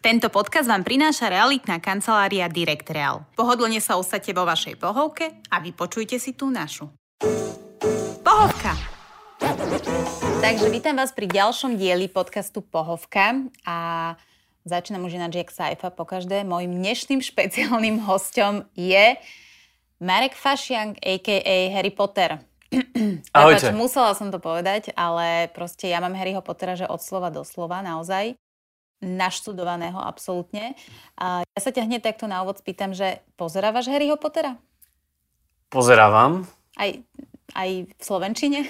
Tento 0.00 0.32
podcast 0.32 0.64
vám 0.64 0.80
prináša 0.80 1.28
realitná 1.28 1.76
kancelária 1.76 2.48
Direct 2.48 2.88
Real. 2.88 3.28
Pohodlne 3.36 3.84
sa 3.84 4.00
usadte 4.00 4.32
vo 4.32 4.48
vašej 4.48 4.80
pohovke 4.80 5.44
a 5.52 5.60
vypočujte 5.60 6.16
si 6.16 6.32
tú 6.32 6.48
našu. 6.48 6.88
Pohovka! 8.24 8.80
Takže 10.40 10.72
vítam 10.72 10.96
vás 10.96 11.12
pri 11.12 11.28
ďalšom 11.28 11.76
dieli 11.76 12.08
podcastu 12.08 12.64
Pohovka 12.64 13.44
a 13.68 13.76
začínam 14.64 15.04
už 15.04 15.20
ináč 15.20 15.36
jak 15.36 15.52
Saifa 15.52 15.92
po 15.92 16.08
každé. 16.08 16.48
Mojím 16.48 16.80
dnešným 16.80 17.20
špeciálnym 17.20 18.00
hostom 18.08 18.64
je 18.72 19.20
Marek 20.00 20.32
Fašiang, 20.32 20.96
a.k.a. 20.96 21.56
Harry 21.76 21.92
Potter. 21.92 22.40
Ahojte. 23.36 23.68
Prepač, 23.68 23.76
musela 23.76 24.16
som 24.16 24.32
to 24.32 24.40
povedať, 24.40 24.96
ale 24.96 25.52
proste 25.52 25.92
ja 25.92 26.00
mám 26.00 26.16
Harryho 26.16 26.40
Pottera, 26.40 26.72
že 26.72 26.88
od 26.88 27.04
slova 27.04 27.28
do 27.28 27.44
slova, 27.44 27.84
naozaj 27.84 28.40
naštudovaného 29.00 29.96
absolútne. 29.96 30.76
A 31.16 31.40
ja 31.42 31.60
sa 31.60 31.72
ťa 31.72 31.88
hneď 31.88 32.04
takto 32.04 32.28
na 32.28 32.44
úvod 32.44 32.60
spýtam, 32.60 32.92
že 32.92 33.24
pozerávaš 33.34 33.88
Harryho 33.88 34.20
Pottera? 34.20 34.60
Pozerávam. 35.68 36.46
Aj, 36.76 36.90
aj 37.54 37.70
v 37.88 38.02
Slovenčine? 38.02 38.60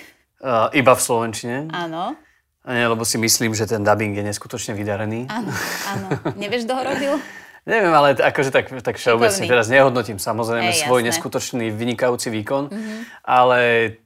Uh, 0.41 0.73
iba 0.73 0.93
v 0.97 1.03
Slovenčine. 1.03 1.69
Áno. 1.71 2.17
Nie, 2.65 2.87
lebo 2.87 3.09
si 3.09 3.17
myslím, 3.17 3.57
že 3.57 3.65
ten 3.65 3.81
dubbing 3.81 4.13
je 4.13 4.25
neskutočne 4.25 4.77
vydarený. 4.77 5.27
Áno, 5.33 5.49
áno. 5.89 6.07
Nevieš, 6.41 6.69
kto 6.69 6.75
ho 6.77 6.83
robil? 6.85 7.13
Neviem, 7.69 7.93
ale 7.93 8.17
akože 8.17 8.49
tak, 8.53 8.73
tak 8.81 8.97
všeobecne 8.97 9.45
teraz 9.45 9.69
nehodnotím 9.69 10.17
samozrejme 10.17 10.73
Hej, 10.73 10.89
svoj 10.89 11.05
jasné. 11.05 11.09
neskutočný 11.13 11.67
vynikajúci 11.69 12.33
výkon, 12.33 12.73
Mhm. 12.73 12.95
ale 13.21 13.59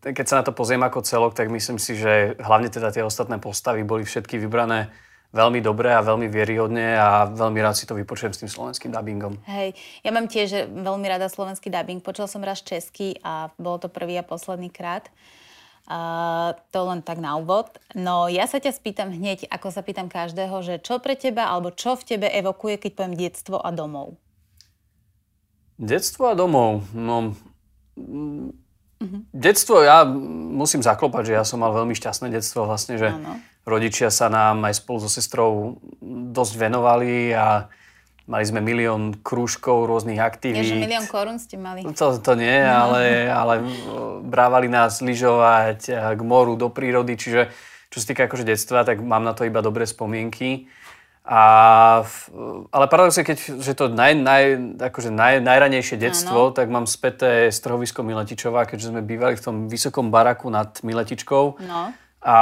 keď 0.02 0.26
sa 0.26 0.34
na 0.42 0.44
to 0.46 0.50
pozriem 0.50 0.82
ako 0.82 1.06
celok, 1.06 1.38
tak 1.38 1.54
myslím 1.54 1.78
si, 1.78 1.94
že 1.94 2.34
hlavne 2.42 2.66
teda 2.66 2.90
tie 2.90 3.06
ostatné 3.06 3.38
postavy 3.38 3.86
boli 3.86 4.02
všetky 4.02 4.42
vybrané 4.42 4.90
veľmi 5.34 5.58
dobre 5.58 5.90
a 5.90 6.00
veľmi 6.00 6.30
vieryhodne 6.30 6.94
a 6.94 7.26
veľmi 7.26 7.58
rád 7.58 7.74
si 7.74 7.84
to 7.90 7.98
vypočujem 7.98 8.32
s 8.32 8.40
tým 8.46 8.50
slovenským 8.50 8.94
dubbingom. 8.94 9.42
Hej, 9.50 9.74
ja 10.06 10.10
mám 10.14 10.30
tiež 10.30 10.70
veľmi 10.70 11.06
rada 11.10 11.26
slovenský 11.26 11.74
dubbing. 11.74 11.98
Počula 11.98 12.30
som 12.30 12.40
raz 12.46 12.62
český 12.62 13.18
a 13.26 13.50
bolo 13.58 13.82
to 13.82 13.88
prvý 13.90 14.14
a 14.14 14.24
posledný 14.24 14.70
krát. 14.70 15.10
Uh, 15.84 16.56
to 16.72 16.80
len 16.88 17.04
tak 17.04 17.20
na 17.20 17.36
úvod. 17.36 17.68
No 17.92 18.32
ja 18.32 18.48
sa 18.48 18.56
ťa 18.56 18.72
spýtam 18.72 19.12
hneď, 19.12 19.52
ako 19.52 19.68
sa 19.68 19.84
pýtam 19.84 20.08
každého, 20.08 20.64
že 20.64 20.80
čo 20.80 20.96
pre 20.96 21.12
teba 21.12 21.52
alebo 21.52 21.68
čo 21.76 21.92
v 21.92 22.16
tebe 22.16 22.24
evokuje, 22.30 22.80
keď 22.80 22.90
poviem 22.96 23.20
detstvo 23.20 23.60
a 23.60 23.68
domov? 23.68 24.16
Detstvo 25.76 26.32
a 26.32 26.38
domov. 26.38 26.88
No, 26.96 27.36
mm, 29.00 29.32
Detstvo, 29.34 29.82
ja 29.82 30.04
musím 30.54 30.84
zaklopať, 30.84 31.22
že 31.30 31.34
ja 31.38 31.44
som 31.46 31.62
mal 31.62 31.72
veľmi 31.72 31.94
šťastné 31.96 32.30
detstvo 32.30 32.68
vlastne, 32.68 32.98
že 32.98 33.10
Áno. 33.10 33.40
rodičia 33.64 34.12
sa 34.12 34.28
nám 34.28 34.62
aj 34.66 34.82
spolu 34.82 35.02
so 35.02 35.10
sestrou 35.10 35.80
dosť 36.34 36.54
venovali 36.58 37.32
a 37.34 37.66
mali 38.24 38.44
sme 38.44 38.64
milión 38.64 39.12
krúžkov, 39.20 39.84
rôznych 39.84 40.16
aktivít. 40.16 40.64
že 40.64 40.80
milión 40.80 41.04
korún 41.04 41.36
ste 41.36 41.60
mali. 41.60 41.84
To, 41.84 42.16
to 42.16 42.32
nie, 42.36 42.56
ale, 42.56 43.28
ale 43.28 43.60
brávali 44.24 44.68
nás 44.72 45.04
lyžovať 45.04 45.80
eh, 45.92 45.96
k 46.16 46.20
moru, 46.24 46.56
do 46.56 46.72
prírody, 46.72 47.20
čiže 47.20 47.52
čo 47.92 48.02
sa 48.02 48.10
týka 48.10 48.26
akože 48.26 48.42
detstva, 48.42 48.82
tak 48.82 48.98
mám 48.98 49.22
na 49.22 49.36
to 49.38 49.46
iba 49.46 49.62
dobré 49.62 49.86
spomienky. 49.86 50.66
A, 51.24 52.04
ale 52.68 52.84
paradoxne, 52.92 53.24
keď 53.24 53.56
že 53.56 53.72
to 53.72 53.88
naj, 53.88 54.12
naj, 54.12 54.44
akože 54.76 55.08
naj, 55.08 55.40
najranejšie 55.40 55.96
detstvo, 55.96 56.52
tak 56.52 56.68
mám 56.68 56.84
späté 56.84 57.48
strhovisko 57.48 58.04
Miletičová, 58.04 58.68
keďže 58.68 58.92
sme 58.92 59.00
bývali 59.00 59.32
v 59.32 59.44
tom 59.44 59.56
vysokom 59.64 60.12
baraku 60.12 60.52
nad 60.52 60.76
Miletičkou. 60.84 61.44
No. 61.64 61.96
A 62.24 62.36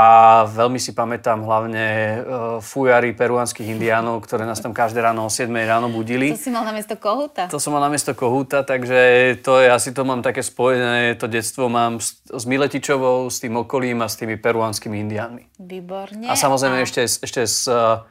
veľmi 0.46 0.78
si 0.78 0.94
pamätám 0.94 1.42
hlavne 1.42 1.86
uh, 1.86 2.18
fujary 2.62 3.18
peruánskych 3.18 3.66
indiánov, 3.66 4.22
ktoré 4.22 4.46
nás 4.46 4.62
tam 4.62 4.70
každé 4.70 5.02
ráno 5.02 5.26
o 5.26 5.30
7 5.30 5.50
ráno 5.50 5.90
budili. 5.90 6.30
To 6.30 6.38
si 6.38 6.54
mal 6.54 6.62
namiesto 6.62 6.94
kohúta? 6.94 7.50
To 7.50 7.58
som 7.58 7.74
mal 7.74 7.82
namiesto 7.82 8.14
kohúta, 8.14 8.62
takže 8.62 8.98
to 9.42 9.58
je, 9.58 9.66
asi 9.66 9.90
to 9.90 10.06
mám 10.06 10.22
také 10.22 10.46
spojené, 10.46 11.18
to 11.18 11.26
detstvo 11.26 11.66
mám 11.66 11.98
s, 11.98 12.22
s 12.30 12.44
Miletičovou, 12.46 13.26
s 13.26 13.42
tým 13.42 13.58
okolím 13.58 14.02
a 14.02 14.10
s 14.10 14.14
tými 14.22 14.38
peruánskymi 14.38 15.02
indiánmi. 15.02 15.50
Výborne. 15.58 16.30
A 16.30 16.38
samozrejme 16.38 16.86
ešte, 16.86 17.02
s- 17.02 17.18
ešte 17.18 17.42
s, 17.42 17.66
uh, 17.66 18.06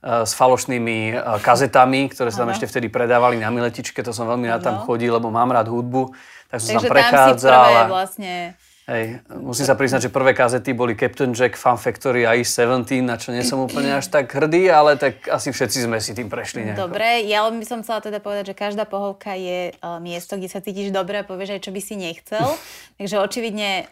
s 0.00 0.32
falošnými 0.32 1.12
uh, 1.12 1.36
kazetami, 1.44 2.08
ktoré 2.08 2.32
sa 2.32 2.44
tam 2.44 2.50
Áno. 2.50 2.56
ešte 2.56 2.64
vtedy 2.64 2.88
predávali 2.88 3.36
na 3.36 3.52
Miletičke, 3.52 4.00
to 4.00 4.16
som 4.16 4.24
veľmi 4.24 4.48
rád 4.48 4.64
tam 4.64 4.76
chodil, 4.88 5.12
lebo 5.12 5.28
mám 5.28 5.52
rád 5.52 5.68
hudbu, 5.68 6.16
tak 6.48 6.58
som 6.64 6.76
Takže 6.76 6.76
tam 6.76 6.80
tam 6.80 6.88
si 6.88 6.88
prechádzal. 6.88 7.64
prvé 7.68 7.82
vlastne... 7.92 8.32
Hej, 8.90 9.22
musím 9.38 9.70
sa 9.70 9.78
priznať, 9.78 10.08
že 10.08 10.10
prvé 10.10 10.34
kazety 10.34 10.74
boli 10.74 10.98
Captain 10.98 11.30
Jack, 11.30 11.54
Fun 11.54 11.78
Factory 11.78 12.26
a 12.26 12.34
Ice 12.34 12.58
17, 12.58 13.06
na 13.06 13.14
čo 13.14 13.30
nie 13.30 13.46
som 13.46 13.62
úplne 13.62 13.94
až 13.94 14.10
tak 14.10 14.26
hrdý, 14.34 14.66
ale 14.66 14.98
tak 14.98 15.30
asi 15.30 15.54
všetci 15.54 15.86
sme 15.86 16.02
si 16.02 16.10
tým 16.10 16.26
prešli 16.26 16.66
nejako. 16.66 16.90
Dobre, 16.90 17.22
ja 17.22 17.46
len 17.46 17.62
by 17.62 17.66
som 17.70 17.78
chcela 17.86 18.02
teda 18.02 18.18
povedať, 18.18 18.50
že 18.50 18.58
každá 18.58 18.90
pohovka 18.90 19.38
je 19.38 19.78
uh, 19.78 20.02
miesto, 20.02 20.34
kde 20.34 20.50
sa 20.50 20.58
cítiš 20.58 20.90
dobre 20.90 21.22
a 21.22 21.28
povieš 21.28 21.54
aj, 21.54 21.60
čo 21.62 21.70
by 21.70 21.78
si 21.78 21.94
nechcel. 21.94 22.42
Takže 22.98 23.22
očividne 23.22 23.86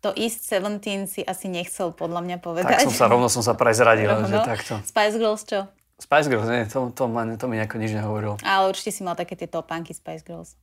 to 0.00 0.10
East 0.16 0.48
17 0.48 0.80
si 1.06 1.20
asi 1.20 1.46
nechcel 1.52 1.92
podľa 1.92 2.24
mňa 2.24 2.36
povedať. 2.40 2.80
Tak 2.80 2.88
som 2.88 2.96
sa, 2.96 3.06
rovno 3.06 3.28
som 3.28 3.44
sa 3.44 3.52
prezradil, 3.52 4.08
že 4.08 4.32
Rovno. 4.32 4.44
takto. 4.44 4.80
Spice 4.84 5.16
Girls 5.20 5.44
čo? 5.44 5.68
Spice 6.00 6.32
Girls, 6.32 6.48
nie, 6.48 6.64
to, 6.64 6.88
to, 6.96 7.12
ma, 7.12 7.28
to 7.36 7.44
mi 7.44 7.60
nejako 7.60 7.76
nič 7.76 7.92
nehovorilo. 7.92 8.40
Ale 8.40 8.72
určite 8.72 8.88
si 8.88 9.04
mal 9.04 9.12
také 9.12 9.36
tie 9.36 9.44
topánky 9.44 9.92
Spice 9.92 10.24
Girls. 10.24 10.56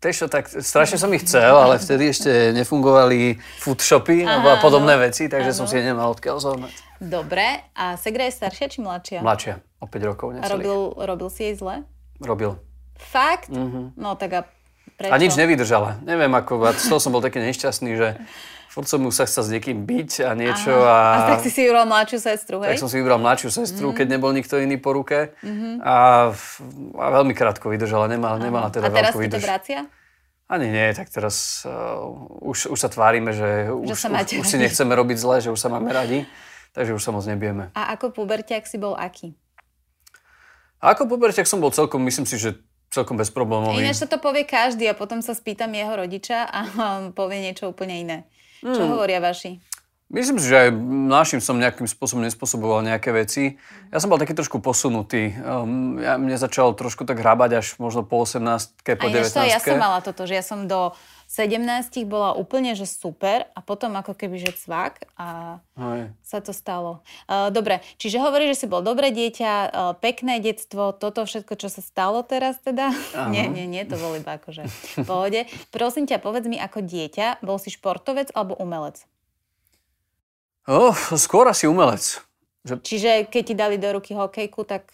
Tež 0.00 0.24
to 0.24 0.26
tak, 0.32 0.48
strašne 0.48 0.96
som 0.96 1.12
ich 1.12 1.28
chcel, 1.28 1.52
ale 1.52 1.76
vtedy 1.76 2.08
ešte 2.08 2.56
nefungovali 2.56 3.36
food 3.60 3.84
shopy 3.84 4.24
alebo 4.24 4.48
a 4.48 4.56
podobné 4.64 4.96
veci, 4.96 5.28
takže 5.28 5.52
som 5.52 5.68
si 5.68 5.76
nemal 5.84 6.16
odkiaľ 6.16 6.40
zohnať. 6.40 6.72
Dobre, 7.04 7.68
a 7.76 8.00
Segra 8.00 8.32
je 8.32 8.40
staršia 8.40 8.72
či 8.72 8.80
mladšia? 8.80 9.20
Mladšia, 9.20 9.60
o 9.78 9.86
5 9.86 10.08
rokov 10.08 10.26
a 10.32 10.32
necelých. 10.40 10.52
robil, 10.56 10.80
robil 11.04 11.28
si 11.28 11.40
jej 11.52 11.54
zle? 11.60 11.84
Robil. 12.24 12.56
Fakt? 12.96 13.52
No 13.92 14.16
tak 14.16 14.30
a 14.32 14.40
prečo? 14.96 15.12
A 15.12 15.20
nič 15.20 15.36
nevydržala. 15.36 16.00
Neviem, 16.00 16.32
ako, 16.32 16.64
a 16.64 16.72
z 16.72 16.88
toho 16.88 16.98
som 16.98 17.12
bol 17.12 17.20
taký 17.20 17.44
nešťastný, 17.44 17.92
že 17.92 18.08
furt 18.68 18.84
som 18.84 19.00
mu 19.00 19.08
sa 19.08 19.24
chcel 19.24 19.42
s 19.42 19.50
niekým 19.50 19.82
byť 19.82 20.22
a 20.22 20.30
niečo 20.32 20.70
A 20.70 21.24
a... 21.24 21.28
tak 21.32 21.40
si 21.40 21.50
si 21.50 21.64
vybral 21.64 21.84
mladšiu 21.84 22.18
sestru, 22.20 22.60
hej? 22.60 22.76
Tak 22.76 22.84
som 22.84 22.90
si 22.92 23.00
vybral 23.00 23.16
mladšiu 23.16 23.48
sestru, 23.50 23.90
Mhm. 23.90 23.96
keď 23.96 24.06
nebol 24.08 24.30
nikto 24.30 24.54
iný 24.56 24.76
po 24.76 24.92
ruke. 24.92 25.32
A, 25.80 26.30
a 26.94 27.06
veľmi 27.10 27.32
krátko 27.32 27.68
vydržala, 27.68 28.06
nemala, 28.06 28.36
nemala 28.36 28.68
teda 28.68 28.88
a 28.88 28.94
teraz 28.94 29.10
veľkú 29.10 29.20
ti 29.20 29.28
to 29.28 29.36
výdrž. 29.36 29.44
vracia? 29.44 29.80
Ani 30.48 30.72
nie, 30.72 30.96
tak 30.96 31.08
teraz 31.08 31.60
uh, 31.68 32.00
už, 32.40 32.72
už 32.72 32.78
sa 32.78 32.88
tvárime, 32.88 33.36
že, 33.36 33.68
už, 33.68 33.92
sa 33.92 34.08
už, 34.08 34.40
už 34.40 34.46
si 34.48 34.56
nechceme 34.56 34.96
robiť 34.96 35.16
zle, 35.20 35.36
že 35.44 35.52
už 35.52 35.60
sa 35.60 35.68
máme 35.68 35.92
radi, 35.92 36.24
takže 36.72 36.96
už 36.96 37.04
sa 37.04 37.12
moc 37.12 37.20
nebijeme. 37.24 37.68
A 37.76 37.92
ako 37.92 38.16
puberťak 38.16 38.64
si 38.64 38.80
bol 38.80 38.96
aký? 38.96 39.36
A 40.80 40.96
ako 40.96 41.04
poberťak 41.04 41.44
som 41.44 41.58
bol 41.58 41.68
celkom, 41.68 42.00
myslím 42.00 42.24
si, 42.24 42.38
že 42.38 42.56
celkom 42.88 43.20
bezproblémový. 43.20 43.84
Ináč 43.84 44.00
sa 44.00 44.08
to 44.08 44.16
povie 44.16 44.48
každý 44.48 44.88
a 44.88 44.96
potom 44.96 45.20
sa 45.20 45.36
spýtam 45.36 45.68
jeho 45.68 45.92
rodiča 45.92 46.48
a 46.48 46.60
povie 47.18 47.44
niečo 47.44 47.68
úplne 47.68 48.00
iné. 48.00 48.18
Čo 48.60 48.82
Hmm. 48.84 48.90
hovoria 48.94 49.22
vaši? 49.22 49.58
Myslím 50.08 50.40
si, 50.40 50.48
že 50.48 50.56
aj 50.56 50.68
našim 51.04 51.36
som 51.36 51.60
nejakým 51.60 51.84
spôsobom 51.84 52.24
nespôsoboval 52.24 52.80
nejaké 52.80 53.12
veci. 53.12 53.60
Ja 53.92 54.00
som 54.00 54.08
bol 54.08 54.16
taký 54.16 54.32
trošku 54.32 54.56
posunutý. 54.56 55.36
Um, 55.44 56.00
ja, 56.00 56.16
mne 56.16 56.32
začal 56.40 56.72
trošku 56.72 57.04
tak 57.04 57.20
hrábať 57.20 57.60
až 57.60 57.66
možno 57.76 58.08
po 58.08 58.24
18 58.24 58.40
po 58.96 59.04
A 59.04 59.12
19 59.12 59.20
ináč 59.20 59.36
to 59.36 59.44
aj 59.44 59.52
ja 59.52 59.60
som 59.60 59.76
mala 59.76 60.00
toto, 60.00 60.24
že 60.24 60.40
ja 60.40 60.40
som 60.40 60.64
do 60.64 60.96
17 61.28 62.08
bola 62.08 62.32
úplne, 62.32 62.72
že 62.72 62.88
super 62.88 63.52
a 63.52 63.60
potom 63.60 63.92
ako 64.00 64.16
keby, 64.16 64.40
že 64.40 64.56
cvak 64.64 65.04
a 65.20 65.60
Hej. 65.76 66.08
sa 66.24 66.40
to 66.40 66.56
stalo. 66.56 67.04
Uh, 67.28 67.52
dobre, 67.52 67.84
čiže 68.00 68.16
hovoríš, 68.16 68.56
že 68.56 68.60
si 68.64 68.66
bol 68.66 68.80
dobré 68.80 69.12
dieťa, 69.12 69.52
uh, 69.52 69.92
pekné 70.00 70.40
detstvo, 70.40 70.96
toto 70.96 71.28
všetko, 71.28 71.52
čo 71.60 71.68
sa 71.68 71.84
stalo 71.84 72.24
teraz 72.24 72.56
teda? 72.64 72.96
nie, 73.28 73.44
nie, 73.44 73.68
nie, 73.68 73.84
to 73.84 74.00
bol 74.00 74.16
iba 74.16 74.40
akože 74.40 74.64
v 74.64 75.04
pohode. 75.04 75.44
Prosím 75.68 76.08
ťa, 76.08 76.16
povedz 76.24 76.48
mi 76.48 76.56
ako 76.56 76.80
dieťa, 76.80 77.44
bol 77.44 77.60
si 77.60 77.68
športovec 77.68 78.32
alebo 78.32 78.56
umelec? 78.56 79.04
Oh, 80.64 80.96
skôr 81.12 81.44
asi 81.44 81.68
umelec. 81.68 82.24
Že 82.64 82.80
Čiže 82.80 83.10
keď 83.28 83.42
ti 83.44 83.54
dali 83.54 83.76
do 83.76 83.88
ruky 83.92 84.16
hokejku, 84.16 84.64
tak 84.64 84.88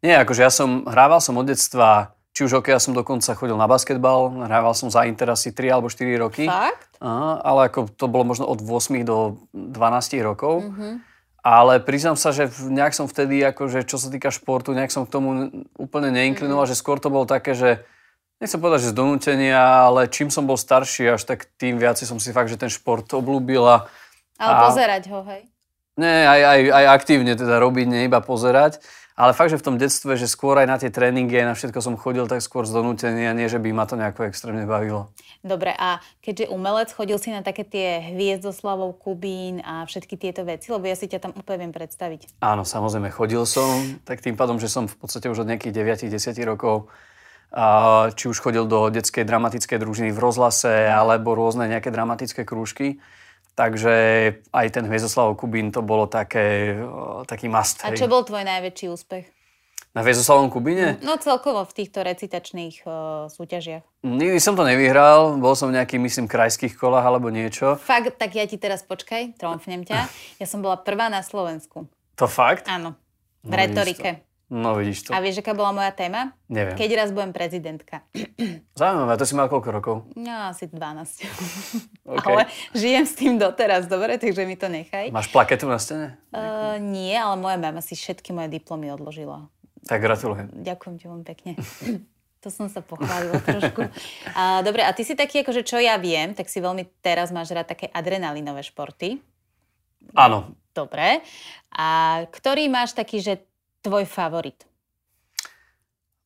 Nie, 0.00 0.24
akože 0.24 0.40
ja 0.40 0.52
som, 0.52 0.88
hrával 0.88 1.20
som 1.20 1.36
od 1.36 1.44
detstva, 1.44 2.16
či 2.34 2.42
už 2.42 2.58
hokej, 2.58 2.74
ja 2.74 2.82
som 2.82 2.98
dokonca 2.98 3.30
chodil 3.38 3.54
na 3.54 3.70
basketbal, 3.70 4.42
hrával 4.50 4.74
som 4.74 4.90
za 4.90 5.06
Inter 5.06 5.30
asi 5.30 5.54
3 5.54 5.70
alebo 5.70 5.86
4 5.86 6.18
roky. 6.18 6.50
fakt? 6.50 6.90
Aha, 6.98 7.38
ale 7.46 7.70
ako 7.70 7.86
to 7.94 8.10
bolo 8.10 8.26
možno 8.26 8.50
od 8.50 8.58
8 8.58 9.06
do 9.06 9.38
12 9.54 10.18
rokov. 10.18 10.66
Mhm. 10.66 11.14
Ale 11.44 11.76
priznám 11.76 12.16
sa, 12.16 12.32
že 12.32 12.48
nejak 12.72 12.96
som 12.96 13.04
vtedy, 13.04 13.36
akože, 13.44 13.84
čo 13.84 14.00
sa 14.00 14.08
týka 14.08 14.32
športu, 14.32 14.72
nejak 14.72 14.88
som 14.88 15.04
k 15.04 15.12
tomu 15.12 15.52
úplne 15.76 16.08
neinklinoval, 16.08 16.64
že 16.64 16.72
skôr 16.72 16.96
to 16.96 17.12
bolo 17.12 17.28
také, 17.28 17.52
že 17.52 17.84
nechcem 18.40 18.56
povedať, 18.56 18.88
že 18.88 18.90
z 18.90 18.96
donútenia, 18.96 19.60
ale 19.60 20.08
čím 20.08 20.32
som 20.32 20.48
bol 20.48 20.56
starší, 20.56 21.20
až 21.20 21.28
tak 21.28 21.44
tým 21.60 21.76
viac 21.76 22.00
som 22.00 22.16
si 22.16 22.32
fakt, 22.32 22.48
že 22.48 22.56
ten 22.56 22.72
šport 22.72 23.04
obľúbil 23.12 23.60
a 23.60 23.76
Ale 24.40 24.52
A- 24.56 24.62
pozerať 24.66 25.04
ho, 25.12 25.20
hej? 25.28 25.53
Nie, 25.94 26.26
aj, 26.26 26.40
aj, 26.42 26.60
aj 26.74 26.84
aktívne 26.90 27.32
teda 27.38 27.62
robiť, 27.62 27.86
nie 27.86 28.02
iba 28.10 28.18
pozerať. 28.18 28.82
Ale 29.14 29.30
fakt, 29.30 29.54
že 29.54 29.62
v 29.62 29.66
tom 29.70 29.76
detstve, 29.78 30.18
že 30.18 30.26
skôr 30.26 30.58
aj 30.58 30.66
na 30.66 30.74
tie 30.74 30.90
tréningy, 30.90 31.38
aj 31.38 31.46
na 31.46 31.54
všetko 31.54 31.78
som 31.78 31.94
chodil, 31.94 32.26
tak 32.26 32.42
skôr 32.42 32.66
z 32.66 32.74
donútenia, 32.74 33.30
nie 33.30 33.46
že 33.46 33.62
by 33.62 33.70
ma 33.70 33.86
to 33.86 33.94
nejako 33.94 34.26
extrémne 34.26 34.66
bavilo. 34.66 35.14
Dobre, 35.38 35.70
a 35.70 36.02
keďže 36.18 36.50
umelec, 36.50 36.90
chodil 36.90 37.14
si 37.22 37.30
na 37.30 37.46
také 37.46 37.62
tie 37.62 38.10
hviezdoslavov, 38.10 38.98
Kubín 38.98 39.62
a 39.62 39.86
všetky 39.86 40.18
tieto 40.18 40.42
veci, 40.42 40.74
lebo 40.74 40.90
ja 40.90 40.98
si 40.98 41.06
ťa 41.06 41.30
tam 41.30 41.32
úplne 41.38 41.62
viem 41.62 41.74
predstaviť. 41.78 42.42
Áno, 42.42 42.66
samozrejme, 42.66 43.14
chodil 43.14 43.46
som, 43.46 44.02
tak 44.02 44.18
tým 44.18 44.34
pádom, 44.34 44.58
že 44.58 44.66
som 44.66 44.90
v 44.90 44.98
podstate 44.98 45.30
už 45.30 45.46
od 45.46 45.50
nejakých 45.52 46.10
9-10 46.10 46.34
rokov 46.42 46.90
a 47.54 48.10
či 48.18 48.26
už 48.26 48.42
chodil 48.42 48.66
do 48.66 48.90
detskej 48.90 49.22
dramatickej 49.22 49.78
družiny 49.78 50.10
v 50.10 50.18
rozhlase, 50.18 50.90
alebo 50.90 51.38
rôzne 51.38 51.70
nejaké 51.70 51.94
dramatické 51.94 52.42
krúžky. 52.42 52.98
Takže 53.54 53.94
aj 54.50 54.66
ten 54.74 54.84
Hviezdoslavov 54.90 55.38
Kubín 55.38 55.70
to 55.70 55.78
bolo 55.78 56.10
také, 56.10 56.74
taký 57.30 57.46
must. 57.46 57.86
A 57.86 57.94
čo 57.94 58.10
bol 58.10 58.26
tvoj 58.26 58.42
najväčší 58.42 58.90
úspech? 58.90 59.30
Na 59.94 60.02
Hviezoslavom 60.02 60.50
Kubine? 60.50 60.98
No 61.06 61.14
celkovo 61.22 61.62
v 61.62 61.70
týchto 61.70 62.02
recitačných 62.02 62.82
uh, 62.82 63.30
súťažiach. 63.30 63.86
Nikdy 64.02 64.42
som 64.42 64.58
to 64.58 64.66
nevyhral, 64.66 65.38
bol 65.38 65.54
som 65.54 65.70
v 65.70 65.78
nejakých, 65.78 66.02
myslím, 66.02 66.26
krajských 66.26 66.74
kolách 66.74 67.06
alebo 67.06 67.30
niečo. 67.30 67.78
Fakt, 67.78 68.18
tak 68.18 68.34
ja 68.34 68.42
ti 68.50 68.58
teraz 68.58 68.82
počkaj, 68.82 69.38
tromfnem 69.38 69.86
ťa. 69.86 70.10
Ja 70.42 70.50
som 70.50 70.66
bola 70.66 70.82
prvá 70.82 71.06
na 71.06 71.22
Slovensku. 71.22 71.86
To 72.18 72.26
fakt? 72.26 72.66
Áno, 72.66 72.98
v 73.46 73.54
No, 73.54 73.58
retorike. 73.62 74.26
No 74.54 74.78
vidíš 74.78 75.10
to. 75.10 75.10
A 75.10 75.18
vieš, 75.18 75.42
aká 75.42 75.50
bola 75.50 75.74
moja 75.74 75.90
téma? 75.90 76.30
Neviem. 76.46 76.78
Keď 76.78 76.90
raz 76.94 77.10
budem 77.10 77.34
prezidentka. 77.34 78.06
Zaujímavé, 78.78 79.18
to 79.18 79.26
si 79.26 79.34
mal 79.34 79.50
koľko 79.50 79.68
rokov? 79.74 79.96
No, 80.14 80.54
asi 80.54 80.70
12. 80.70 81.26
OK. 82.14 82.22
Ale 82.22 82.46
žijem 82.70 83.02
s 83.02 83.18
tým 83.18 83.34
doteraz, 83.34 83.90
dobre, 83.90 84.14
takže 84.14 84.46
mi 84.46 84.54
to 84.54 84.70
nechaj. 84.70 85.10
Máš 85.10 85.34
plaketu 85.34 85.66
na 85.66 85.82
stene? 85.82 86.22
Uh, 86.30 86.78
nie, 86.78 87.18
ale 87.18 87.34
moja 87.34 87.58
mama 87.58 87.82
si 87.82 87.98
všetky 87.98 88.30
moje 88.30 88.54
diplomy 88.54 88.94
odložila. 88.94 89.50
Tak 89.90 89.98
gratulujem. 89.98 90.46
Ďakujem 90.54 90.94
ti 91.02 91.04
veľmi 91.10 91.26
pekne. 91.26 91.50
To 92.44 92.52
som 92.52 92.68
sa 92.68 92.84
pochválila 92.84 93.40
trošku. 93.40 93.88
A, 94.36 94.60
dobre, 94.60 94.84
a 94.84 94.92
ty 94.92 95.00
si 95.00 95.16
taký, 95.16 95.40
akože 95.40 95.64
čo 95.64 95.80
ja 95.80 95.96
viem, 95.96 96.36
tak 96.36 96.52
si 96.52 96.60
veľmi 96.60 97.00
teraz 97.00 97.32
máš 97.32 97.56
rád 97.56 97.72
také 97.72 97.88
adrenalinové 97.88 98.60
športy. 98.60 99.16
Áno. 100.12 100.52
Dobre. 100.76 101.24
A 101.72 102.20
ktorý 102.28 102.68
máš 102.68 102.92
taký, 102.92 103.24
že 103.24 103.48
tvoj 103.84 104.08
favorit? 104.08 104.64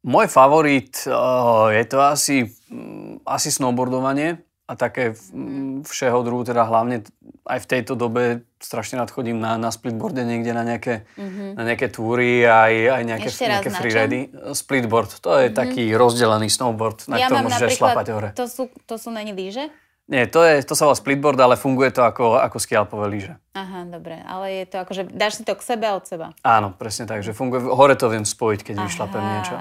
Môj 0.06 0.30
favorit 0.30 0.94
uh, 1.04 1.74
je 1.74 1.84
to 1.84 1.98
asi, 1.98 2.36
mm, 2.70 3.26
asi 3.26 3.50
snowboardovanie 3.50 4.38
a 4.64 4.72
také 4.78 5.12
mm, 5.12 5.82
všeho 5.82 6.22
druhu, 6.22 6.46
teda 6.46 6.62
hlavne 6.64 7.02
aj 7.44 7.58
v 7.58 7.66
tejto 7.66 7.98
dobe 7.98 8.46
strašne 8.62 9.00
rád 9.00 9.10
chodím 9.10 9.42
na, 9.42 9.58
na 9.58 9.74
splitboarde 9.74 10.22
niekde 10.22 10.54
na 10.54 10.62
nejaké, 10.62 11.08
na 11.56 11.62
nejaké 11.66 11.88
túry, 11.90 12.46
aj, 12.46 12.72
aj 12.94 13.02
nejaké, 13.04 13.28
Ešte 13.28 13.46
nejaké 13.48 13.70
Mhm. 13.72 13.78
freeredy. 13.78 14.18
Splitboard, 14.54 15.10
to 15.18 15.30
je 15.40 15.48
taký 15.50 15.84
rozdelený 15.96 16.46
snowboard, 16.48 17.08
na 17.10 17.18
ja 17.18 17.26
ktorom 17.26 17.48
môžeš 17.50 17.70
šlapať 17.74 18.06
hore. 18.14 18.28
to 18.38 18.46
sú, 18.46 18.70
to 18.86 18.94
sú 19.00 19.10
není 19.10 19.34
lyže? 19.34 19.66
Nie, 20.08 20.24
to, 20.24 20.40
je, 20.40 20.64
to 20.64 20.72
sa 20.72 20.88
volá 20.88 20.96
splitboard, 20.96 21.36
ale 21.36 21.60
funguje 21.60 21.92
to 21.92 22.00
ako, 22.00 22.40
ako 22.40 22.56
skialpové 22.56 23.12
lyže. 23.12 23.36
Aha, 23.52 23.84
dobre, 23.84 24.16
ale 24.24 24.64
je 24.64 24.64
to 24.64 24.80
akože, 24.80 25.12
dáš 25.12 25.36
si 25.36 25.42
to 25.44 25.52
k 25.52 25.60
sebe 25.60 25.84
a 25.84 26.00
od 26.00 26.08
seba. 26.08 26.32
Áno, 26.40 26.72
presne 26.72 27.04
tak, 27.04 27.20
že 27.20 27.36
funguje. 27.36 27.60
Hore 27.60 27.92
to 27.92 28.08
viem 28.08 28.24
spojiť, 28.24 28.60
keď 28.72 28.74
vyšlapem 28.88 29.20
niečo. 29.20 29.54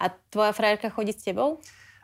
A 0.00 0.04
tvoja 0.32 0.56
frajerka 0.56 0.88
chodí 0.88 1.12
s 1.12 1.20
tebou? 1.20 1.60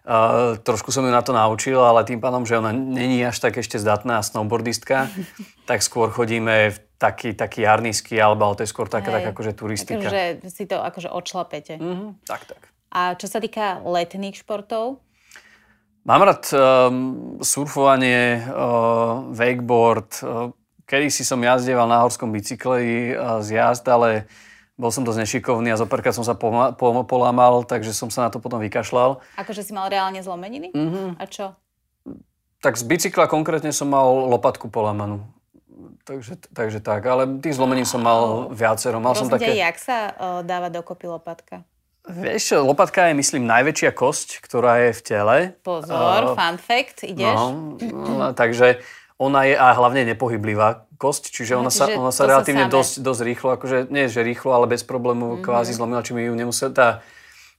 Uh, 0.07 0.61
trošku 0.63 0.95
som 0.95 1.03
ju 1.03 1.11
na 1.11 1.25
to 1.25 1.35
naučil, 1.35 1.83
ale 1.83 2.07
tým 2.07 2.21
pádom, 2.21 2.47
že 2.47 2.61
ona 2.61 2.71
není 2.71 3.27
až 3.27 3.43
tak 3.43 3.59
ešte 3.59 3.81
zdatná 3.81 4.21
snowboardistka, 4.23 5.11
tak 5.71 5.81
skôr 5.81 6.13
chodíme 6.13 6.77
v 6.77 6.79
taký, 7.01 7.33
taký 7.33 7.65
jarný 7.65 7.97
ski, 7.97 8.21
alebo 8.21 8.45
ale 8.45 8.61
to 8.61 8.63
je 8.63 8.71
skôr 8.71 8.93
taká, 8.93 9.09
Hej. 9.09 9.17
tak 9.19 9.25
akože 9.33 9.53
turistika. 9.57 10.05
Takže 10.05 10.53
si 10.53 10.69
to 10.69 10.85
akože 10.85 11.09
odšlapete. 11.09 11.81
Mhm, 11.81 12.23
tak, 12.29 12.45
tak. 12.45 12.61
A 12.93 13.17
čo 13.17 13.27
sa 13.27 13.41
týka 13.41 13.81
letných 13.83 14.37
športov? 14.37 15.01
Mám 16.07 16.23
rád 16.23 16.47
um, 16.55 17.43
surfovanie, 17.43 18.39
uh, 18.47 19.27
wakeboard. 19.35 20.23
Uh, 20.23 20.55
kedy 20.87 21.11
si 21.11 21.27
som 21.27 21.43
jazdieval 21.43 21.91
na 21.91 21.99
horskom 22.07 22.31
bicykli 22.31 23.11
uh, 23.11 23.43
z 23.43 23.59
jazd, 23.59 23.83
ale 23.91 24.31
bol 24.79 24.95
som 24.95 25.03
dosť 25.03 25.27
nešikovný 25.27 25.75
a 25.75 25.81
zopárkrát 25.83 26.15
som 26.15 26.23
sa 26.23 26.39
poma- 26.39 26.71
pom- 26.79 27.03
polámal, 27.03 27.67
takže 27.67 27.91
som 27.91 28.07
sa 28.07 28.23
na 28.23 28.31
to 28.31 28.39
potom 28.39 28.63
vykašľal. 28.63 29.19
Akože 29.35 29.67
si 29.67 29.75
mal 29.75 29.91
reálne 29.91 30.23
zlomeniny? 30.23 30.71
Mhm. 30.71 31.19
A 31.19 31.27
čo? 31.27 31.59
Tak 32.63 32.79
z 32.79 32.87
bicykla 32.87 33.27
konkrétne 33.27 33.75
som 33.75 33.91
mal 33.91 34.07
lopatku 34.31 34.71
polámanú. 34.71 35.27
Takže, 36.07 36.39
takže 36.55 36.79
tak, 36.87 37.03
ale 37.03 37.27
tých 37.43 37.59
zlomenín 37.59 37.83
som 37.83 37.99
mal 37.99 38.55
viacero. 38.55 39.03
Mal 39.03 39.19
som 39.19 39.27
Prosím 39.27 39.43
ťa, 39.43 39.51
také... 39.51 39.59
jak 39.59 39.77
sa 39.83 39.99
uh, 40.15 40.41
dáva 40.47 40.71
dokopy 40.71 41.11
lopatka? 41.11 41.67
Vieš 42.07 42.63
lopatka 42.63 43.11
je, 43.11 43.19
myslím, 43.19 43.51
najväčšia 43.51 43.91
kosť, 43.91 44.39
ktorá 44.39 44.79
je 44.87 44.91
v 44.95 45.01
tele. 45.03 45.37
Pozor, 45.67 46.33
Uh, 46.33 46.39
fun 46.39 46.55
fact, 46.55 47.03
ideš? 47.03 47.35
No, 47.35 47.75
no, 47.83 48.31
takže 48.31 48.79
ona 49.19 49.43
je 49.43 49.59
a 49.59 49.75
hlavne 49.75 50.07
nepohyblivá 50.15 50.87
kosť, 51.03 51.35
čiže 51.35 51.59
ona 51.59 51.73
sa, 51.73 51.91
čiže 51.91 51.99
ona 51.99 52.13
sa 52.15 52.25
sa 52.25 52.31
relatívne 52.31 52.71
samé. 52.71 52.75
dosť, 52.79 52.93
dosť 53.03 53.23
rýchlo, 53.27 53.49
akože 53.59 53.79
nie 53.91 54.07
že 54.07 54.23
rýchlo, 54.23 54.55
ale 54.55 54.71
bez 54.71 54.87
problémov 54.87 55.37
mm-hmm. 55.37 55.47
kvázi 55.51 55.73
zlomila, 55.75 56.07
či 56.07 56.15
mi 56.15 56.25
ju 56.25 56.35
nemuseli, 56.39 56.73
tá, 56.73 57.03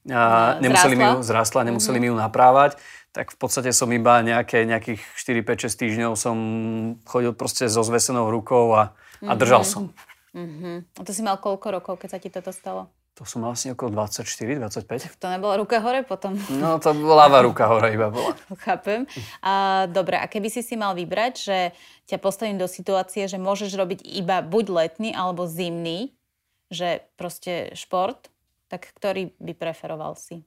a, 0.07 0.55
No, 0.55 0.63
nemuseli 0.63 0.95
mi 0.95 1.03
ju, 1.03 1.19
zrastla? 1.27 1.67
nemuseli 1.67 1.97
mi 1.99 2.07
ju 2.07 2.15
naprávať, 2.15 2.79
tak 3.11 3.35
v 3.35 3.37
podstate 3.37 3.75
som 3.75 3.91
iba 3.91 4.23
nejaké, 4.23 4.63
nejakých 4.63 5.03
4, 5.19 5.43
5, 5.43 5.67
6 5.67 5.81
týždňov 5.83 6.11
som 6.15 6.37
chodil 7.03 7.35
proste 7.35 7.67
so 7.67 7.83
zvesenou 7.83 8.31
rukou 8.31 8.71
a, 8.71 8.95
a 9.19 9.33
držal 9.35 9.67
som. 9.67 9.91
A 10.37 11.01
to 11.03 11.11
si 11.11 11.25
mal 11.25 11.41
koľko 11.41 11.81
rokov, 11.81 11.93
keď 11.99 12.09
sa 12.15 12.19
ti 12.21 12.29
toto 12.29 12.53
stalo? 12.53 12.93
To 13.17 13.25
som 13.25 13.41
mal 13.41 13.57
asi 13.57 13.73
okolo 13.73 13.97
24, 13.97 14.61
25. 14.61 15.17
To 15.17 15.27
nebola 15.33 15.57
ruka 15.57 15.81
hore 15.81 16.05
potom? 16.05 16.37
No 16.53 16.77
to 16.77 16.93
ľavá 16.93 17.41
ruka 17.41 17.65
hore 17.65 17.89
iba 17.89 18.13
bola. 18.13 18.37
Chápem. 18.65 19.09
A, 19.41 19.85
dobre, 19.89 20.21
a 20.21 20.29
keby 20.29 20.53
si 20.53 20.61
si 20.61 20.77
mal 20.77 20.93
vybrať, 20.93 21.33
že 21.33 21.57
ťa 22.05 22.21
postavím 22.21 22.61
do 22.61 22.69
situácie, 22.69 23.25
že 23.25 23.41
môžeš 23.41 23.73
robiť 23.73 24.05
iba 24.05 24.45
buď 24.45 24.65
letný 24.69 25.09
alebo 25.17 25.49
zimný, 25.49 26.13
že 26.69 27.09
proste 27.17 27.73
šport, 27.73 28.29
tak 28.69 28.93
ktorý 28.93 29.33
by 29.41 29.53
preferoval 29.57 30.13
si? 30.13 30.45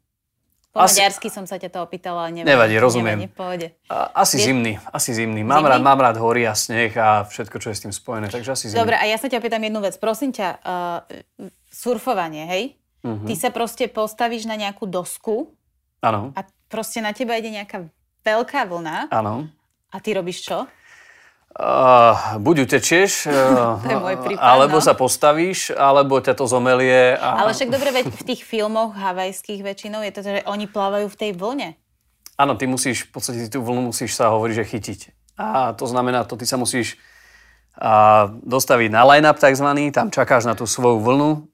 Po 0.71 0.79
Asi- 0.79 1.03
maďarsky 1.03 1.29
som 1.29 1.45
sa 1.45 1.59
ťa 1.59 1.67
to 1.69 1.79
opýtala, 1.83 2.31
nevadí. 2.31 2.47
Nevadí, 2.47 2.77
rozumiem. 2.79 3.19
Nevadí, 3.27 3.75
asi 4.15 4.39
Vieš- 4.39 4.47
zimný, 4.47 4.73
asi 4.87 5.11
zimný. 5.13 5.43
Mám 5.43 5.61
Zimný? 5.61 5.71
rád, 5.73 5.83
mám 5.83 5.99
rád 6.01 6.17
hory 6.17 6.47
a 6.47 6.55
sneh 6.55 6.95
a 6.95 7.27
všetko, 7.27 7.59
čo 7.59 7.69
je 7.69 7.77
s 7.77 7.83
tým 7.83 7.91
spojené, 7.91 8.31
takže 8.31 8.55
asi 8.55 8.71
zimný. 8.71 8.79
Dobre, 8.79 8.95
a 8.95 9.03
ja 9.03 9.19
sa 9.19 9.27
ťa 9.27 9.37
opýtam 9.37 9.59
jednu 9.59 9.81
vec. 9.81 9.99
Prosím 9.99 10.31
ťa, 10.31 10.49
uh, 10.57 11.03
surfovanie, 11.67 12.47
hej? 12.47 12.63
Mhm. 13.03 13.27
Ty 13.27 13.35
sa 13.35 13.49
proste 13.49 13.87
postavíš 13.87 14.45
na 14.45 14.55
nejakú 14.55 14.85
dosku 14.85 15.51
Áno, 15.99 16.31
a 16.33 16.41
proste 16.67 17.01
na 17.01 17.11
teba 17.11 17.35
ide 17.35 17.51
nejaká 17.51 17.91
veľká 18.21 18.63
vlna 18.63 19.11
áno. 19.11 19.49
a 19.89 19.97
ty 19.99 20.13
robíš 20.13 20.45
čo? 20.45 20.71
Uh, 21.51 22.39
buď 22.39 22.71
utečieš, 22.71 23.27
uh, 23.27 23.75
To 23.83 23.91
je 23.91 23.99
môj 23.99 24.17
prípad, 24.23 24.39
alebo 24.39 24.79
no. 24.79 24.85
sa 24.87 24.95
postavíš, 24.95 25.75
alebo 25.75 26.23
ťa 26.23 26.39
to 26.39 26.47
zomelie. 26.47 27.19
A... 27.19 27.43
Ale 27.43 27.51
však 27.59 27.75
dobre, 27.75 27.91
veď 27.91 28.07
v 28.07 28.23
tých 28.23 28.47
filmoch 28.47 28.95
havajských 28.95 29.59
väčšinou 29.59 30.01
je 30.07 30.13
to, 30.15 30.21
že 30.23 30.47
oni 30.47 30.71
plávajú 30.71 31.11
v 31.11 31.19
tej 31.19 31.31
vlne. 31.35 31.75
Áno, 32.39 32.55
ty 32.55 32.71
musíš, 32.71 33.11
v 33.11 33.19
podstate 33.19 33.51
tú 33.51 33.67
vlnu 33.67 33.91
musíš 33.91 34.15
sa 34.15 34.31
hovoriť, 34.31 34.55
že 34.63 34.65
chytiť. 34.65 35.01
A 35.43 35.75
to 35.75 35.91
znamená, 35.91 36.23
to 36.23 36.39
ty 36.39 36.47
sa 36.47 36.55
musíš 36.55 36.95
a, 37.75 38.31
dostaviť 38.47 38.89
na 38.95 39.03
line-up 39.11 39.43
takzvaný, 39.43 39.91
tam 39.91 40.09
čakáš 40.09 40.47
na 40.47 40.55
tú 40.55 40.71
svoju 40.71 41.03
vlnu, 41.03 41.51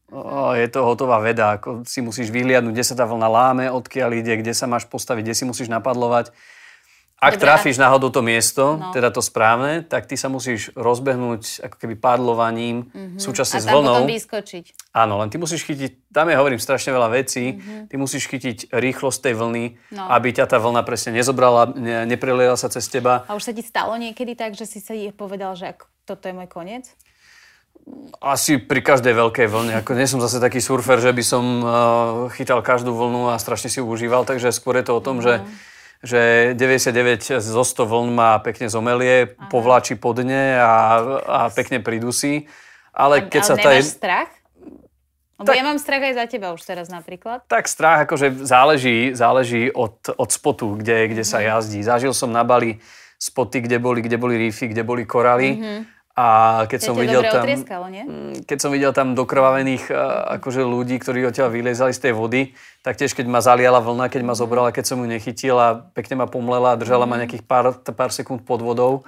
je 0.54 0.68
to 0.70 0.86
hotová 0.86 1.18
veda, 1.18 1.58
ako 1.58 1.82
si 1.82 1.98
musíš 1.98 2.30
vyhliadnúť, 2.30 2.72
kde 2.72 2.86
sa 2.86 2.94
tá 2.94 3.04
vlna 3.04 3.26
láme, 3.26 3.64
odkiaľ 3.66 4.14
ide, 4.14 4.38
kde 4.38 4.54
sa 4.54 4.70
máš 4.70 4.86
postaviť, 4.86 5.22
kde 5.26 5.34
si 5.34 5.44
musíš 5.44 5.66
napadlovať. 5.66 6.30
Ak 7.16 7.32
Dobre, 7.32 7.48
trafíš 7.48 7.80
náhodou 7.80 8.12
to 8.12 8.20
miesto, 8.20 8.76
No. 8.76 8.92
teda 8.92 9.08
to 9.08 9.18
správne, 9.18 9.80
tak 9.80 10.04
ty 10.04 10.14
sa 10.14 10.28
musíš 10.28 10.68
rozbehnúť 10.76 11.64
ako 11.64 11.76
keby 11.80 11.96
pádlovaním 11.96 12.92
súčasne 13.16 13.56
A 13.56 13.62
s 13.62 13.66
vlnou. 13.66 14.04
potom 14.04 14.12
vyskočiť. 14.12 14.64
Áno, 14.92 15.16
len 15.16 15.32
ty 15.32 15.36
musíš 15.36 15.64
chytiť, 15.64 16.12
tam 16.12 16.28
ja 16.28 16.36
hovorím 16.36 16.60
strašne 16.60 16.92
veľa 16.92 17.08
vecí, 17.10 17.56
ty 17.88 17.94
musíš 17.94 18.28
chytiť 18.28 18.68
rýchlosť 18.68 19.18
tej 19.22 19.34
vlny, 19.34 19.64
No. 19.90 20.04
aby 20.06 20.28
ťa 20.30 20.44
tá 20.46 20.60
vlna 20.60 20.84
presne 20.84 21.14
nezobrala, 21.14 21.72
ne, 21.72 22.04
nepreliela 22.04 22.52
sa 22.54 22.68
cez 22.68 22.84
teba. 22.84 23.24
A 23.24 23.32
už 23.32 23.42
sa 23.42 23.52
ti 23.52 23.64
stalo 23.64 23.96
niekedy 23.96 24.36
tak, 24.36 24.52
že 24.52 24.68
si 24.68 24.76
si 24.78 25.08
povedal, 25.10 25.56
že 25.56 25.72
ak 25.72 25.88
toto 26.04 26.28
je 26.28 26.36
môj 26.36 26.46
koniec? 26.46 26.84
Asi 28.18 28.58
pri 28.58 28.82
každej 28.82 29.14
veľkej 29.14 29.46
vlne, 29.46 29.72
ako 29.78 29.94
nie 29.94 30.04
som 30.04 30.18
zase 30.18 30.36
taký 30.36 30.58
surfer, 30.58 30.98
že 30.98 31.14
by 31.14 31.22
som 31.22 31.44
uh, 31.58 31.68
chytal 32.28 32.60
každú 32.60 32.90
vlnu 32.90 33.30
a 33.30 33.38
strašne 33.38 33.70
si 33.70 33.78
ju 33.78 33.86
užíval, 33.86 34.26
takže 34.26 34.50
skôr 34.50 34.76
je 34.76 34.84
to 34.84 34.92
o 34.92 35.00
tom, 35.00 35.22
že 35.22 35.40
že 36.00 36.52
99 36.54 36.92
zo 37.36 37.62
100 37.62 37.84
vln 37.84 38.08
má 38.10 38.38
pekne 38.38 38.68
zomelie, 38.68 39.32
povláči 39.48 39.94
po 39.94 40.12
dne 40.12 40.56
a, 40.56 40.72
a 41.20 41.40
pekne 41.48 41.80
pridusí. 41.80 42.46
Ale 42.92 43.24
keď 43.24 43.40
ale 43.40 43.48
sa 43.48 43.54
tá... 43.54 43.70
nemáš 43.70 43.86
strach? 43.92 44.30
Lebo 45.36 45.46
Tak- 45.46 45.56
ja 45.56 45.64
mám 45.64 45.76
strach 45.76 46.00
aj 46.00 46.14
za 46.16 46.24
teba 46.24 46.48
už 46.50 46.64
teraz 46.64 46.88
napríklad. 46.88 47.44
Tak 47.44 47.68
strach 47.68 48.08
akože 48.08 48.40
záleží, 48.40 49.12
záleží 49.12 49.68
od, 49.68 50.00
od 50.08 50.30
spotu, 50.32 50.80
kde, 50.80 51.12
kde 51.12 51.24
sa 51.24 51.38
Mhm. 51.38 51.46
jazdí. 51.46 51.80
Zažil 51.82 52.12
som 52.16 52.32
na 52.32 52.40
Bali 52.40 52.80
spoty, 53.16 53.60
kde 53.60 53.76
boli, 53.76 54.00
kde 54.00 54.16
boli 54.16 54.36
reefy, 54.38 54.72
kde 54.72 54.80
boli 54.80 55.04
koraly. 55.04 55.60
Mhm. 55.60 55.80
A 56.16 56.64
keď 56.64 56.80
som 56.80 56.96
videl 56.96 57.20
tam... 57.28 57.44
Mm, 57.44 58.48
keď 58.48 58.58
som 58.58 58.72
videl 58.72 58.88
tam 58.96 59.12
dokrvavených 59.12 59.92
akože 60.40 60.64
ľudí, 60.64 60.96
ktorí 60.96 61.28
odtiaľ 61.28 61.52
vylezali 61.52 61.92
z 61.92 62.08
tej 62.08 62.12
vody, 62.16 62.56
tak 62.80 62.96
tiež 62.96 63.12
keď 63.12 63.28
ma 63.28 63.44
zaliala 63.44 63.84
vlna, 63.84 64.08
keď 64.08 64.22
ma 64.24 64.32
zobrala, 64.32 64.72
keď 64.72 64.96
som 64.96 65.04
ju 65.04 65.06
nechytil 65.12 65.60
a 65.60 65.76
pekne 65.92 66.24
ma 66.24 66.24
pomlela 66.24 66.72
a 66.72 66.80
držala 66.80 67.04
ma 67.04 67.20
mhm. 67.20 67.28
nejakých 67.28 67.44
pár, 67.44 67.76
pár 67.84 68.10
sekúnd 68.16 68.48
pod 68.48 68.64
vodou, 68.64 69.04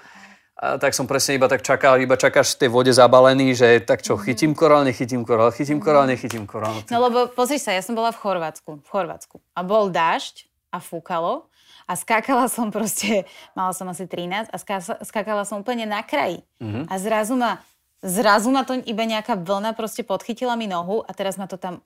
a 0.58 0.74
tak 0.74 0.90
som 0.90 1.06
presne 1.06 1.38
iba 1.38 1.46
tak 1.46 1.62
čakal, 1.62 2.02
iba 2.02 2.18
čakáš 2.18 2.58
v 2.58 2.66
tej 2.66 2.70
vode 2.74 2.90
zabalený, 2.90 3.54
že 3.54 3.78
tak 3.80 4.04
čo, 4.04 4.20
mhm. 4.20 4.22
chytím 4.28 4.52
korál, 4.52 4.84
nechytím 4.84 5.24
korál, 5.24 5.48
chytím 5.48 5.80
korál, 5.80 6.04
mhm. 6.04 6.12
nechytím 6.12 6.44
korál. 6.44 6.76
No 6.92 7.08
lebo 7.08 7.32
pozri 7.32 7.56
sa, 7.56 7.72
ja 7.72 7.80
som 7.80 7.96
bola 7.96 8.12
v 8.12 8.20
Chorvátsku, 8.20 8.84
v 8.84 8.88
Chorvátsku 8.92 9.40
a 9.56 9.64
bol 9.64 9.88
dážď 9.88 10.44
a 10.68 10.84
fúkalo 10.84 11.48
a 11.88 11.96
skákala 11.96 12.52
som 12.52 12.68
proste, 12.68 13.24
mala 13.56 13.72
som 13.72 13.88
asi 13.88 14.04
13 14.04 14.52
a 14.52 14.56
skákala 15.00 15.48
som 15.48 15.64
úplne 15.64 15.88
na 15.88 16.04
kraji. 16.04 16.44
Mm-hmm. 16.60 16.84
A 16.84 16.94
zrazu 17.00 17.34
ma, 17.34 17.64
zrazu 18.04 18.52
ma 18.52 18.68
to 18.68 18.76
iba 18.84 19.08
nejaká 19.08 19.40
vlna 19.40 19.72
proste 19.72 20.04
podchytila 20.04 20.52
mi 20.60 20.68
nohu 20.68 21.00
a 21.00 21.10
teraz 21.16 21.40
ma 21.40 21.48
to 21.48 21.56
tam 21.56 21.80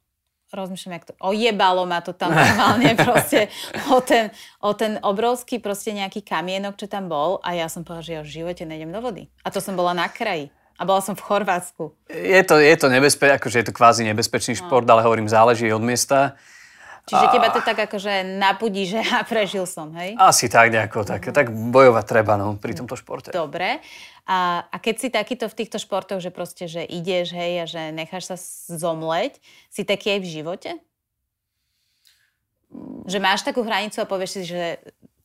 rozmýšľam, 0.53 0.93
jak 1.01 1.05
to, 1.09 1.15
ojebalo 1.17 1.89
ma 1.89 2.05
to 2.05 2.13
tam 2.13 2.35
normálne 2.37 2.93
proste 2.99 3.49
o 3.89 4.05
ten, 4.05 4.29
o 4.61 4.77
ten 4.77 5.01
obrovský 5.01 5.63
proste 5.63 5.97
nejaký 5.97 6.21
kamienok, 6.21 6.77
čo 6.77 6.91
tam 6.91 7.09
bol 7.09 7.41
a 7.41 7.57
ja 7.57 7.73
som 7.73 7.87
povedala, 7.87 8.05
že 8.05 8.13
ja 8.13 8.23
v 8.27 8.33
živote 8.43 8.63
nejdem 8.69 8.93
do 8.93 9.01
vody. 9.01 9.33
A 9.47 9.49
to 9.49 9.65
som 9.65 9.79
bola 9.79 9.97
na 9.97 10.11
kraji. 10.11 10.53
A 10.81 10.89
bola 10.89 10.99
som 10.99 11.15
v 11.15 11.23
Chorvátsku. 11.23 11.95
Je 12.11 12.43
to, 12.43 12.59
je 12.59 12.75
to 12.75 12.91
nebezpečné, 12.91 13.39
akože 13.39 13.57
je 13.61 13.67
to 13.71 13.77
kvázi 13.77 14.03
nebezpečný 14.03 14.59
no. 14.59 14.67
šport, 14.67 14.89
ale 14.89 15.05
hovorím, 15.07 15.31
záleží 15.31 15.71
od 15.71 15.85
miesta. 15.85 16.35
Čiže 17.03 17.27
a... 17.27 17.33
teba 17.35 17.49
to 17.51 17.59
tak 17.67 17.79
akože 17.91 18.39
napudí, 18.39 18.87
že 18.87 19.03
ja 19.11 19.27
prežil 19.27 19.67
som, 19.67 19.91
hej? 19.99 20.15
Asi 20.19 20.47
tak 20.47 20.71
nejako, 20.71 21.03
tak, 21.03 21.23
uh-huh. 21.27 21.35
tak 21.35 21.51
bojovať 21.51 22.05
treba 22.07 22.39
no, 22.39 22.55
pri 22.55 22.79
tomto 22.79 22.95
športe. 22.95 23.35
Dobre. 23.35 23.83
A, 24.23 24.71
a 24.71 24.77
keď 24.79 24.95
si 25.03 25.09
takýto 25.11 25.51
v 25.51 25.59
týchto 25.59 25.83
športoch, 25.83 26.23
že 26.23 26.31
proste, 26.31 26.71
že 26.71 26.87
ideš, 26.87 27.35
hej, 27.35 27.53
a 27.59 27.67
že 27.67 27.91
necháš 27.91 28.31
sa 28.31 28.37
zomleť, 28.71 29.43
si 29.67 29.83
taký 29.83 30.15
aj 30.15 30.21
v 30.23 30.31
živote? 30.31 30.71
Že 33.11 33.19
máš 33.19 33.43
takú 33.43 33.67
hranicu 33.67 33.99
a 33.99 34.07
povieš 34.07 34.31
si, 34.39 34.43
že 34.47 34.63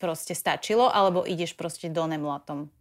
proste 0.02 0.34
stačilo, 0.34 0.90
alebo 0.90 1.30
ideš 1.30 1.54
proste 1.54 1.94
do 1.94 2.10
nemlatom? 2.10 2.74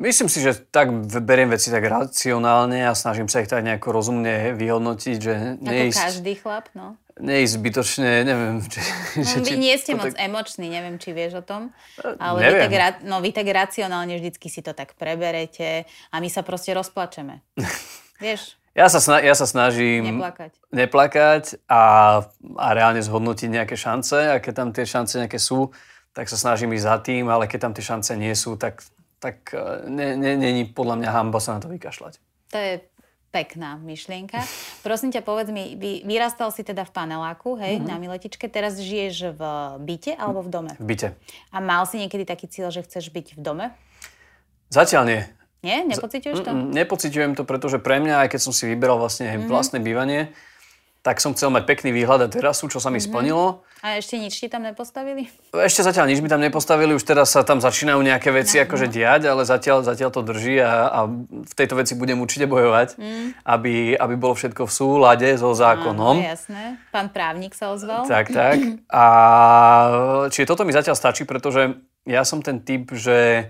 Myslím 0.00 0.30
si, 0.30 0.38
že 0.38 0.54
tak 0.54 0.90
beriem 1.22 1.50
veci 1.50 1.68
tak 1.68 1.82
racionálne 1.82 2.86
a 2.86 2.94
snažím 2.94 3.26
sa 3.26 3.42
ich 3.42 3.50
tak 3.50 3.66
nejako 3.66 3.90
rozumne 3.90 4.54
vyhodnotiť, 4.54 5.16
že 5.18 5.34
neísť... 5.58 5.98
Ako 5.98 6.06
každý 6.14 6.32
chlap, 6.38 6.66
no. 6.78 6.94
Neísť 7.20 7.52
zbytočne, 7.60 8.24
neviem... 8.24 8.64
Či, 8.72 8.80
no, 9.20 9.44
že, 9.44 9.52
vy 9.52 9.56
nie 9.60 9.76
ste 9.76 9.92
moc 9.92 10.10
tak... 10.10 10.18
emoční, 10.18 10.66
neviem, 10.72 10.96
či 10.96 11.12
vieš 11.12 11.40
o 11.40 11.44
tom, 11.44 11.68
ale 12.16 12.38
vy 12.40 12.52
tak, 12.64 13.04
no, 13.04 13.20
vy 13.20 13.30
tak 13.30 13.46
racionálne 13.52 14.16
vždycky 14.16 14.48
si 14.48 14.64
to 14.64 14.72
tak 14.72 14.96
preberete 14.96 15.84
a 16.10 16.16
my 16.18 16.28
sa 16.32 16.40
proste 16.40 16.72
rozplačeme. 16.72 17.44
vieš? 18.24 18.56
Ja 18.72 18.86
sa, 18.88 19.02
sna- 19.02 19.20
ja 19.20 19.34
sa 19.34 19.44
snažím 19.50 20.16
neplakať, 20.16 20.52
neplakať 20.70 21.44
a, 21.66 21.82
a 22.56 22.66
reálne 22.70 23.02
zhodnotiť 23.02 23.50
nejaké 23.50 23.74
šance 23.74 24.14
a 24.14 24.38
keď 24.38 24.52
tam 24.54 24.68
tie 24.70 24.86
šance 24.86 25.18
nejaké 25.18 25.42
sú, 25.42 25.74
tak 26.14 26.30
sa 26.30 26.38
snažím 26.38 26.72
ísť 26.72 26.86
za 26.86 26.96
tým, 27.02 27.26
ale 27.28 27.50
keď 27.50 27.66
tam 27.66 27.72
tie 27.74 27.84
šance 27.84 28.14
nie 28.14 28.32
sú, 28.32 28.54
tak 28.54 28.80
tak 29.20 29.52
není 29.84 30.16
ne, 30.16 30.32
ne, 30.40 30.64
podľa 30.72 30.96
mňa 30.96 31.10
hamba 31.12 31.38
sa 31.44 31.54
na 31.54 31.60
to 31.60 31.68
vykašľať. 31.68 32.16
To 32.50 32.56
je 32.56 32.74
pekná 33.30 33.78
myšlienka. 33.78 34.42
Prosím 34.82 35.14
ťa, 35.14 35.22
povedz 35.22 35.54
mi, 35.54 35.78
vy, 35.78 36.02
vyrastal 36.02 36.50
si 36.50 36.66
teda 36.66 36.82
v 36.82 36.90
paneláku, 36.90 37.54
hej, 37.62 37.78
mm-hmm. 37.78 37.88
na 37.88 37.96
Miletičke, 38.02 38.50
teraz 38.50 38.78
žiješ 38.82 39.34
v 39.38 39.42
byte 39.78 40.12
alebo 40.18 40.42
v 40.42 40.50
dome? 40.50 40.72
V 40.76 40.86
byte. 40.86 41.08
A 41.54 41.62
mal 41.62 41.86
si 41.86 42.02
niekedy 42.02 42.26
taký 42.26 42.50
cieľ, 42.50 42.74
že 42.74 42.82
chceš 42.82 43.14
byť 43.14 43.38
v 43.38 43.40
dome? 43.40 43.66
Zatiaľ 44.70 45.02
nie. 45.06 45.22
Nie? 45.62 45.86
Nepociťuješ 45.86 46.42
to? 46.42 46.50
Nepociťujem 46.50 47.38
to, 47.38 47.46
pretože 47.46 47.78
pre 47.78 48.02
mňa, 48.02 48.26
aj 48.26 48.28
keď 48.34 48.40
som 48.40 48.52
si 48.54 48.66
vyberal 48.66 48.98
vlastne 48.98 49.30
mm-hmm. 49.30 49.46
vlastné 49.46 49.78
bývanie, 49.78 50.34
tak 51.00 51.16
som 51.16 51.32
chcel 51.32 51.48
mať 51.48 51.64
pekný 51.64 51.96
výhľad 51.96 52.24
a 52.24 52.28
terasu, 52.28 52.68
čo 52.68 52.76
sa 52.76 52.92
mi 52.92 53.00
mm-hmm. 53.00 53.08
splnilo. 53.08 53.64
A 53.80 53.96
ešte 53.96 54.20
nič 54.20 54.36
ti 54.36 54.52
tam 54.52 54.60
nepostavili? 54.60 55.32
Ešte 55.56 55.80
zatiaľ 55.80 56.12
nič 56.12 56.20
mi 56.20 56.28
tam 56.28 56.44
nepostavili, 56.44 56.92
už 56.92 57.00
teraz 57.00 57.32
sa 57.32 57.40
tam 57.40 57.64
začínajú 57.64 57.96
nejaké 57.96 58.28
veci 58.28 58.60
no, 58.60 58.68
akože 58.68 58.86
no. 58.88 58.92
diať, 58.92 59.22
ale 59.32 59.42
zatiaľ, 59.48 59.80
zatiaľ 59.80 60.10
to 60.12 60.20
drží 60.20 60.60
a, 60.60 60.92
a 60.92 61.00
v 61.24 61.52
tejto 61.56 61.80
veci 61.80 61.96
budem 61.96 62.20
určite 62.20 62.44
bojovať, 62.44 63.00
mm. 63.00 63.26
aby, 63.40 63.96
aby 63.96 64.14
bolo 64.20 64.36
všetko 64.36 64.68
v 64.68 64.72
súlade 64.72 65.28
so 65.40 65.56
zákonom. 65.56 66.20
Áno, 66.20 66.28
jasné. 66.28 66.76
Pán 66.92 67.08
právnik 67.08 67.56
sa 67.56 67.72
ozval. 67.72 68.04
Tak, 68.04 68.28
tak. 68.28 68.60
A 68.92 69.04
čiže 70.28 70.44
toto 70.44 70.68
mi 70.68 70.76
zatiaľ 70.76 71.00
stačí, 71.00 71.24
pretože 71.24 71.80
ja 72.04 72.28
som 72.28 72.44
ten 72.44 72.60
typ, 72.60 72.92
že 72.92 73.48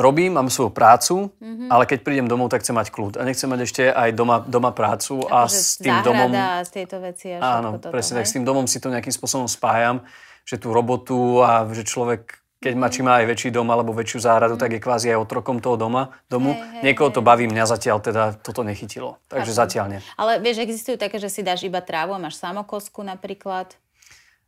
robím, 0.00 0.32
mám 0.32 0.48
svoju 0.48 0.72
prácu, 0.72 1.28
mm-hmm. 1.28 1.68
ale 1.68 1.84
keď 1.84 1.98
prídem 2.00 2.26
domov, 2.26 2.48
tak 2.48 2.64
chcem 2.64 2.72
mať 2.72 2.88
kľud. 2.88 3.20
A 3.20 3.22
nechcem 3.28 3.46
mať 3.46 3.60
ešte 3.68 3.82
aj 3.92 4.10
doma, 4.16 4.40
doma 4.40 4.72
prácu. 4.72 5.20
a 5.28 5.44
s 5.44 5.76
tým 5.76 6.00
domom... 6.00 6.32
a 6.32 6.64
z 6.64 6.70
tejto 6.82 6.96
veci 7.04 7.36
a 7.36 7.60
Áno, 7.60 7.76
toto, 7.76 7.92
presne, 7.92 8.18
tak 8.18 8.26
s 8.26 8.32
tým 8.32 8.44
domom 8.48 8.64
si 8.64 8.80
to 8.80 8.88
nejakým 8.88 9.12
spôsobom 9.12 9.44
spájam, 9.44 10.00
že 10.48 10.56
tú 10.56 10.72
robotu 10.72 11.44
a 11.44 11.68
že 11.68 11.84
človek 11.84 12.40
keď 12.60 12.74
má 12.76 12.92
či 12.92 13.00
má 13.00 13.24
aj 13.24 13.26
väčší 13.32 13.48
dom 13.56 13.64
alebo 13.72 13.96
väčšiu 13.96 14.20
záhradu, 14.20 14.60
mm. 14.60 14.60
tak 14.60 14.70
je 14.76 14.84
kvázi 14.84 15.08
aj 15.16 15.24
otrokom 15.24 15.64
toho 15.64 15.80
doma, 15.80 16.12
domu. 16.28 16.52
Hej, 16.52 16.60
hej, 16.60 16.82
Niekoho 16.92 17.08
to 17.08 17.24
baví, 17.24 17.48
mňa 17.48 17.64
zatiaľ 17.64 18.04
teda 18.04 18.36
toto 18.36 18.60
nechytilo. 18.60 19.16
Takže 19.32 19.48
Chápem. 19.56 19.60
zatiaľ 19.64 19.86
nie. 19.96 20.00
Ale 20.20 20.44
vieš, 20.44 20.60
existujú 20.60 21.00
také, 21.00 21.16
že 21.16 21.32
si 21.32 21.40
dáš 21.40 21.64
iba 21.64 21.80
trávu 21.80 22.12
a 22.12 22.20
máš 22.20 22.36
samokosku 22.36 23.00
napríklad. 23.00 23.72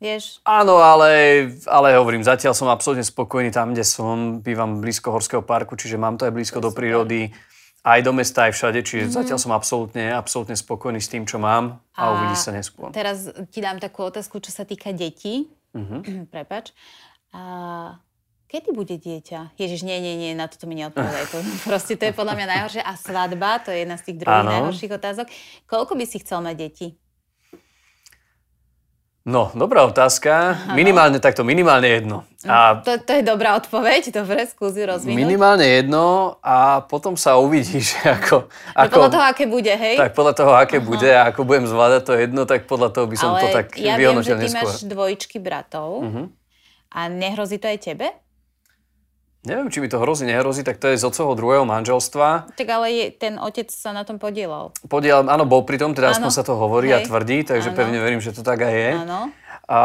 Vieš? 0.02 0.42
Áno, 0.42 0.82
ale, 0.82 1.47
ale 1.71 1.94
hovorím, 1.94 2.26
zatiaľ 2.26 2.59
som 2.59 2.66
absolútne 2.66 3.06
spokojný 3.06 3.54
tam, 3.54 3.71
kde 3.71 3.87
som. 3.87 4.42
Bývam 4.42 4.82
blízko 4.82 5.14
Horského 5.14 5.47
parku, 5.47 5.78
čiže 5.78 5.94
mám 5.94 6.18
to 6.18 6.26
aj 6.26 6.35
blízko 6.35 6.59
to 6.59 6.66
do 6.66 6.71
prírody. 6.75 7.30
Aj 7.87 7.99
do 8.02 8.11
mesta, 8.14 8.47
aj 8.47 8.54
všade, 8.54 8.82
čiže 8.82 9.11
mm-hmm. 9.11 9.18
zatiaľ 9.18 9.38
som 9.42 9.50
absolútne, 9.54 10.11
absolútne 10.14 10.54
spokojný 10.54 11.02
s 11.02 11.11
tým, 11.11 11.26
čo 11.26 11.42
mám 11.42 11.82
a, 11.94 12.02
a 12.02 12.02
uvidí 12.14 12.38
sa 12.38 12.54
neskôr. 12.54 12.94
Teraz 12.94 13.26
ti 13.50 13.59
dám 13.59 13.82
takú 13.82 14.06
otázku, 14.06 14.38
čo 14.38 14.54
sa 14.54 14.62
týka 14.62 14.94
detí. 14.94 15.50
Mm-hmm. 15.75 16.00
Prepač. 16.35 16.75
A 17.35 17.42
kedy 18.47 18.71
bude 18.71 18.99
dieťa? 18.99 19.59
Ježiš, 19.59 19.82
nie, 19.82 19.99
nie, 19.99 20.14
nie, 20.14 20.30
na 20.35 20.47
toto 20.47 20.71
mi 20.71 20.78
neodpovedaj. 20.78 21.25
To, 21.35 21.38
proste 21.71 21.99
to 21.99 22.06
je 22.06 22.14
podľa 22.14 22.38
mňa 22.38 22.47
najhoršie. 22.54 22.82
A 22.87 22.92
svadba, 22.94 23.59
to 23.62 23.75
je 23.75 23.82
jedna 23.82 23.99
z 23.99 24.02
tých 24.11 24.18
druhých 24.18 24.47
najhorších 24.47 24.92
otázok. 24.94 25.26
Koľko 25.66 25.94
by 25.99 26.04
si 26.06 26.23
chcel 26.23 26.38
mať 26.38 26.54
deti? 26.59 27.01
No, 29.23 29.55
dobrá 29.55 29.87
otázka. 29.87 30.59
Aha. 30.59 30.75
Minimálne 30.75 31.23
takto, 31.23 31.47
minimálne 31.47 31.87
jedno. 31.87 32.26
A 32.43 32.83
to, 32.83 32.99
to 32.99 33.12
je 33.14 33.23
dobrá 33.23 33.55
odpoveď, 33.55 34.11
dobre, 34.11 34.50
skúsi 34.50 34.83
rozvinúť. 34.83 35.14
Minimálne 35.14 35.62
jedno 35.62 36.37
a 36.43 36.83
potom 36.83 37.14
sa 37.14 37.38
uvidí, 37.38 37.79
že 37.95 38.02
ako... 38.02 38.50
ako 38.75 38.95
podľa 38.99 39.12
toho, 39.14 39.25
aké 39.31 39.45
bude, 39.47 39.71
hej? 39.71 39.95
Tak 39.95 40.19
podľa 40.19 40.35
toho, 40.35 40.52
aké 40.59 40.83
Aha. 40.83 40.87
bude 40.91 41.11
a 41.14 41.23
ako 41.31 41.41
budem 41.47 41.71
zvládať 41.71 42.02
to 42.02 42.12
jedno, 42.19 42.43
tak 42.50 42.67
podľa 42.67 42.88
toho 42.91 43.07
by 43.07 43.17
som 43.17 43.31
Ale 43.38 43.41
to 43.47 43.47
tak 43.55 43.67
ja 43.79 43.95
vyhodnotil 43.95 44.35
neskôr. 44.35 44.59
Ja 44.59 44.59
viem, 44.59 44.75
že 44.75 44.83
ty 44.83 44.87
máš 44.91 44.91
dvojičky 44.91 45.37
bratov 45.38 45.88
uh-huh. 46.02 46.26
a 46.91 47.00
nehrozí 47.07 47.62
to 47.62 47.71
aj 47.71 47.79
tebe? 47.79 48.11
Neviem, 49.42 49.75
či 49.75 49.82
mi 49.82 49.90
to 49.90 49.99
hrozí, 49.99 50.22
nehrozí, 50.22 50.62
tak 50.62 50.78
to 50.78 50.87
je 50.87 51.02
z 51.02 51.02
otcovho 51.02 51.34
druhého 51.34 51.66
manželstva. 51.66 52.54
Tak 52.54 52.68
ale 52.70 52.94
je, 52.94 53.06
ten 53.11 53.42
otec 53.42 53.66
sa 53.75 53.90
na 53.90 54.06
tom 54.06 54.22
podielal. 54.22 54.70
Podielal, 54.87 55.26
áno, 55.26 55.42
bol 55.50 55.66
pri 55.66 55.82
tom, 55.82 55.99
teda 55.99 56.14
aspoň 56.14 56.30
sa 56.30 56.46
to 56.46 56.54
hovorí 56.54 56.94
Hej. 56.94 56.94
a 56.94 56.99
tvrdí, 57.11 57.42
takže 57.42 57.75
áno. 57.75 57.78
pevne 57.82 57.99
verím, 57.99 58.22
že 58.22 58.30
to 58.30 58.46
tak 58.46 58.62
aj 58.62 58.70
je. 58.70 58.90
Áno. 59.02 59.34
A, 59.66 59.80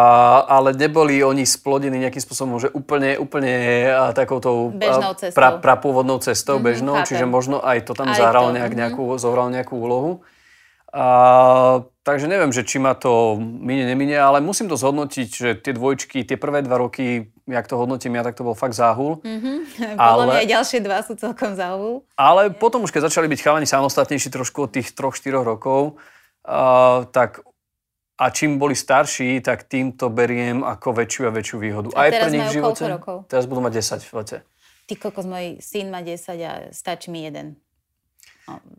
ale 0.45 0.77
neboli 0.77 1.25
oni 1.25 1.41
splodení 1.41 1.97
nejakým 1.97 2.21
spôsobom, 2.21 2.61
že 2.61 2.69
úplne, 2.69 3.17
úplne 3.17 3.89
takoutou 4.13 4.69
bežnou 4.69 5.17
cestou. 5.17 5.33
Pra, 5.33 5.57
prapôvodnou 5.57 6.21
cestou, 6.21 6.61
mm-hmm, 6.61 6.69
bežnou, 6.69 6.95
chápem. 7.01 7.09
čiže 7.09 7.25
možno 7.25 7.57
aj 7.57 7.81
to 7.89 7.97
tam 7.97 8.13
aj 8.13 8.21
zahral 8.21 8.53
to. 8.53 8.61
Nejak, 8.61 8.77
mm-hmm. 8.77 8.81
nejakú, 8.93 9.03
zohral 9.17 9.49
nejakú 9.49 9.73
úlohu. 9.73 10.21
A, 10.87 11.83
takže 12.07 12.31
neviem, 12.31 12.55
že 12.55 12.63
či 12.63 12.79
ma 12.79 12.95
to 12.95 13.35
mine, 13.39 13.83
nemine, 13.83 14.15
ale 14.15 14.39
musím 14.39 14.71
to 14.71 14.79
zhodnotiť, 14.79 15.27
že 15.27 15.49
tie 15.59 15.75
dvojčky, 15.75 16.23
tie 16.23 16.39
prvé 16.39 16.63
dva 16.63 16.79
roky, 16.79 17.27
jak 17.43 17.67
to 17.67 17.75
hodnotím 17.75 18.15
ja, 18.15 18.23
tak 18.23 18.39
to 18.39 18.47
bol 18.47 18.55
fakt 18.55 18.71
záhul. 18.71 19.19
Mm-hmm. 19.19 19.57
Podľa 19.99 20.23
ale, 20.23 20.23
mňa 20.23 20.41
aj 20.47 20.49
ďalšie 20.55 20.79
dva 20.79 20.97
sú 21.03 21.13
celkom 21.19 21.59
záhul. 21.59 22.07
Ale 22.15 22.55
potom 22.55 22.87
už 22.87 22.95
keď 22.95 23.11
začali 23.11 23.27
byť 23.27 23.39
chalani 23.43 23.67
samostatnejší 23.67 24.31
trošku 24.31 24.63
od 24.63 24.71
tých 24.71 24.95
troch, 24.95 25.19
štyroch 25.19 25.43
rokov, 25.43 25.99
uh, 26.47 27.03
tak 27.11 27.43
a 28.17 28.33
čím 28.33 28.57
boli 28.57 28.73
starší, 28.73 29.45
tak 29.45 29.69
tým 29.69 29.93
to 29.93 30.09
beriem 30.09 30.65
ako 30.65 30.89
väčšiu 30.89 31.29
a 31.29 31.31
väčšiu 31.35 31.57
výhodu. 31.61 31.89
A 31.93 32.09
aj 32.09 32.11
pre 32.17 32.29
nich 32.33 32.47
v 32.49 32.55
živote. 32.57 32.83
rokov? 32.89 33.17
Teraz 33.29 33.45
budú 33.45 33.61
mať 33.61 33.77
10 33.77 34.09
v 34.09 34.13
lete. 34.17 34.37
Ty 34.87 34.93
kokos, 34.97 35.27
môj 35.29 35.61
syn 35.61 35.93
má 35.93 36.01
10 36.01 36.17
a 36.41 36.53
stačí 36.73 37.13
mi 37.13 37.27
jeden. 37.27 37.59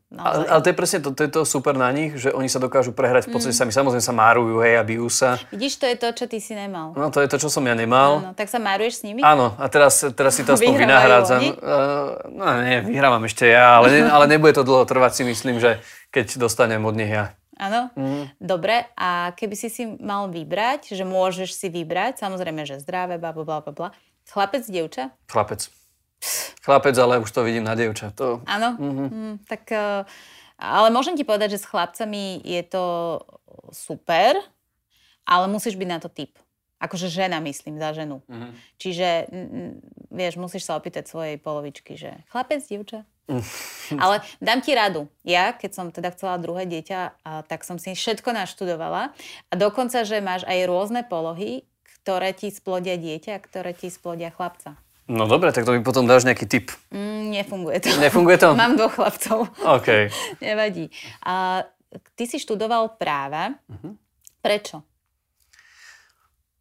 No, 0.08 0.24
ale, 0.24 0.48
ale 0.48 0.60
to 0.64 0.72
je 0.72 0.76
presne 0.80 0.98
to, 1.04 1.12
to, 1.12 1.28
je 1.28 1.30
to 1.36 1.42
super 1.44 1.76
na 1.76 1.92
nich, 1.92 2.16
že 2.16 2.32
oni 2.32 2.48
sa 2.48 2.56
dokážu 2.56 2.96
prehrať 2.96 3.28
v 3.28 3.36
podstate 3.36 3.52
mm. 3.52 3.60
sami. 3.60 3.72
Samozrejme 3.76 4.00
sa 4.00 4.16
márujú, 4.16 4.64
hej, 4.64 4.80
a 4.80 4.82
bijú 4.82 5.12
sa. 5.12 5.36
Vidíš, 5.52 5.76
to 5.76 5.84
je 5.84 5.96
to, 6.00 6.08
čo 6.16 6.24
ty 6.24 6.40
si 6.40 6.56
nemal. 6.56 6.96
No 6.96 7.12
to 7.12 7.20
je 7.20 7.28
to, 7.28 7.36
čo 7.36 7.52
som 7.52 7.60
ja 7.68 7.76
nemal. 7.76 8.24
Áno, 8.24 8.32
tak 8.32 8.48
sa 8.48 8.56
máruješ 8.56 9.00
s 9.00 9.02
nimi? 9.04 9.20
Áno, 9.20 9.52
a 9.60 9.68
teraz, 9.68 10.00
teraz 10.16 10.40
si 10.40 10.48
to 10.48 10.56
aspoň 10.56 10.88
vynahrádzam. 10.88 11.40
Uh, 11.52 12.16
no 12.32 12.42
nie, 12.64 12.80
vyhrávam 12.88 13.20
ešte 13.28 13.44
ja, 13.44 13.76
ale, 13.76 13.92
ne, 13.92 14.00
ale 14.08 14.24
nebude 14.32 14.56
to 14.56 14.64
dlho 14.64 14.88
trvať 14.88 15.20
si 15.20 15.22
myslím, 15.28 15.60
že 15.60 15.84
keď 16.08 16.40
dostanem 16.40 16.80
od 16.88 16.96
nich 16.96 17.12
ja. 17.12 17.36
Áno? 17.60 17.92
Mm. 17.92 18.32
Dobre, 18.40 18.88
a 18.96 19.36
keby 19.36 19.52
si 19.52 19.68
si 19.68 19.84
mal 20.00 20.32
vybrať, 20.32 20.96
že 20.96 21.04
môžeš 21.04 21.52
si 21.52 21.68
vybrať, 21.68 22.24
samozrejme, 22.24 22.64
že 22.64 22.80
zdravé, 22.80 23.20
bla, 23.20 23.36
bla, 23.36 23.44
bla, 23.44 23.60
bla, 23.60 23.90
chlapec, 24.24 24.64
dievča? 24.64 25.12
Chlapec. 25.28 25.68
Chlapec, 26.64 26.94
ale 26.98 27.22
už 27.22 27.30
to 27.30 27.46
vidím 27.46 27.64
na 27.64 27.78
dievča. 27.78 28.10
To... 28.18 28.42
Áno, 28.44 28.74
mm-hmm. 28.76 29.08
mm, 29.08 29.34
tak 29.46 29.62
uh, 29.70 30.02
ale 30.58 30.90
môžem 30.90 31.14
ti 31.14 31.22
povedať, 31.22 31.54
že 31.54 31.62
s 31.62 31.70
chlapcami 31.70 32.42
je 32.42 32.62
to 32.66 32.84
super, 33.70 34.34
ale 35.22 35.46
musíš 35.46 35.78
byť 35.78 35.88
na 35.88 36.02
to 36.02 36.10
typ. 36.10 36.34
Akože 36.82 37.06
žena, 37.10 37.38
myslím, 37.42 37.78
za 37.78 37.94
ženu. 37.94 38.22
Mm-hmm. 38.26 38.52
Čiže, 38.78 39.08
vieš, 40.14 40.34
musíš 40.38 40.66
sa 40.66 40.78
opýtať 40.78 41.10
svojej 41.10 41.38
polovičky, 41.38 41.98
že 41.98 42.22
chlapec, 42.30 42.62
dievča? 42.66 43.06
Ale 43.92 44.22
dám 44.40 44.62
ti 44.62 44.72
radu. 44.74 45.06
Ja, 45.22 45.54
keď 45.54 45.70
som 45.74 45.86
teda 45.94 46.14
chcela 46.14 46.40
druhé 46.40 46.64
dieťa, 46.66 46.98
a, 46.98 47.42
tak 47.44 47.62
som 47.62 47.76
si 47.76 47.92
všetko 47.92 48.30
naštudovala. 48.30 49.14
A 49.50 49.52
dokonca, 49.54 50.02
že 50.06 50.22
máš 50.22 50.46
aj 50.48 50.70
rôzne 50.70 51.02
polohy, 51.04 51.66
ktoré 52.02 52.32
ti 52.32 52.48
splodia 52.48 52.96
dieťa 52.96 53.36
a 53.36 53.42
ktoré 53.42 53.76
ti 53.76 53.92
splodia 53.92 54.32
chlapca. 54.32 54.80
No 55.08 55.24
dobre, 55.24 55.56
tak 55.56 55.64
to 55.64 55.72
mi 55.72 55.80
potom 55.80 56.04
dáš 56.04 56.28
nejaký 56.28 56.44
tip. 56.44 56.68
Mm, 56.92 57.32
nefunguje 57.32 57.80
to. 57.80 57.88
Nefunguje 57.96 58.36
to? 58.36 58.52
Mám 58.60 58.76
dvoch 58.76 58.92
chlapcov. 58.92 59.48
OK. 59.64 60.12
Nevadí. 60.44 60.92
A, 61.24 61.64
ty 62.12 62.28
si 62.28 62.36
študoval 62.36 63.00
práva. 63.00 63.56
Uh-huh. 63.72 63.96
Prečo? 64.44 64.84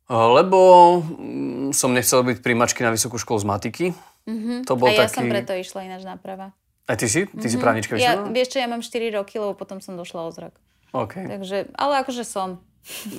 Lebo 0.07 0.59
mm, 1.03 1.75
som 1.75 1.91
nechcel 1.91 2.23
byť 2.23 2.39
príjmačky 2.39 2.87
na 2.87 2.95
vysokú 2.95 3.19
školu 3.19 3.43
z 3.43 3.45
matiky. 3.51 3.85
Uh-huh. 4.23 4.63
To 4.63 4.79
bol 4.79 4.87
a 4.87 4.95
ja 4.95 5.11
taký... 5.11 5.19
som 5.19 5.27
preto 5.27 5.51
išla 5.51 5.83
ináč 5.83 6.07
na 6.07 6.15
práva. 6.15 6.55
A 6.87 6.95
ty 6.95 7.11
si? 7.11 7.27
Ty 7.27 7.35
uh-huh. 7.35 7.51
si 7.51 7.57
právnička 7.59 7.99
ja, 7.99 8.15
Vieš 8.31 8.55
čo, 8.55 8.63
ja 8.63 8.71
mám 8.71 8.79
4 8.79 9.11
roky, 9.19 9.43
lebo 9.43 9.59
potom 9.59 9.83
som 9.83 9.99
došla 9.99 10.23
o 10.23 10.31
zrak. 10.31 10.55
OK. 10.95 11.19
Takže, 11.19 11.75
ale 11.75 11.93
akože 11.99 12.23
som. 12.23 12.63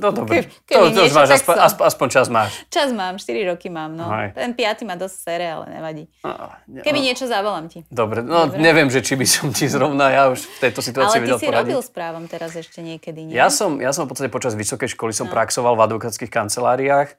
No 0.01 0.09
dobre, 0.17 0.49
Ke, 0.65 0.81
to, 0.81 0.89
to 0.97 1.03
máš, 1.13 1.29
aspoň, 1.41 1.57
aspoň, 1.61 1.85
aspoň 1.93 2.07
čas 2.09 2.27
máš. 2.33 2.53
Čas 2.73 2.89
mám, 2.91 3.21
4 3.21 3.53
roky 3.53 3.69
mám, 3.69 3.93
no. 3.93 4.09
Aj. 4.09 4.33
Ten 4.33 4.57
piatý 4.57 4.89
má 4.89 4.97
dosť 4.97 5.17
sere, 5.17 5.47
ale 5.49 5.69
nevadí. 5.69 6.05
No, 6.25 6.33
Keby 6.81 6.99
no. 7.01 7.05
niečo, 7.05 7.25
zavolám 7.29 7.69
ti. 7.69 7.85
Dobre, 7.93 8.25
no 8.25 8.49
dobre. 8.49 8.65
neviem, 8.65 8.89
že 8.89 9.05
či 9.05 9.21
by 9.21 9.27
som 9.29 9.53
ti 9.53 9.69
zrovna 9.69 10.09
ja 10.09 10.33
už 10.33 10.41
v 10.41 10.59
tejto 10.69 10.81
situácii 10.81 11.21
vedel 11.21 11.37
poradiť. 11.37 11.53
Ale 11.53 11.65
ty 11.65 11.69
si 11.69 11.69
robil 11.69 11.81
správom 11.85 12.25
teraz 12.25 12.53
ešte 12.57 12.81
niekedy, 12.81 13.29
nie? 13.29 13.37
Ja 13.37 13.53
som, 13.53 13.77
ja 13.77 13.93
som 13.93 14.09
v 14.09 14.17
podstate 14.17 14.33
počas 14.33 14.57
vysokej 14.57 14.97
školy 14.97 15.13
som 15.13 15.29
no. 15.29 15.33
praxoval 15.37 15.77
v 15.77 15.85
advokátskych 15.85 16.33
kanceláriách 16.33 17.13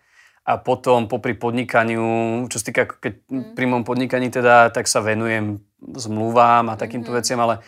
a 0.50 0.58
potom 0.58 1.06
popri 1.06 1.38
podnikaniu, 1.38 2.01
čo 2.50 2.58
sa 2.58 2.65
týka, 2.65 2.89
keď 2.89 3.13
mm. 3.29 3.53
pri 3.53 3.65
mojom 3.70 3.86
podnikaní 3.86 4.34
teda, 4.34 4.74
tak 4.74 4.89
sa 4.89 5.06
venujem 5.06 5.62
zmluvám 5.86 6.74
a 6.74 6.79
takýmto 6.79 7.13
mm. 7.13 7.15
veciam, 7.22 7.39
ale 7.46 7.62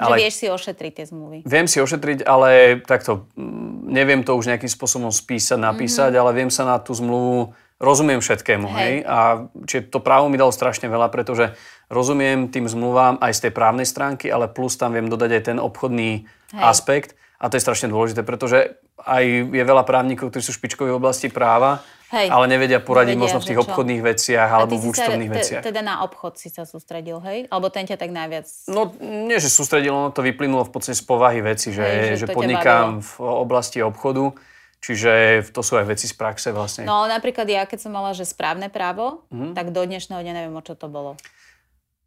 ale, 0.00 0.16
že 0.16 0.20
vieš 0.24 0.34
si 0.40 0.46
ošetriť 0.48 0.92
tie 0.96 1.06
zmluvy. 1.08 1.38
Viem 1.44 1.66
si 1.68 1.78
ošetriť, 1.78 2.24
ale 2.24 2.80
takto, 2.82 3.28
mm, 3.36 3.92
neviem 3.92 4.20
to 4.24 4.32
už 4.32 4.48
nejakým 4.48 4.70
spôsobom 4.70 5.12
spísať, 5.12 5.60
napísať, 5.60 6.16
mm-hmm. 6.16 6.22
ale 6.22 6.30
viem 6.32 6.50
sa 6.50 6.64
na 6.64 6.80
tú 6.80 6.96
zmluvu, 6.96 7.52
rozumiem 7.82 8.22
všetkému, 8.22 8.66
hej. 8.72 8.78
hej? 8.78 8.94
A 9.04 9.46
čiže 9.68 9.92
to 9.92 9.98
právo 10.00 10.30
mi 10.32 10.40
dalo 10.40 10.54
strašne 10.54 10.88
veľa, 10.88 11.12
pretože 11.12 11.52
rozumiem 11.92 12.48
tým 12.48 12.70
zmluvám 12.70 13.20
aj 13.20 13.32
z 13.36 13.40
tej 13.48 13.52
právnej 13.52 13.86
stránky, 13.86 14.32
ale 14.32 14.48
plus 14.48 14.78
tam 14.80 14.96
viem 14.96 15.10
dodať 15.10 15.30
aj 15.38 15.42
ten 15.52 15.58
obchodný 15.58 16.24
hej. 16.24 16.62
aspekt. 16.62 17.18
A 17.42 17.50
to 17.50 17.58
je 17.58 17.64
strašne 17.66 17.90
dôležité, 17.90 18.22
pretože 18.22 18.78
aj 19.02 19.24
je 19.50 19.64
veľa 19.66 19.82
právnikov, 19.82 20.30
ktorí 20.30 20.46
sú 20.46 20.54
špičkoví 20.54 20.94
v 20.94 21.00
oblasti 21.02 21.26
práva, 21.26 21.82
Hej. 22.12 22.28
ale 22.28 22.44
nevedia 22.44 22.76
poradiť 22.76 23.16
nevedia, 23.16 23.24
možno 23.24 23.38
v 23.40 23.48
tých 23.48 23.60
obchodných 23.64 24.02
veciach 24.04 24.48
alebo 24.52 24.76
v 24.76 24.84
účtovných 24.92 25.32
sa, 25.32 25.36
veciach. 25.40 25.62
Teda 25.64 25.80
na 25.80 26.04
obchod 26.04 26.36
si 26.36 26.52
sa 26.52 26.68
sústredil, 26.68 27.24
hej? 27.24 27.48
Alebo 27.48 27.72
ten 27.72 27.88
ťa 27.88 27.96
tak 27.96 28.12
najviac... 28.12 28.44
No 28.68 28.92
nie, 29.00 29.40
že 29.40 29.48
sústredil, 29.48 29.96
ono 29.96 30.12
to 30.12 30.20
vyplynulo 30.20 30.68
v 30.68 30.72
podstate 30.76 31.00
z 31.00 31.08
povahy 31.08 31.40
veci, 31.40 31.72
že, 31.72 31.80
hej, 31.80 32.20
že, 32.20 32.28
že 32.28 32.36
podnikám 32.36 33.00
v 33.00 33.12
oblasti 33.24 33.80
obchodu, 33.80 34.36
čiže 34.84 35.40
to 35.56 35.64
sú 35.64 35.80
aj 35.80 35.88
veci 35.88 36.04
z 36.04 36.12
praxe 36.12 36.52
vlastne. 36.52 36.84
No 36.84 37.08
napríklad 37.08 37.48
ja, 37.48 37.64
keď 37.64 37.88
som 37.88 37.96
mala, 37.96 38.12
že 38.12 38.28
správne 38.28 38.68
právo, 38.68 39.24
mm-hmm. 39.32 39.56
tak 39.56 39.72
do 39.72 39.80
dnešného 39.80 40.20
dňa 40.20 40.32
neviem, 40.36 40.52
o 40.52 40.60
čo 40.60 40.76
to 40.76 40.92
bolo. 40.92 41.16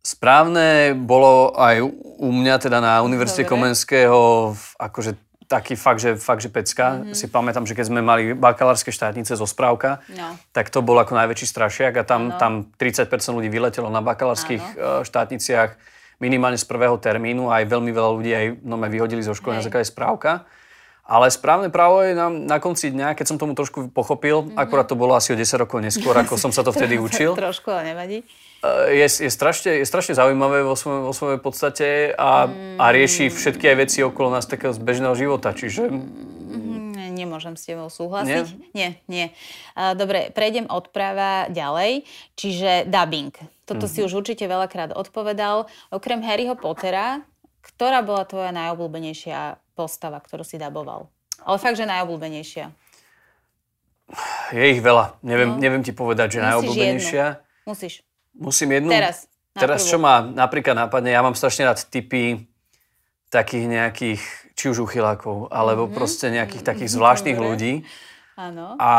Správne 0.05 0.93
bolo 0.93 1.57
aj 1.57 1.81
u 2.21 2.29
mňa 2.29 2.61
teda 2.61 2.77
na 2.77 3.01
Univerzite 3.01 3.41
Dobre. 3.41 3.57
Komenského, 3.57 4.53
akože 4.77 5.17
taký 5.45 5.77
fakt, 5.77 6.01
že, 6.01 6.17
fakt, 6.17 6.41
že 6.41 6.49
pecka. 6.49 7.01
Mm-hmm. 7.01 7.15
Si 7.15 7.25
pamätám, 7.29 7.65
že 7.69 7.77
keď 7.77 7.85
sme 7.87 8.01
mali 8.01 8.33
bakalárske 8.33 8.89
štátnice 8.89 9.37
zo 9.37 9.45
správka, 9.45 10.01
no. 10.13 10.37
tak 10.51 10.73
to 10.73 10.81
bol 10.81 10.97
ako 10.97 11.13
najväčší 11.13 11.47
strašiak 11.47 11.93
a 12.01 12.03
tam, 12.03 12.33
tam 12.35 12.69
30% 12.77 13.09
ľudí 13.33 13.49
vyletelo 13.49 13.87
na 13.93 14.01
bakalárskych 14.01 14.61
ano. 14.61 15.01
E, 15.01 15.07
štátniciach 15.07 15.77
minimálne 16.17 16.57
z 16.57 16.65
prvého 16.65 16.97
termínu 16.97 17.51
a 17.51 17.61
aj 17.61 17.65
veľmi 17.69 17.91
veľa 17.91 18.09
ľudí 18.15 18.31
aj 18.31 18.45
no, 18.63 18.79
vyhodili 18.81 19.21
zo 19.21 19.35
školy 19.37 19.59
na 19.59 19.63
základe 19.63 19.85
správka. 19.85 20.47
Ale 21.05 21.29
správne 21.29 21.69
právo 21.69 22.01
je 22.01 22.17
na, 22.17 22.33
na 22.33 22.57
konci 22.57 22.89
dňa, 22.89 23.13
keď 23.13 23.25
som 23.29 23.37
tomu 23.37 23.53
trošku 23.53 23.93
pochopil, 23.93 24.41
mm-hmm. 24.41 24.57
akurát 24.57 24.89
to 24.89 24.97
bolo 24.97 25.13
asi 25.13 25.33
o 25.33 25.37
10 25.37 25.61
rokov 25.61 25.77
neskôr, 25.77 26.17
ako 26.17 26.33
som 26.33 26.49
sa 26.49 26.65
to 26.65 26.73
vtedy 26.73 26.97
učil. 27.07 27.37
Trošku, 27.37 27.69
ale 27.69 27.93
nevadí. 27.93 28.25
E, 28.65 29.05
je, 29.05 29.07
je, 29.21 29.29
strašne, 29.29 29.81
je 29.81 29.85
strašne 29.85 30.17
zaujímavé 30.17 30.65
vo, 30.65 30.73
svoj, 30.73 31.05
vo 31.05 31.13
svojej 31.13 31.37
podstate 31.37 31.87
a, 32.09 32.49
mm. 32.49 32.81
a 32.81 32.85
rieši 32.89 33.29
všetky 33.29 33.69
aj 33.69 33.77
veci 33.85 34.01
okolo 34.01 34.33
nás 34.33 34.49
takého 34.49 34.73
z 34.73 34.81
bežného 34.81 35.13
života. 35.13 35.53
Čiže... 35.53 35.93
Mm, 35.93 36.25
nemôžem 37.15 37.55
s 37.55 37.69
tebou 37.69 37.87
súhlasiť. 37.87 38.75
Nie? 38.75 38.75
Nie, 38.75 38.89
nie. 39.07 39.25
Dobre, 39.73 40.29
prejdem 40.35 40.67
od 40.67 40.91
práva 40.91 41.47
ďalej. 41.47 42.03
Čiže 42.35 42.91
dubbing. 42.91 43.31
Toto 43.63 43.87
mm-hmm. 43.87 43.93
si 43.93 44.05
už 44.05 44.25
určite 44.25 44.45
veľakrát 44.45 44.91
odpovedal. 44.91 45.65
Okrem 45.89 46.21
Harryho 46.21 46.59
Pottera, 46.59 47.23
ktorá 47.63 48.05
bola 48.05 48.27
tvoja 48.27 48.53
najobľúbenejšia 48.53 49.64
postava, 49.75 50.23
ktorú 50.23 50.47
si 50.47 50.55
daboval? 50.55 51.11
Ale 51.43 51.59
fakt, 51.59 51.75
že 51.75 51.85
najobľúbenejšia. 51.85 52.71
Je 54.55 54.65
ich 54.71 54.79
veľa. 54.79 55.19
Neviem, 55.25 55.49
no. 55.53 55.59
neviem 55.59 55.83
ti 55.83 55.91
povedať, 55.91 56.37
že 56.37 56.39
Musíš 56.39 56.47
najobľúbenejšia. 56.47 57.25
Jednu. 57.27 57.67
Musíš. 57.67 57.93
Musím 58.35 58.69
jednu? 58.71 58.89
Teraz. 58.89 59.27
Teraz, 59.55 59.87
čo 59.87 59.95
ma 59.95 60.19
napríklad 60.19 60.75
napadne, 60.75 61.15
ja 61.15 61.23
mám 61.23 61.31
strašne 61.31 61.63
rád 61.71 61.79
typy 61.87 62.43
takých 63.31 63.65
nejakých, 63.71 64.21
či 64.51 64.65
už 64.67 64.83
uchylákov, 64.83 65.47
alebo 65.47 65.87
mm-hmm. 65.87 65.95
proste 65.95 66.27
nejakých 66.27 66.63
takých 66.63 66.91
zvláštnych 66.91 67.39
Dobre. 67.39 67.47
ľudí. 67.47 67.73
Áno. 68.35 68.75
A 68.75 68.91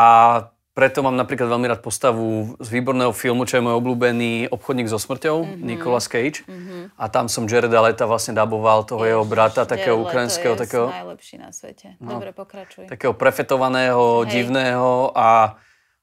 preto 0.77 1.01
mám 1.01 1.17
napríklad 1.17 1.49
veľmi 1.49 1.73
rád 1.73 1.81
postavu 1.81 2.53
z 2.61 2.67
výborného 2.69 3.09
filmu, 3.09 3.49
čo 3.49 3.57
je 3.57 3.65
môj 3.65 3.81
obľúbený 3.81 4.53
obchodník 4.53 4.85
so 4.85 5.01
smrťou, 5.01 5.41
mm-hmm. 5.41 5.65
Nicolas 5.65 6.05
Cage. 6.05 6.45
Mm-hmm. 6.45 6.93
A 6.93 7.03
tam 7.09 7.25
som 7.25 7.49
Jareda 7.49 7.81
Leta 7.81 8.05
vlastne 8.05 8.37
daboval 8.37 8.85
toho 8.85 9.01
Jež, 9.01 9.17
jeho 9.17 9.23
brata, 9.25 9.65
takého 9.65 9.97
ukrajinského. 9.97 10.53
takého, 10.53 10.85
najlepší 10.93 11.41
na 11.41 11.49
svete. 11.49 11.97
No, 11.97 12.21
Dobre, 12.21 12.29
pokračuj. 12.29 12.85
Takého 12.85 13.17
prefetovaného, 13.17 14.21
Hej. 14.21 14.29
divného 14.29 15.09
a 15.17 15.57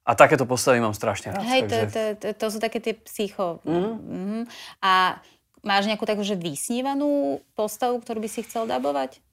a 0.04 0.12
takéto 0.12 0.44
postavy 0.44 0.84
mám 0.84 0.92
strašne 0.92 1.32
rád. 1.32 1.48
Hej, 1.48 1.60
takže... 1.64 1.80
to, 1.80 1.88
to, 1.88 2.02
to, 2.20 2.28
to 2.36 2.46
sú 2.52 2.58
také 2.60 2.76
tie 2.76 2.92
psycho. 3.08 3.64
Mm-hmm. 3.64 3.94
Mm-hmm. 3.96 4.42
A 4.84 5.16
máš 5.64 5.88
nejakú 5.88 6.04
takú, 6.04 6.20
že 6.20 6.36
vysnívanú 6.36 7.40
postavu, 7.56 7.96
ktorú 8.04 8.20
by 8.20 8.28
si 8.28 8.44
chcel 8.44 8.68
dabovať? 8.68 9.24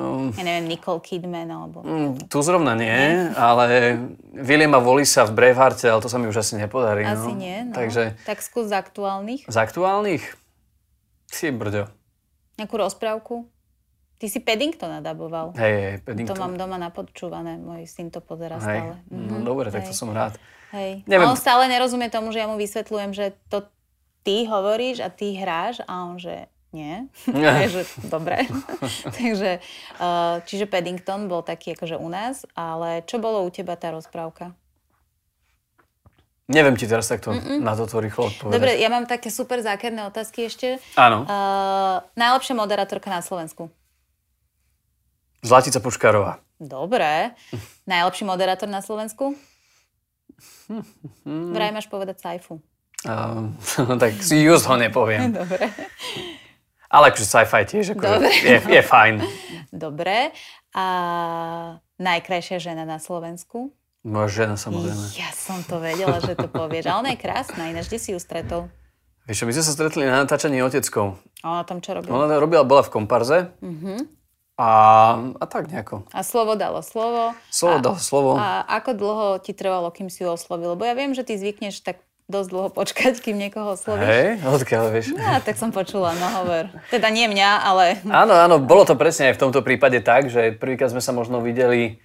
Um, 0.00 0.32
ja 0.32 0.44
neviem, 0.48 0.72
Nicole 0.72 1.04
Kidman 1.04 1.52
alebo... 1.52 1.84
Um, 1.84 2.16
tu 2.16 2.40
zrovna 2.40 2.72
nie, 2.72 2.88
nie, 2.88 3.36
ale 3.36 4.00
Williama 4.32 4.80
Volisa 4.80 5.28
v 5.28 5.36
Bravehearte, 5.36 5.92
ale 5.92 6.00
to 6.00 6.08
sa 6.08 6.16
mi 6.16 6.24
už 6.32 6.40
asi 6.40 6.56
nepodarí. 6.56 7.04
Asi 7.04 7.36
no. 7.36 7.36
nie, 7.36 7.68
no. 7.68 7.76
Takže... 7.76 8.16
Tak 8.24 8.40
skús 8.40 8.72
z 8.72 8.80
aktuálnych. 8.80 9.44
Z 9.44 9.56
aktuálnych? 9.60 10.24
Si 11.28 11.52
brďo. 11.52 11.92
Nejakú 12.56 12.74
rozprávku? 12.80 13.44
Ty 14.16 14.26
si 14.28 14.40
Paddington 14.40 15.00
nadaboval. 15.00 15.52
Hej, 15.56 15.74
hej, 15.76 15.96
Paddington. 16.04 16.36
To 16.36 16.40
mám 16.40 16.56
doma 16.56 16.76
napočúvané, 16.80 17.60
môj 17.60 17.84
syn 17.84 18.08
to 18.08 18.24
pozera 18.24 18.56
hej. 18.56 18.80
stále. 18.80 18.94
Mhm. 19.12 19.28
No 19.28 19.36
dobre, 19.44 19.68
tak 19.68 19.84
to 19.84 19.92
som 19.92 20.08
rád. 20.12 20.40
Hej. 20.72 21.04
Neviem. 21.04 21.28
on 21.28 21.36
stále 21.36 21.68
nerozumie 21.68 22.08
tomu, 22.08 22.32
že 22.32 22.40
ja 22.40 22.48
mu 22.48 22.56
vysvetľujem, 22.56 23.10
že 23.12 23.36
to 23.52 23.68
ty 24.24 24.48
hovoríš 24.48 25.02
a 25.02 25.08
ty 25.08 25.34
hráš 25.36 25.82
a 25.84 26.08
on, 26.08 26.20
že 26.20 26.46
nie. 26.70 27.06
Takže 27.30 27.82
dobre. 28.06 28.46
Takže, 29.10 29.60
uh, 29.98 30.42
čiže 30.46 30.70
Paddington 30.70 31.26
bol 31.26 31.42
taký 31.42 31.74
akože 31.74 31.98
u 31.98 32.08
nás, 32.10 32.46
ale 32.54 33.02
čo 33.06 33.18
bolo 33.18 33.42
u 33.46 33.50
teba 33.50 33.74
tá 33.74 33.90
rozprávka? 33.94 34.54
Neviem 36.50 36.74
ti 36.74 36.90
teraz 36.90 37.06
takto 37.06 37.30
Mm-mm. 37.30 37.62
na 37.62 37.78
toto 37.78 38.02
rýchlo 38.02 38.26
odpovedať. 38.26 38.54
Dobre, 38.58 38.72
ja 38.82 38.90
mám 38.90 39.06
také 39.06 39.30
super 39.30 39.62
zákerné 39.62 40.02
otázky 40.10 40.50
ešte. 40.50 40.82
Áno. 40.98 41.22
Uh, 41.22 42.02
najlepšia 42.18 42.58
moderátorka 42.58 43.06
na 43.06 43.22
Slovensku? 43.22 43.70
Zlatica 45.46 45.78
Puškárová. 45.78 46.42
Dobre. 46.58 47.38
Najlepší 47.86 48.26
moderátor 48.26 48.66
na 48.66 48.82
Slovensku? 48.82 49.38
Vraj 51.54 51.70
máš 51.70 51.86
povedať 51.86 52.18
Saifu. 52.18 52.58
Uh, 53.06 53.54
tak 54.02 54.18
si 54.18 54.42
just 54.42 54.66
ho 54.66 54.74
nepoviem. 54.74 55.30
Dobre. 55.30 55.70
Ale 56.90 57.14
akože 57.14 57.22
sci-fi 57.22 57.62
tiež 57.62 57.94
akože 57.94 58.28
je, 58.42 58.58
je 58.66 58.82
fajn. 58.82 59.22
Dobre. 59.70 60.34
A 60.74 60.86
najkrajšia 62.02 62.58
žena 62.58 62.82
na 62.82 62.98
Slovensku? 62.98 63.70
Moja 64.02 64.42
žena 64.42 64.58
samozrejme. 64.58 65.14
Ja 65.14 65.30
som 65.30 65.62
to 65.62 65.78
vedela, 65.78 66.18
že 66.18 66.34
to 66.34 66.50
povieš. 66.50 66.90
Ale 66.90 66.98
ona 67.06 67.10
je 67.14 67.22
krásna, 67.22 67.70
ináč 67.70 67.86
kde 67.92 68.00
si 68.02 68.10
ju 68.10 68.18
stretol? 68.18 68.66
Vieš 69.30 69.46
my 69.46 69.52
sme 69.54 69.62
sa 69.62 69.72
stretli 69.76 70.02
na 70.02 70.26
natáčaní 70.26 70.58
oteckou. 70.66 71.14
A 71.44 71.46
ona 71.46 71.62
tam 71.62 71.78
čo 71.78 71.94
robila? 71.94 72.26
Ona 72.26 72.42
robila, 72.42 72.66
bola 72.66 72.82
v 72.82 72.90
komparze. 72.90 73.54
Uh-huh. 73.62 74.02
A, 74.58 74.68
a 75.38 75.44
tak 75.46 75.70
nejako. 75.70 76.10
A 76.10 76.26
slovo 76.26 76.58
dalo 76.58 76.82
slovo. 76.82 77.38
Slovo 77.54 77.78
a, 77.78 77.84
dalo 77.84 77.98
slovo. 78.02 78.30
A 78.34 78.66
ako 78.66 78.90
dlho 78.98 79.26
ti 79.38 79.54
trvalo, 79.54 79.94
kým 79.94 80.10
si 80.10 80.26
ju 80.26 80.34
oslovil? 80.34 80.74
Lebo 80.74 80.82
ja 80.82 80.98
viem, 80.98 81.14
že 81.14 81.22
ty 81.22 81.38
zvykneš 81.38 81.86
tak 81.86 82.02
dosť 82.30 82.48
dlho 82.48 82.68
počkať, 82.70 83.18
kým 83.18 83.36
niekoho 83.36 83.74
oslovíš. 83.74 84.06
Hej, 84.06 84.28
odkiaľ 84.46 84.84
vieš? 84.94 85.06
No, 85.12 85.42
tak 85.42 85.58
som 85.58 85.74
počula, 85.74 86.14
no 86.14 86.26
hovor. 86.40 86.70
Teda 86.88 87.10
nie 87.10 87.26
mňa, 87.26 87.50
ale... 87.66 87.98
Áno, 88.06 88.38
áno, 88.38 88.56
bolo 88.62 88.86
to 88.86 88.94
presne 88.94 89.34
aj 89.34 89.36
v 89.36 89.42
tomto 89.42 89.60
prípade 89.66 89.98
tak, 90.00 90.30
že 90.30 90.54
prvýkrát 90.54 90.94
sme 90.94 91.02
sa 91.02 91.10
možno 91.10 91.42
videli, 91.42 91.98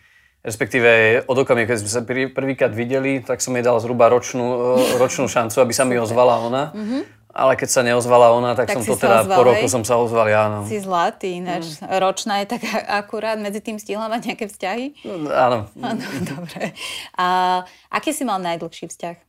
respektíve 0.46 1.22
od 1.26 1.38
okamihu, 1.38 1.66
keď 1.66 1.78
sme 1.82 1.90
sa 1.90 2.02
prvýkrát 2.06 2.74
videli, 2.74 3.22
tak 3.22 3.42
som 3.42 3.54
jej 3.58 3.66
dal 3.66 3.82
zhruba 3.82 4.10
ročnú, 4.10 4.78
e, 4.78 4.98
ročnú 5.02 5.26
šancu, 5.26 5.58
aby 5.62 5.74
sa 5.74 5.86
mi 5.86 5.98
ozvala 5.98 6.38
ona. 6.38 6.64
Mm-hmm. 6.74 7.02
Ale 7.36 7.60
keď 7.60 7.68
sa 7.68 7.82
neozvala 7.84 8.32
ona, 8.32 8.56
tak, 8.56 8.72
tak 8.72 8.80
som 8.80 8.88
to 8.88 8.96
teda 8.96 9.28
ozval, 9.28 9.36
po 9.36 9.44
roku 9.44 9.68
hej? 9.68 9.74
som 9.76 9.84
sa 9.84 10.00
ozval, 10.00 10.32
áno. 10.32 10.64
Si 10.72 10.80
zlatý, 10.80 11.44
ináč 11.44 11.84
mm. 11.84 12.00
ročná 12.00 12.40
je 12.40 12.48
tak 12.48 12.64
akurát, 12.88 13.36
medzi 13.36 13.60
tým 13.60 13.76
stihla 13.76 14.08
mať 14.08 14.32
nejaké 14.32 14.48
vzťahy? 14.48 15.04
No, 15.04 15.28
áno. 15.36 15.60
Áno, 15.84 16.00
dobre. 16.32 16.72
A 17.20 17.60
aký 17.92 18.16
si 18.16 18.24
mal 18.24 18.40
najdlhší 18.40 18.88
vzťah? 18.88 19.25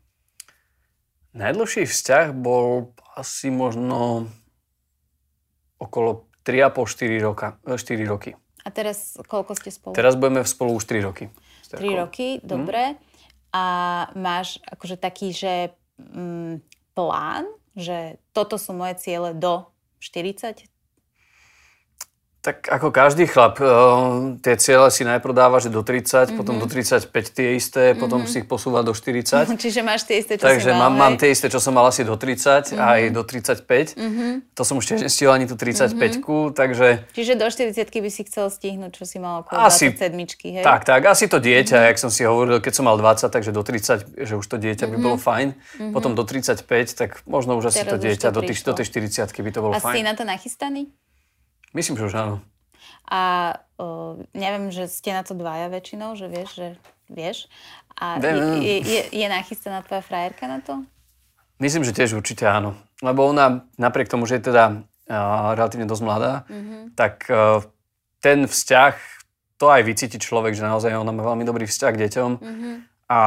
Najdlhší 1.36 1.84
vzťah 1.84 2.32
bol 2.32 2.96
asi 3.12 3.52
možno 3.52 4.24
okolo 5.76 6.32
3,5-4 6.48 7.20
roka, 7.20 7.46
4 7.68 7.76
roky. 8.08 8.32
A 8.64 8.68
teraz 8.72 9.20
koľko 9.28 9.52
ste 9.52 9.68
spolu? 9.68 9.92
Teraz 9.92 10.16
budeme 10.16 10.40
spolu 10.48 10.80
už 10.80 10.88
3 10.88 11.04
roky. 11.04 11.28
3 11.68 12.00
roky, 12.00 12.40
dobre. 12.40 12.96
Mm. 12.96 12.98
A 13.52 13.64
máš 14.16 14.56
akože 14.64 14.96
taký, 14.96 15.36
že 15.36 15.76
mm, 16.00 16.64
plán, 16.96 17.44
že 17.76 18.16
toto 18.32 18.56
sú 18.56 18.72
moje 18.72 18.96
ciele 19.04 19.36
do 19.36 19.68
40, 20.00 20.64
tak 22.46 22.70
ako 22.70 22.94
každý 22.94 23.26
chlap, 23.26 23.58
uh, 23.58 24.38
tie 24.38 24.54
cieľe 24.54 24.94
si 24.94 25.02
najprv 25.02 25.34
dáva, 25.34 25.58
že 25.58 25.66
do 25.66 25.82
30, 25.82 26.06
mm-hmm. 26.06 26.38
potom 26.38 26.62
do 26.62 26.70
35 26.70 27.10
tie 27.10 27.58
isté, 27.58 27.90
mm-hmm. 27.90 27.98
potom 27.98 28.22
si 28.30 28.38
ich 28.38 28.46
posúva 28.46 28.86
do 28.86 28.94
40. 28.94 29.50
Čiže 29.66 29.82
máš 29.82 30.06
tie 30.06 30.22
isté, 30.22 30.38
čo 30.38 30.46
Takže 30.46 30.70
si 30.70 30.78
mal, 30.78 30.94
mám, 30.94 30.94
mám 30.94 31.14
tie 31.18 31.34
isté, 31.34 31.50
čo 31.50 31.58
som 31.58 31.74
mal 31.74 31.90
asi 31.90 32.06
do 32.06 32.14
30, 32.14 32.70
mm-hmm. 32.70 32.78
aj 32.78 33.00
do 33.10 33.22
35. 33.26 33.98
Mm-hmm. 33.98 34.32
To 34.54 34.62
som 34.62 34.78
už 34.78 34.86
tiež 34.86 35.10
nestihol 35.10 35.34
ani 35.34 35.50
tú 35.50 35.58
35 35.58 35.98
mm-hmm. 35.98 36.54
takže... 36.54 36.88
Čiže 37.18 37.34
do 37.34 37.50
40 37.50 37.74
by 37.82 38.10
si 38.14 38.22
chcel 38.30 38.46
stihnúť, 38.46 38.94
čo 38.94 39.04
si 39.10 39.18
mal 39.18 39.42
okolo 39.42 39.66
asi, 39.66 39.90
27 39.90 40.62
hej? 40.62 40.62
Tak, 40.62 40.86
tak, 40.86 41.02
asi 41.02 41.26
to 41.26 41.42
dieťa, 41.42 41.82
mm-hmm. 41.82 41.88
jak 41.90 41.96
som 41.98 42.14
si 42.14 42.22
hovoril, 42.22 42.62
keď 42.62 42.72
som 42.78 42.86
mal 42.86 42.94
20, 42.94 43.26
takže 43.26 43.50
do 43.50 43.66
30, 43.66 44.22
že 44.22 44.34
už 44.38 44.46
to 44.46 44.62
dieťa 44.62 44.86
mm-hmm. 44.86 45.02
by 45.02 45.02
bolo 45.02 45.18
fajn. 45.18 45.48
Mm-hmm. 45.50 45.90
Potom 45.90 46.14
do 46.14 46.22
35, 46.22 46.62
tak 46.94 47.26
možno 47.26 47.58
už 47.58 47.74
asi 47.74 47.82
Teraz 47.82 47.90
to 47.90 47.96
dieťa, 47.98 48.30
to 48.30 48.38
do, 48.38 48.40
tých, 48.46 48.62
do 48.62 48.70
tej 48.70 48.86
40 48.86 49.34
by 49.34 49.50
to 49.50 49.58
bolo 49.58 49.74
A 49.74 49.82
fajn. 49.82 49.90
A 49.90 49.96
si 49.98 50.06
na 50.06 50.14
to 50.14 50.22
nachystaný? 50.22 50.94
Myslím, 51.76 52.00
že 52.00 52.08
už 52.08 52.16
áno. 52.16 52.36
A 53.04 53.52
uh, 53.76 54.16
neviem, 54.32 54.72
že 54.72 54.88
ste 54.88 55.12
na 55.12 55.20
to 55.20 55.36
dvaja 55.36 55.68
väčšinou, 55.68 56.16
že 56.16 56.26
vieš, 56.32 56.50
že 56.56 56.68
vieš. 57.12 57.52
A 58.00 58.16
je, 58.16 58.80
je, 58.80 59.02
je 59.12 59.26
nachystaná 59.28 59.84
tvoja 59.84 60.00
frajerka 60.00 60.48
na 60.48 60.64
to? 60.64 60.80
Myslím, 61.60 61.84
že 61.84 61.92
tiež 61.92 62.16
určite 62.16 62.48
áno. 62.48 62.80
Lebo 63.04 63.28
ona, 63.28 63.68
napriek 63.76 64.08
tomu, 64.08 64.24
že 64.24 64.40
je 64.40 64.48
teda 64.48 64.64
uh, 64.72 65.52
relatívne 65.52 65.84
dosť 65.84 66.02
mladá, 66.02 66.48
mm-hmm. 66.48 66.96
tak 66.96 67.28
uh, 67.28 67.60
ten 68.24 68.48
vzťah, 68.48 68.96
to 69.60 69.68
aj 69.68 69.84
vycíti 69.84 70.16
človek, 70.16 70.56
že 70.56 70.64
naozaj 70.64 70.96
ona 70.96 71.12
má 71.12 71.24
veľmi 71.24 71.44
dobrý 71.44 71.68
vzťah 71.68 71.92
k 71.92 72.00
deťom. 72.08 72.30
Mm-hmm. 72.40 72.74
A 73.06 73.20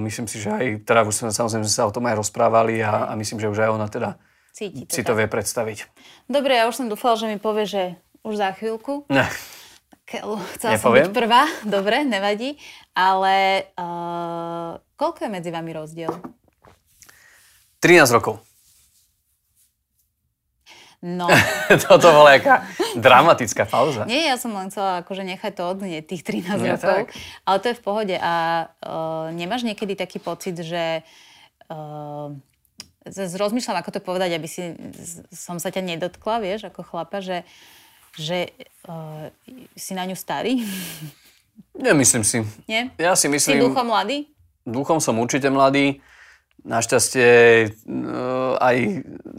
myslím 0.00 0.26
si, 0.30 0.40
že 0.40 0.48
aj, 0.48 0.88
teda 0.88 1.04
už 1.04 1.12
sme 1.12 1.28
samozrejme 1.28 1.68
sa 1.68 1.84
o 1.84 1.92
tom 1.92 2.08
aj 2.08 2.24
rozprávali 2.24 2.80
a, 2.80 3.10
a 3.10 3.12
myslím, 3.20 3.36
že 3.36 3.52
už 3.52 3.66
aj 3.66 3.70
ona 3.74 3.86
teda 3.90 4.16
Cíti 4.54 4.86
to 4.86 4.94
si 4.94 5.02
to 5.02 5.18
vie 5.18 5.26
predstaviť. 5.26 5.90
Dobre, 6.30 6.54
ja 6.54 6.70
už 6.70 6.78
som 6.78 6.86
dúfala, 6.86 7.18
že 7.18 7.26
mi 7.26 7.42
povie, 7.42 7.66
že 7.66 7.82
už 8.22 8.38
za 8.38 8.54
chvíľku. 8.54 9.02
Ne. 9.10 9.26
Chcela 10.06 10.78
Nepoviem. 10.78 10.78
som 10.78 10.94
byť 10.94 11.10
prvá, 11.10 11.42
dobre, 11.74 12.06
nevadí. 12.06 12.54
Ale 12.94 13.66
uh, 13.74 14.78
koľko 14.94 15.26
je 15.26 15.30
medzi 15.34 15.50
vami 15.50 15.74
rozdiel? 15.74 16.14
13 17.82 18.14
rokov. 18.14 18.38
No. 21.02 21.26
Toto 21.90 22.14
bola 22.14 22.38
jaká 22.38 22.64
dramatická 22.94 23.66
pauza. 23.66 24.06
Nie, 24.06 24.30
ja 24.30 24.38
som 24.38 24.54
len 24.54 24.70
chcela 24.70 25.02
akože 25.02 25.26
nechať 25.26 25.52
to 25.52 25.62
odnieť, 25.66 26.14
tých 26.14 26.22
13 26.22 26.62
Nie, 26.62 26.78
rokov. 26.78 26.86
Tak. 26.86 27.06
Ale 27.44 27.56
to 27.58 27.66
je 27.74 27.76
v 27.76 27.82
pohode. 27.82 28.16
A 28.22 28.32
uh, 28.70 29.34
nemáš 29.34 29.66
niekedy 29.66 29.98
taký 29.98 30.22
pocit, 30.22 30.56
že 30.62 31.02
uh, 31.68 32.32
rozmýšľam, 33.12 33.80
ako 33.84 33.90
to 33.94 34.00
povedať, 34.00 34.36
aby 34.36 34.48
si, 34.48 34.72
som 35.28 35.60
sa 35.60 35.68
ťa 35.68 35.84
nedotkla, 35.84 36.40
vieš, 36.40 36.68
ako 36.68 36.80
chlapa, 36.84 37.20
že 37.20 37.44
že 38.14 38.54
uh, 38.86 39.30
si 39.74 39.92
na 39.94 40.06
ňu 40.06 40.14
starý? 40.14 40.62
Nemyslím 41.74 42.22
si. 42.22 42.46
Nie? 42.70 42.90
Ja 42.98 43.18
si 43.18 43.26
myslím... 43.26 43.58
Si 43.58 43.64
duchom 43.66 43.86
mladý? 43.90 44.30
Duchom 44.62 45.02
som 45.02 45.18
určite 45.18 45.50
mladý. 45.50 45.98
Našťastie 46.64 47.28
uh, 47.84 48.56
aj... 48.56 48.76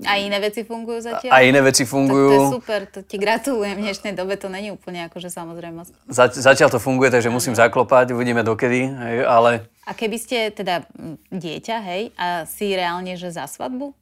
A 0.05 0.21
iné 0.21 0.38
veci 0.38 0.61
fungujú 0.61 1.01
zatiaľ? 1.01 1.33
A 1.33 1.41
iné 1.41 1.57
veci 1.65 1.81
fungujú. 1.81 2.29
To, 2.29 2.38
to 2.38 2.38
je 2.38 2.55
super, 2.61 2.79
to 2.85 2.99
ti 3.01 3.17
gratulujem. 3.17 3.81
V 3.81 3.85
dnešnej 3.89 4.13
dobe 4.13 4.38
to 4.38 4.45
není 4.45 4.69
úplne 4.69 5.09
akože 5.09 5.33
samozrejmosť. 5.33 6.05
zatiaľ 6.38 6.69
to 6.69 6.77
funguje, 6.77 7.09
takže 7.09 7.33
musím 7.33 7.57
zaklopať, 7.57 8.13
uvidíme 8.13 8.45
dokedy, 8.45 8.93
hej, 8.93 9.17
ale... 9.25 9.65
A 9.89 9.97
keby 9.97 10.21
ste 10.21 10.53
teda 10.53 10.85
dieťa, 11.33 11.77
hej, 11.81 12.13
a 12.13 12.45
si 12.45 12.69
reálne, 12.77 13.17
že 13.17 13.33
za 13.33 13.49
svadbu? 13.49 13.97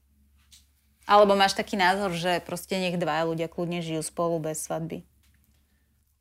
Alebo 1.07 1.35
máš 1.39 1.55
taký 1.55 1.79
názor, 1.79 2.11
že 2.15 2.43
proste 2.43 2.75
nech 2.75 2.99
dvaja 2.99 3.23
ľudia 3.23 3.47
kľudne 3.47 3.79
žijú 3.79 4.03
spolu 4.03 4.39
bez 4.43 4.67
svadby? 4.67 5.03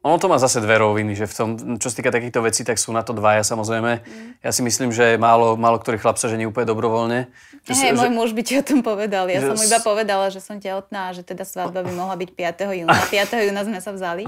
Ono 0.03 0.19
to 0.19 0.27
má 0.27 0.35
zase 0.35 0.59
dve 0.59 0.83
roviny, 0.83 1.15
že 1.15 1.31
v 1.31 1.35
tom, 1.35 1.49
čo 1.79 1.87
sa 1.87 1.95
týka 1.95 2.11
takýchto 2.11 2.43
vecí, 2.43 2.67
tak 2.67 2.75
sú 2.75 2.91
na 2.91 3.07
to 3.07 3.15
dvaja 3.15 3.47
samozrejme. 3.47 4.03
Mm. 4.03 4.43
Ja 4.43 4.51
si 4.51 4.67
myslím, 4.67 4.91
že 4.91 5.15
málo, 5.15 5.55
málo 5.55 5.79
ktorý 5.79 6.03
chlap 6.03 6.19
sa 6.19 6.27
žení 6.27 6.43
úplne 6.43 6.67
dobrovoľne. 6.67 7.31
Hej, 7.71 7.95
môj 7.95 8.11
muž 8.11 8.35
by 8.35 8.43
ti 8.43 8.59
o 8.59 8.67
tom 8.67 8.83
povedal. 8.83 9.31
Ja 9.31 9.38
že... 9.38 9.55
som 9.55 9.62
iba 9.62 9.79
povedala, 9.79 10.27
že 10.35 10.43
som 10.43 10.59
tehotná 10.59 11.11
a 11.11 11.15
že 11.15 11.23
teda 11.23 11.47
svadba 11.47 11.87
by 11.87 11.95
mohla 11.95 12.19
byť 12.19 12.31
5. 12.35 12.83
júna. 12.83 12.99
5. 13.15 13.47
júna 13.47 13.62
sme 13.62 13.79
sa 13.79 13.95
vzali. 13.95 14.27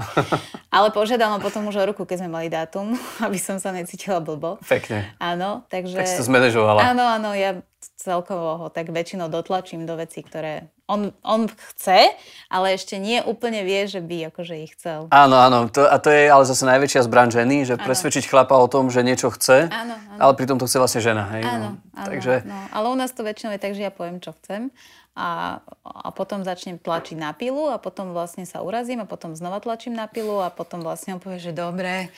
Ale 0.71 0.95
požiadal 0.95 1.35
ma 1.35 1.43
potom 1.43 1.67
už 1.67 1.75
o 1.75 1.83
ruku, 1.91 2.07
keď 2.07 2.23
sme 2.23 2.31
mali 2.31 2.47
dátum, 2.47 2.95
aby 3.27 3.35
som 3.35 3.59
sa 3.59 3.75
necítila 3.75 4.23
blbo. 4.23 4.55
Pekne. 4.63 5.11
Áno, 5.19 5.67
takže... 5.67 5.99
Tak 5.99 6.07
si 6.07 6.23
to 6.23 6.23
zmanéžovala. 6.23 6.87
Áno, 6.87 7.03
áno, 7.03 7.35
ja 7.35 7.59
celkovo 8.05 8.61
ho 8.61 8.67
tak 8.69 8.93
väčšinou 8.93 9.33
dotlačím 9.33 9.89
do 9.89 9.97
vecí, 9.97 10.21
ktoré 10.21 10.69
on, 10.85 11.09
on 11.25 11.49
chce, 11.49 12.13
ale 12.45 12.77
ešte 12.77 13.01
nie 13.01 13.17
úplne 13.25 13.65
vie, 13.65 13.89
že 13.89 14.05
by 14.05 14.29
akože 14.29 14.55
ich 14.61 14.77
chcel. 14.77 15.09
Áno, 15.09 15.41
áno. 15.41 15.65
To, 15.73 15.89
a 15.89 15.97
to 15.97 16.13
je 16.13 16.29
ale 16.29 16.45
zase 16.45 16.61
najväčšia 16.69 17.09
zbraň 17.09 17.33
ženy, 17.33 17.65
že 17.65 17.73
áno. 17.73 17.81
presvedčiť 17.81 18.29
chlapa 18.29 18.53
o 18.53 18.69
tom, 18.69 18.93
že 18.93 19.01
niečo 19.01 19.33
chce, 19.33 19.73
áno, 19.73 19.97
áno. 19.97 20.21
ale 20.21 20.31
pritom 20.37 20.61
to 20.61 20.69
chce 20.69 20.77
vlastne 20.77 21.01
žena. 21.01 21.25
Hej? 21.33 21.43
Áno, 21.49 21.57
no. 21.57 21.69
áno, 21.97 22.05
Takže... 22.05 22.45
no. 22.45 22.57
Ale 22.69 22.85
u 22.93 22.95
nás 22.95 23.09
to 23.09 23.25
väčšinou 23.25 23.57
je 23.57 23.61
tak, 23.65 23.73
že 23.73 23.81
ja 23.81 23.89
poviem, 23.89 24.21
čo 24.21 24.37
chcem 24.37 24.69
a, 25.15 25.63
a 25.81 26.09
potom 26.11 26.43
začnem 26.43 26.75
tlačiť 26.75 27.15
na 27.15 27.31
pilu 27.31 27.71
a 27.71 27.79
potom 27.79 28.11
vlastne 28.11 28.43
sa 28.43 28.59
urazím 28.61 29.01
a 29.01 29.09
potom 29.09 29.31
znova 29.31 29.63
tlačím 29.63 29.95
na 29.95 30.11
pilu 30.11 30.43
a 30.43 30.51
potom 30.51 30.83
vlastne 30.83 31.15
on 31.15 31.23
povie, 31.23 31.39
že 31.39 31.55
dobre, 31.55 32.11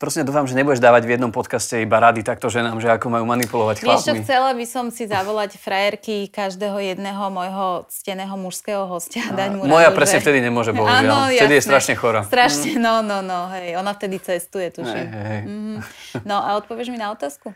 Prosím, 0.00 0.24
dúfam, 0.24 0.48
že 0.48 0.56
nebudeš 0.56 0.80
dávať 0.80 1.04
v 1.04 1.20
jednom 1.20 1.28
podcaste 1.28 1.76
iba 1.84 2.00
rady 2.00 2.24
takto 2.24 2.48
ženám, 2.48 2.80
že 2.80 2.88
ako 2.88 3.12
majú 3.12 3.28
manipulovať 3.28 3.84
chlapmi. 3.84 4.00
Vieš 4.00 4.08
čo, 4.08 4.14
chcela 4.24 4.56
by 4.56 4.64
som 4.64 4.88
si 4.88 5.04
zavolať 5.04 5.60
frajerky 5.60 6.24
každého 6.32 6.80
jedného 6.80 7.20
môjho 7.28 7.84
cteného 7.92 8.32
mužského 8.40 8.88
hostia 8.88 9.28
a 9.28 9.36
dať 9.36 9.60
mu 9.60 9.68
Moja 9.68 9.92
radu, 9.92 10.00
presne 10.00 10.16
že... 10.16 10.24
vtedy 10.24 10.40
nemôže, 10.40 10.72
bohužiaľ. 10.72 11.04
Áno, 11.04 11.16
vtedy 11.28 11.60
je 11.60 11.64
strašne 11.68 12.00
chorá. 12.00 12.24
Strašne, 12.24 12.80
no, 12.80 13.04
no, 13.04 13.20
no, 13.20 13.52
hej. 13.52 13.76
Ona 13.76 13.92
vtedy 13.92 14.16
cestuje, 14.24 14.72
tuším. 14.72 15.04
Hej, 15.04 15.20
hej. 15.20 15.42
Mm-hmm. 15.44 15.76
No 16.24 16.48
a 16.48 16.56
odpovieš 16.56 16.88
mi 16.88 16.96
na 16.96 17.12
otázku? 17.12 17.52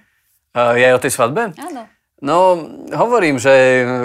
Uh, 0.52 0.76
je 0.76 0.84
o 0.92 1.00
tej 1.00 1.16
svadbe? 1.16 1.48
Áno. 1.56 1.88
No, 2.20 2.60
hovorím, 2.92 3.40
že 3.40 3.52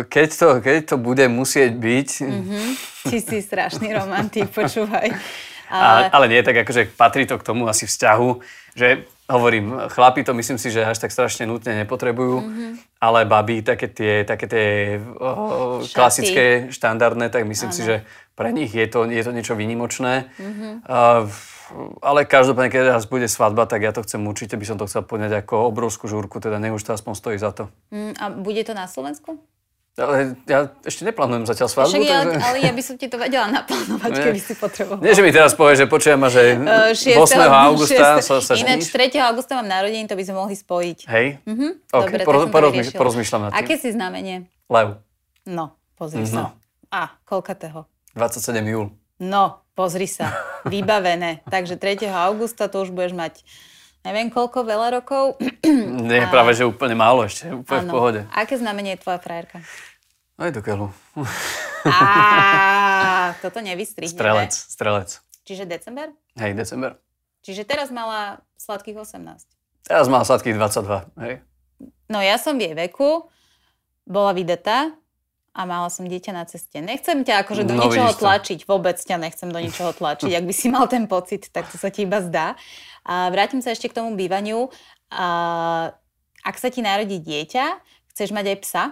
keď 0.07 0.29
to, 0.31 0.47
keď 0.63 0.75
to 0.87 0.95
bude 0.95 1.27
musieť 1.27 1.75
byť... 1.75 2.09
Mm-hmm. 2.23 2.67
Ty 3.03 3.17
si 3.19 3.37
strašný 3.43 3.91
romantik, 3.91 4.47
počúvaj. 4.47 5.11
Ale... 5.69 6.09
A, 6.09 6.09
ale 6.09 6.25
nie, 6.27 6.41
tak 6.41 6.65
akože 6.65 6.97
patrí 6.97 7.29
to 7.29 7.37
k 7.37 7.45
tomu 7.45 7.69
asi 7.69 7.85
vzťahu, 7.85 8.29
že 8.73 9.05
hovorím, 9.29 9.77
chlapi 9.93 10.25
to 10.25 10.33
myslím 10.33 10.57
si, 10.57 10.73
že 10.73 10.81
až 10.81 10.97
tak 10.97 11.13
strašne 11.13 11.45
nutne 11.45 11.77
nepotrebujú, 11.85 12.37
mm-hmm. 12.41 12.71
ale 12.97 13.29
baby, 13.29 13.61
také 13.61 13.85
tie, 13.85 14.25
také 14.25 14.45
tie 14.49 14.65
oh, 15.21 15.85
klasické, 15.85 16.73
štandardné, 16.73 17.29
tak 17.29 17.45
myslím 17.45 17.69
ano. 17.69 17.77
si, 17.77 17.81
že 17.85 17.95
pre 18.33 18.49
nich 18.49 18.73
je 18.73 18.89
to, 18.89 19.05
je 19.05 19.21
to 19.21 19.31
niečo 19.31 19.53
výnimočné. 19.53 20.33
Mm-hmm. 20.41 20.73
Uh, 20.89 21.29
ale 22.01 22.25
každopádne, 22.25 22.73
keď 22.73 22.97
raz 22.97 23.05
bude 23.05 23.29
svadba, 23.29 23.69
tak 23.69 23.85
ja 23.85 23.93
to 23.93 24.01
chcem 24.01 24.25
určite, 24.25 24.57
by 24.57 24.65
som 24.65 24.77
to 24.81 24.89
chcel 24.89 25.05
poňať 25.05 25.45
ako 25.45 25.69
obrovskú 25.69 26.09
žúrku, 26.09 26.41
teda 26.41 26.57
nech 26.57 26.73
už 26.73 26.81
to 26.81 26.97
aspoň 26.97 27.13
stojí 27.13 27.37
za 27.37 27.53
to. 27.53 27.69
Mm, 27.93 28.17
a 28.17 28.25
bude 28.33 28.65
to 28.65 28.73
na 28.73 28.89
Slovensku? 28.89 29.37
Ale 29.99 30.39
ja 30.47 30.71
ešte 30.87 31.03
neplánujem 31.03 31.43
zatiaľ 31.43 31.67
svadbu. 31.67 31.91
Však 31.91 32.07
ja, 32.07 32.23
takže... 32.23 32.39
ale 32.39 32.57
ja 32.63 32.71
by 32.71 32.83
som 32.83 32.95
ti 32.95 33.07
to 33.11 33.19
vedela 33.19 33.47
naplánovať, 33.51 34.11
Nie. 34.15 34.23
keby 34.31 34.39
si 34.39 34.53
potreboval. 34.55 35.03
Nie, 35.03 35.11
že 35.11 35.21
mi 35.21 35.31
teraz 35.35 35.51
povie, 35.59 35.75
že 35.75 35.85
počujem 35.91 36.15
ma, 36.15 36.31
že 36.31 36.55
6. 36.95 37.19
8. 37.19 37.67
augusta 37.69 38.23
6. 38.23 38.23
sa, 38.23 38.35
sa 38.39 38.51
Ináč 38.55 38.87
3. 38.87 39.11
augusta 39.27 39.59
mám 39.59 39.67
narodení, 39.67 40.07
to 40.07 40.15
by 40.15 40.23
sme 40.23 40.35
mohli 40.39 40.55
spojiť. 40.55 40.99
Hej? 41.11 41.25
Mhm. 41.43 41.67
Okay. 41.91 42.15
Dobre, 42.15 42.23
Poroz, 42.23 42.43
porozmýš, 42.47 42.87
porozmýšľam 42.95 43.41
na 43.45 43.49
tým. 43.51 43.59
Aké 43.59 43.75
si 43.75 43.91
znamenie? 43.91 44.47
Lev. 44.71 45.03
No, 45.43 45.75
pozri 45.99 46.23
no. 46.23 46.31
sa. 46.31 46.41
A, 46.89 47.19
koľkatého? 47.27 47.85
27 48.15 48.55
júl. 48.65 48.89
No, 49.19 49.67
pozri 49.75 50.07
sa. 50.07 50.31
Vybavené. 50.63 51.43
Takže 51.53 51.75
3. 51.75 52.07
augusta 52.07 52.71
to 52.71 52.87
už 52.87 52.95
budeš 52.95 53.13
mať 53.13 53.43
neviem 53.99 54.31
koľko, 54.31 54.63
veľa 54.63 55.01
rokov. 55.01 55.35
Nie, 56.07 56.23
a... 56.27 56.31
práve, 56.31 56.55
že 56.55 56.63
úplne 56.63 56.95
málo 56.95 57.27
ešte, 57.27 57.51
úplne 57.51 57.83
ano. 57.83 57.91
v 57.91 57.95
pohode. 57.95 58.19
Aké 58.31 58.55
znamenie 58.55 58.95
je 58.95 59.03
tvoja 59.03 59.19
frajerka? 59.19 59.59
Aj 60.39 60.55
do 60.55 60.63
keľu. 60.63 60.87
Á, 61.83 63.35
toto 63.43 63.59
nevystrihneme. 63.59 64.15
Strelec, 64.15 64.53
strelec. 64.55 65.09
Čiže 65.43 65.67
december? 65.67 66.15
Hej, 66.39 66.55
december. 66.55 66.95
Čiže 67.43 67.67
teraz 67.67 67.91
mala 67.91 68.39
sladkých 68.55 69.03
18. 69.03 69.43
Teraz 69.83 70.07
mala 70.07 70.23
sladkých 70.23 70.55
22, 70.55 71.11
hej. 71.27 71.43
No 72.07 72.23
ja 72.23 72.39
som 72.39 72.55
v 72.55 72.71
jej 72.71 72.75
veku, 72.75 73.27
bola 74.07 74.31
vydetá 74.31 74.95
a 75.51 75.61
mala 75.67 75.91
som 75.91 76.07
dieťa 76.07 76.31
na 76.31 76.47
ceste. 76.47 76.79
Nechcem 76.79 77.27
ťa 77.27 77.43
akože 77.43 77.67
do 77.67 77.75
no, 77.75 77.91
ničoho 77.91 78.15
tlačiť, 78.15 78.63
vôbec 78.63 78.95
ťa 78.95 79.19
nechcem 79.19 79.51
do 79.51 79.59
ničoho 79.59 79.91
tlačiť. 79.91 80.31
Ak 80.39 80.45
by 80.47 80.53
si 80.55 80.71
mal 80.71 80.87
ten 80.87 81.03
pocit, 81.03 81.51
tak 81.51 81.67
to 81.67 81.75
sa 81.75 81.91
ti 81.91 82.07
iba 82.07 82.23
zdá. 82.23 82.55
A 83.03 83.27
vrátim 83.27 83.59
sa 83.59 83.75
ešte 83.75 83.91
k 83.91 83.97
tomu 83.99 84.15
bývaniu. 84.15 84.71
A 85.11 85.27
ak 86.47 86.55
sa 86.55 86.71
ti 86.71 86.79
narodí 86.79 87.19
dieťa, 87.19 87.65
chceš 88.13 88.31
mať 88.31 88.45
aj 88.55 88.57
psa? 88.63 88.83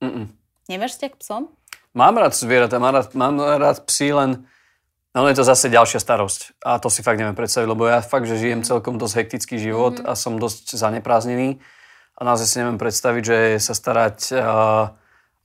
Mm-mm. 0.00 0.45
Nemáš 0.66 0.98
vzťah 0.98 1.10
k 1.14 1.20
psom? 1.22 1.42
Mám 1.96 2.18
rád 2.18 2.34
zvieratá, 2.34 2.76
mám 2.82 2.92
rád, 2.92 3.14
mám 3.14 3.38
rád 3.38 3.86
psy, 3.88 4.12
len 4.12 4.44
no 5.16 5.24
je 5.30 5.38
to 5.38 5.46
zase 5.46 5.72
ďalšia 5.72 6.02
starosť. 6.02 6.60
A 6.66 6.76
to 6.82 6.92
si 6.92 7.00
fakt 7.00 7.16
neviem 7.16 7.38
predstaviť, 7.38 7.68
lebo 7.70 7.88
ja 7.88 8.04
fakt, 8.04 8.28
že 8.28 8.36
žijem 8.36 8.66
celkom 8.66 9.00
dosť 9.00 9.14
hektický 9.16 9.56
život 9.62 10.02
mm-hmm. 10.02 10.10
a 10.10 10.12
som 10.18 10.36
dosť 10.36 10.76
zaneprázdnený. 10.76 11.62
A 12.16 12.20
naozaj 12.24 12.46
si 12.50 12.56
neviem 12.60 12.76
predstaviť, 12.76 13.22
že 13.22 13.38
sa 13.62 13.72
starať 13.72 14.18
uh, 14.34 14.92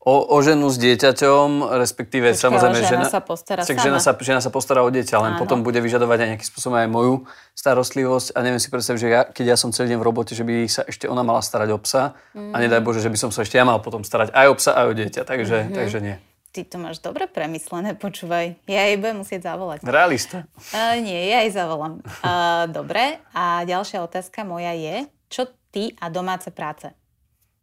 o, 0.01 0.13
o 0.33 0.37
ženu 0.41 0.65
s 0.73 0.81
dieťaťom, 0.81 1.77
respektíve 1.77 2.33
Počkej, 2.33 2.41
samozrejme 2.41 2.77
žena, 2.81 2.89
žena 2.89 3.07
sa 3.07 3.21
postará 3.21 3.61
sama. 3.61 3.85
Žena 3.85 3.99
sa, 4.01 4.11
žena 4.17 4.41
sa 4.41 4.49
postará 4.49 4.81
o 4.81 4.89
dieťa, 4.89 5.15
len 5.21 5.33
Áno. 5.37 5.39
potom 5.39 5.61
bude 5.61 5.77
vyžadovať 5.77 6.17
aj 6.25 6.27
nejakým 6.33 6.49
spôsobom 6.49 6.77
aj 6.81 6.89
moju 6.89 7.15
starostlivosť 7.53 8.33
a 8.33 8.37
neviem 8.41 8.57
si 8.57 8.73
predstaviť, 8.73 8.99
že 8.99 9.09
ja, 9.13 9.21
keď 9.29 9.45
ja 9.53 9.57
som 9.57 9.69
celý 9.69 9.93
deň 9.93 9.99
v 10.01 10.05
robote, 10.05 10.33
že 10.33 10.41
by 10.41 10.65
sa 10.65 10.81
ešte 10.89 11.05
ona 11.05 11.21
mala 11.21 11.45
starať 11.45 11.69
o 11.69 11.79
psa 11.85 12.17
mm. 12.33 12.49
a 12.49 12.55
nedaj 12.57 12.81
Bože, 12.81 13.05
že 13.05 13.13
by 13.13 13.17
som 13.21 13.29
sa 13.29 13.45
ešte 13.45 13.61
ja 13.61 13.65
mal 13.65 13.77
potom 13.77 14.01
starať 14.01 14.33
aj 14.33 14.47
o 14.49 14.55
psa, 14.57 14.71
aj 14.73 14.85
o 14.89 14.93
dieťa, 14.97 15.21
takže, 15.21 15.57
mm-hmm. 15.69 15.77
takže 15.77 15.99
nie. 16.01 16.17
Ty 16.51 16.67
to 16.67 16.77
máš 16.83 16.99
dobre 16.99 17.31
premyslené, 17.31 17.95
počúvaj. 17.95 18.59
Ja 18.67 18.83
jej 18.83 18.99
budem 18.99 19.23
musieť 19.23 19.47
zavolať. 19.47 19.87
Realista. 19.87 20.51
Uh, 20.75 20.99
nie, 20.99 21.31
ja 21.31 21.47
jej 21.47 21.51
zavolám. 21.55 22.03
Uh, 22.19 22.67
dobre, 22.67 23.23
a 23.31 23.63
ďalšia 23.63 24.03
otázka 24.03 24.43
moja 24.43 24.75
je, 24.75 25.07
čo 25.31 25.47
ty 25.71 25.95
a 25.95 26.11
domáce 26.11 26.51
práce? 26.51 26.91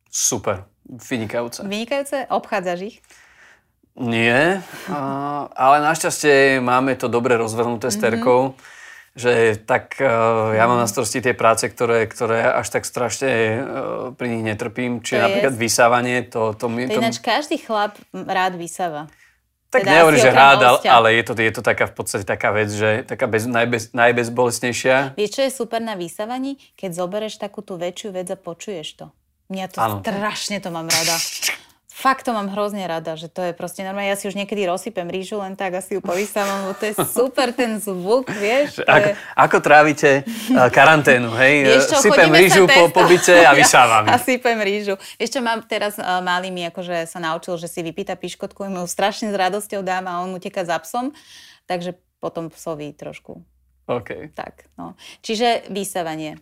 Super. 0.09 0.65
Vynikajúce. 0.89 1.61
Vynikajúce? 1.69 2.25
Obchádzaš 2.33 2.81
ich? 2.81 2.97
Nie, 3.99 4.63
ale 5.59 5.77
našťastie 5.83 6.63
máme 6.63 6.95
to 6.95 7.11
dobre 7.11 7.35
rozvrhnuté 7.35 7.91
s 7.91 7.99
mhm. 7.99 8.03
Terkou, 8.03 8.41
mm-hmm. 8.55 9.19
že 9.19 9.59
tak 9.67 9.99
e, 9.99 10.07
ja 10.55 10.71
mám 10.71 10.79
na 10.79 10.87
starosti 10.87 11.19
tie 11.19 11.35
práce, 11.35 11.67
ktoré, 11.67 12.07
ktoré 12.07 12.47
až 12.47 12.79
tak 12.79 12.87
strašne 12.87 13.27
e, 13.35 13.59
pri 14.15 14.27
nich 14.31 14.47
netrpím. 14.47 15.03
Čiže 15.03 15.19
napríklad 15.19 15.55
je... 15.59 15.61
vysávanie, 15.61 16.17
to... 16.31 16.55
To, 16.55 16.71
mi, 16.71 16.87
to, 16.87 16.95
to 16.95 17.03
ináč 17.03 17.19
každý 17.19 17.59
chlap 17.59 17.99
rád 18.15 18.55
vysáva. 18.55 19.11
Tak 19.69 19.85
teda 19.85 20.01
nehovorím, 20.01 20.23
že 20.25 20.33
rád, 20.33 20.61
ale, 20.65 20.79
ale 20.89 21.09
je 21.21 21.23
to, 21.29 21.33
je 21.37 21.53
to 21.53 21.63
taká 21.67 21.85
v 21.91 21.95
podstate 21.99 22.25
taká 22.25 22.57
vec, 22.57 22.73
že 22.73 23.05
taká 23.05 23.29
bez, 23.29 23.45
najbez, 23.45 23.93
najbezbolestnejšia. 23.93 25.13
Vieš, 25.13 25.31
čo 25.37 25.43
je 25.45 25.51
super 25.53 25.85
na 25.85 25.93
vysávaní? 25.93 26.57
Keď 26.73 26.97
zoberieš 26.97 27.37
takú 27.37 27.61
tú 27.61 27.77
väčšiu 27.77 28.17
vec 28.17 28.33
a 28.33 28.39
počuješ 28.39 28.89
to. 28.97 29.07
Mňa 29.49 29.67
to 29.73 29.79
ano. 29.81 29.97
strašne 30.05 30.61
to 30.61 30.69
mám 30.69 30.89
rada. 30.89 31.17
Fakt 31.99 32.23
to 32.23 32.31
mám 32.31 32.47
hrozne 32.47 32.87
rada, 32.87 33.19
že 33.19 33.27
to 33.27 33.43
je 33.43 33.51
proste 33.51 33.83
normálne. 33.83 34.07
Ja 34.07 34.15
si 34.15 34.31
už 34.31 34.39
niekedy 34.39 34.71
rozsypem 34.71 35.11
rýžu 35.11 35.43
len 35.43 35.59
tak, 35.59 35.83
asi 35.83 35.99
ju 35.99 36.01
povysávam, 36.05 36.71
lebo 36.71 36.79
to 36.79 36.87
je 36.87 36.95
super 37.19 37.51
ten 37.51 37.83
zvuk, 37.83 38.31
vieš. 38.31 38.79
Ako, 38.87 39.09
je... 39.11 39.15
ako 39.35 39.57
trávite 39.59 40.11
uh, 40.23 40.71
karanténu, 40.71 41.35
hej? 41.35 41.83
Čo, 41.91 41.99
Sypem 41.99 42.31
rýžu 42.31 42.71
po 42.71 42.95
pobyte 42.95 43.43
a 43.43 43.51
vysávam. 43.59 44.07
Ja, 44.07 44.15
a 44.15 44.23
sypem 44.23 44.63
rýžu. 44.63 44.95
Ešte 45.19 45.43
mám 45.43 45.67
teraz 45.67 45.99
uh, 45.99 46.23
malý 46.23 46.55
mi 46.55 46.63
akože 46.71 47.03
sa 47.11 47.19
naučil, 47.19 47.59
že 47.59 47.67
si 47.67 47.83
vypýta 47.83 48.15
piškotku, 48.15 48.63
mu 48.71 48.87
strašne 48.87 49.33
s 49.33 49.35
radosťou 49.35 49.83
dám 49.83 50.07
a 50.07 50.23
on 50.23 50.39
uteká 50.39 50.63
za 50.63 50.79
psom, 50.79 51.11
takže 51.67 51.99
potom 52.23 52.47
psovi 52.47 52.95
trošku. 52.95 53.43
OK. 53.91 54.31
Tak, 54.39 54.71
no. 54.79 54.95
Čiže 55.25 55.67
vysávanie. 55.75 56.39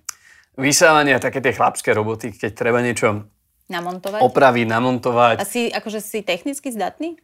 Vysávanie 0.57 1.17
a 1.17 1.21
také 1.21 1.45
tie 1.45 1.53
chlapské 1.53 1.93
roboty, 1.93 2.33
keď 2.33 2.51
treba 2.57 2.81
niečo 2.81 3.29
Namontovať? 3.67 4.23
Opraviť, 4.23 4.67
namontovať. 4.71 5.37
A 5.43 5.45
si, 5.45 5.67
akože 5.75 5.99
si 5.99 6.23
technicky 6.23 6.71
zdatný? 6.71 7.19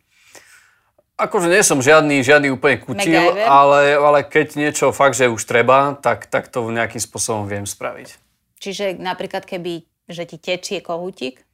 Akože 1.14 1.46
nie 1.46 1.62
som 1.62 1.78
žiadny, 1.78 2.26
žiadny 2.26 2.50
úplne 2.50 2.82
kutil, 2.82 3.46
ale, 3.46 3.94
ale 3.94 4.26
keď 4.26 4.58
niečo 4.58 4.90
fakt, 4.90 5.14
že 5.14 5.30
už 5.30 5.38
treba, 5.46 5.94
tak, 5.94 6.26
tak 6.26 6.50
to 6.50 6.66
nejakým 6.66 6.98
spôsobom 6.98 7.46
viem 7.46 7.62
spraviť. 7.62 8.18
Čiže 8.58 8.98
napríklad 8.98 9.46
keby, 9.46 9.86
že 10.10 10.26
ti 10.26 10.34
tečie 10.34 10.82
kohútik? 10.82 11.46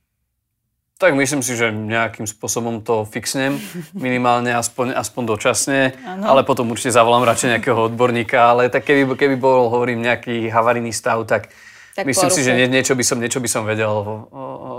Tak 0.96 1.14
myslím 1.14 1.44
si, 1.44 1.52
že 1.52 1.68
nejakým 1.68 2.24
spôsobom 2.24 2.80
to 2.80 3.04
fixnem, 3.04 3.60
minimálne 3.92 4.56
aspoň, 4.56 4.96
aspoň 4.96 5.22
dočasne, 5.36 5.80
ano. 6.00 6.32
ale 6.32 6.48
potom 6.48 6.64
určite 6.72 6.96
zavolám 6.96 7.28
radšej 7.28 7.60
nejakého 7.60 7.92
odborníka, 7.92 8.40
ale 8.40 8.72
tak 8.72 8.88
keby, 8.88 9.20
keby 9.20 9.36
bol, 9.36 9.68
hovorím, 9.68 10.00
nejaký 10.00 10.48
havarijný 10.48 10.96
stav, 10.96 11.20
tak 11.28 11.52
tak 11.98 12.06
Myslím 12.06 12.30
si, 12.30 12.46
že 12.46 12.54
nie, 12.54 12.70
niečo, 12.70 12.94
by 12.94 13.02
som, 13.02 13.18
niečo 13.18 13.42
by 13.42 13.50
som 13.50 13.66
vedel 13.66 13.90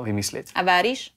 vymyslieť. 0.08 0.56
A 0.56 0.64
váriš? 0.64 1.12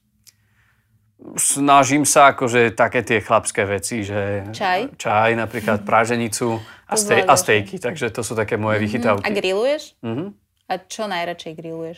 Snažím 1.39 2.03
sa 2.03 2.35
akože 2.35 2.75
také 2.75 3.07
tie 3.07 3.23
chlapské 3.23 3.63
veci, 3.63 4.03
že 4.03 4.51
čaj, 4.51 4.99
čaj 4.99 5.39
napríklad 5.39 5.87
práženicu 5.87 6.59
a, 6.83 6.99
ste, 6.99 7.23
a 7.23 7.39
stejky, 7.39 7.79
takže 7.79 8.11
to 8.11 8.19
sú 8.19 8.35
také 8.35 8.59
moje 8.59 8.83
mm-hmm. 8.83 8.83
vychytávky. 8.83 9.23
A 9.23 9.31
grilluješ? 9.31 9.95
Mm-hmm. 10.03 10.27
A 10.67 10.73
čo 10.83 11.07
najradšej 11.07 11.53
grilluješ? 11.55 11.97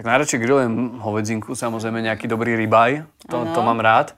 Tak 0.00 0.04
najradšej 0.08 0.40
grillujem 0.40 0.72
hovedzinku, 1.04 1.52
samozrejme 1.52 2.00
nejaký 2.00 2.24
dobrý 2.24 2.56
rybaj, 2.56 3.04
to, 3.28 3.44
to 3.52 3.60
mám 3.60 3.84
rád. 3.84 4.16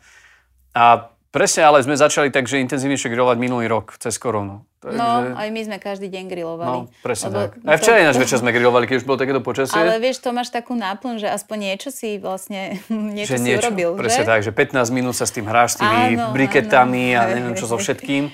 A 0.70 1.10
Presne, 1.34 1.66
ale 1.66 1.82
sme 1.82 1.98
začali 1.98 2.30
tak, 2.30 2.46
že 2.46 2.62
intenzívnejšie 2.62 3.10
grilovať 3.10 3.42
minulý 3.42 3.66
rok, 3.66 3.98
cez 3.98 4.22
koronu. 4.22 4.62
Takže... 4.84 5.00
No, 5.00 5.32
aj 5.32 5.48
my 5.48 5.60
sme 5.64 5.76
každý 5.80 6.12
deň 6.12 6.24
grilovali. 6.28 6.84
No, 6.84 6.92
presne 7.00 7.32
lebo... 7.32 7.38
tak. 7.40 7.50
Aj 7.64 7.76
včera 7.80 7.96
ináč 8.04 8.20
večer 8.20 8.36
sme 8.36 8.52
grilovali, 8.52 8.84
keď 8.84 9.00
už 9.00 9.06
bolo 9.08 9.16
takéto 9.16 9.40
počasie. 9.40 9.80
Ale 9.80 9.96
vieš, 9.96 10.20
to 10.20 10.28
máš 10.36 10.52
takú 10.52 10.76
náplň, 10.76 11.24
že 11.24 11.28
aspoň 11.32 11.72
niečo 11.72 11.88
si 11.88 12.20
vlastne, 12.20 12.76
niečo 13.16 13.32
že 13.32 13.36
si 13.40 13.48
niečo, 13.48 13.72
urobil, 13.72 13.96
Presne 13.96 14.22
že? 14.22 14.28
tak, 14.28 14.40
že 14.44 14.52
15 14.52 14.92
minút 14.92 15.16
sa 15.16 15.24
s 15.24 15.32
tým 15.32 15.48
hráš, 15.48 15.80
s 15.80 15.80
tými 15.80 16.20
áno, 16.20 16.36
briketami 16.36 17.16
áno. 17.16 17.16
a 17.16 17.22
neviem 17.32 17.54
čo 17.56 17.64
so 17.64 17.80
všetkým. 17.80 18.28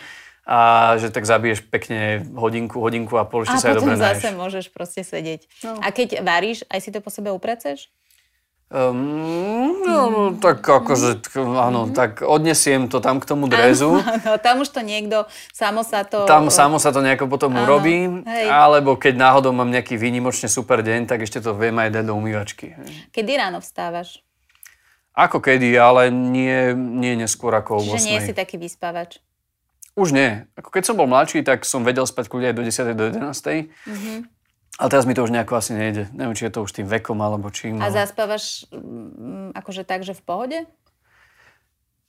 A 0.51 0.59
že 0.99 1.15
tak 1.15 1.23
zabiješ 1.23 1.63
pekne 1.71 2.27
hodinku, 2.35 2.83
hodinku 2.83 3.15
a 3.15 3.23
pol, 3.23 3.47
ešte 3.47 3.63
sa 3.63 3.71
aj 3.71 3.79
dobre 3.79 3.95
A 3.95 4.03
potom 4.03 4.03
zase 4.03 4.29
môžeš 4.35 4.65
proste 4.75 5.07
sedieť. 5.07 5.47
No. 5.63 5.79
A 5.79 5.95
keď 5.95 6.27
varíš, 6.27 6.67
aj 6.67 6.83
si 6.83 6.91
to 6.91 6.99
po 6.99 7.15
sebe 7.15 7.31
upreceš? 7.31 7.87
Um, 8.71 9.83
no, 9.83 10.31
tak 10.39 10.63
akože, 10.63 11.35
áno, 11.43 11.91
tak 11.91 12.23
odnesiem 12.23 12.87
to 12.87 13.03
tam 13.03 13.19
k 13.19 13.27
tomu 13.27 13.51
drezu. 13.51 13.99
Áno, 14.15 14.39
tam 14.39 14.63
už 14.63 14.71
to 14.71 14.79
niekto, 14.79 15.27
samo 15.51 15.83
sa 15.83 16.07
to... 16.07 16.23
Tam 16.23 16.47
samo 16.55 16.79
sa 16.79 16.95
to 16.95 17.03
nejako 17.03 17.27
potom 17.27 17.51
áno, 17.51 17.67
urobí, 17.67 18.23
hej. 18.23 18.47
alebo 18.47 18.95
keď 18.95 19.19
náhodou 19.19 19.51
mám 19.51 19.75
nejaký 19.75 19.99
výnimočne 19.99 20.47
super 20.47 20.87
deň, 20.87 21.11
tak 21.11 21.27
ešte 21.27 21.43
to 21.43 21.51
viem 21.51 21.75
aj 21.83 21.99
dať 21.99 22.05
do 22.07 22.15
umývačky. 22.15 22.79
Kedy 23.11 23.43
ráno 23.43 23.59
vstávaš? 23.59 24.23
Ako 25.19 25.43
kedy, 25.43 25.75
ale 25.75 26.15
nie, 26.15 26.71
nie 26.71 27.19
neskôr 27.19 27.51
ako 27.59 27.75
o 27.75 27.81
8. 27.83 27.99
Čiže 27.99 28.07
nie 28.07 28.23
si 28.23 28.33
taký 28.39 28.55
vyspávač? 28.55 29.19
Už 29.99 30.15
nie. 30.15 30.47
Ako 30.55 30.71
keď 30.71 30.87
som 30.87 30.95
bol 30.95 31.11
mladší, 31.11 31.43
tak 31.43 31.67
som 31.67 31.83
vedel 31.83 32.07
spať 32.07 32.31
kľudne 32.31 32.55
aj 32.55 32.57
do 32.57 32.63
10. 32.63 32.95
do 32.95 33.05
11. 33.19 33.19
Mm-hmm. 33.19 34.19
Ale 34.81 34.89
teraz 34.89 35.05
mi 35.05 35.13
to 35.13 35.21
už 35.21 35.37
nejako 35.37 35.61
asi 35.61 35.77
nejde. 35.77 36.09
Neviem, 36.17 36.33
či 36.33 36.49
je 36.49 36.57
to 36.57 36.65
už 36.65 36.73
tým 36.73 36.89
vekom 36.89 37.21
alebo 37.21 37.53
čím. 37.53 37.85
A 37.85 37.93
zaspávaš 37.93 38.65
m, 38.73 38.81
mm, 38.81 39.49
akože 39.53 39.85
tak, 39.85 40.09
že 40.09 40.17
v 40.17 40.23
pohode? 40.25 40.59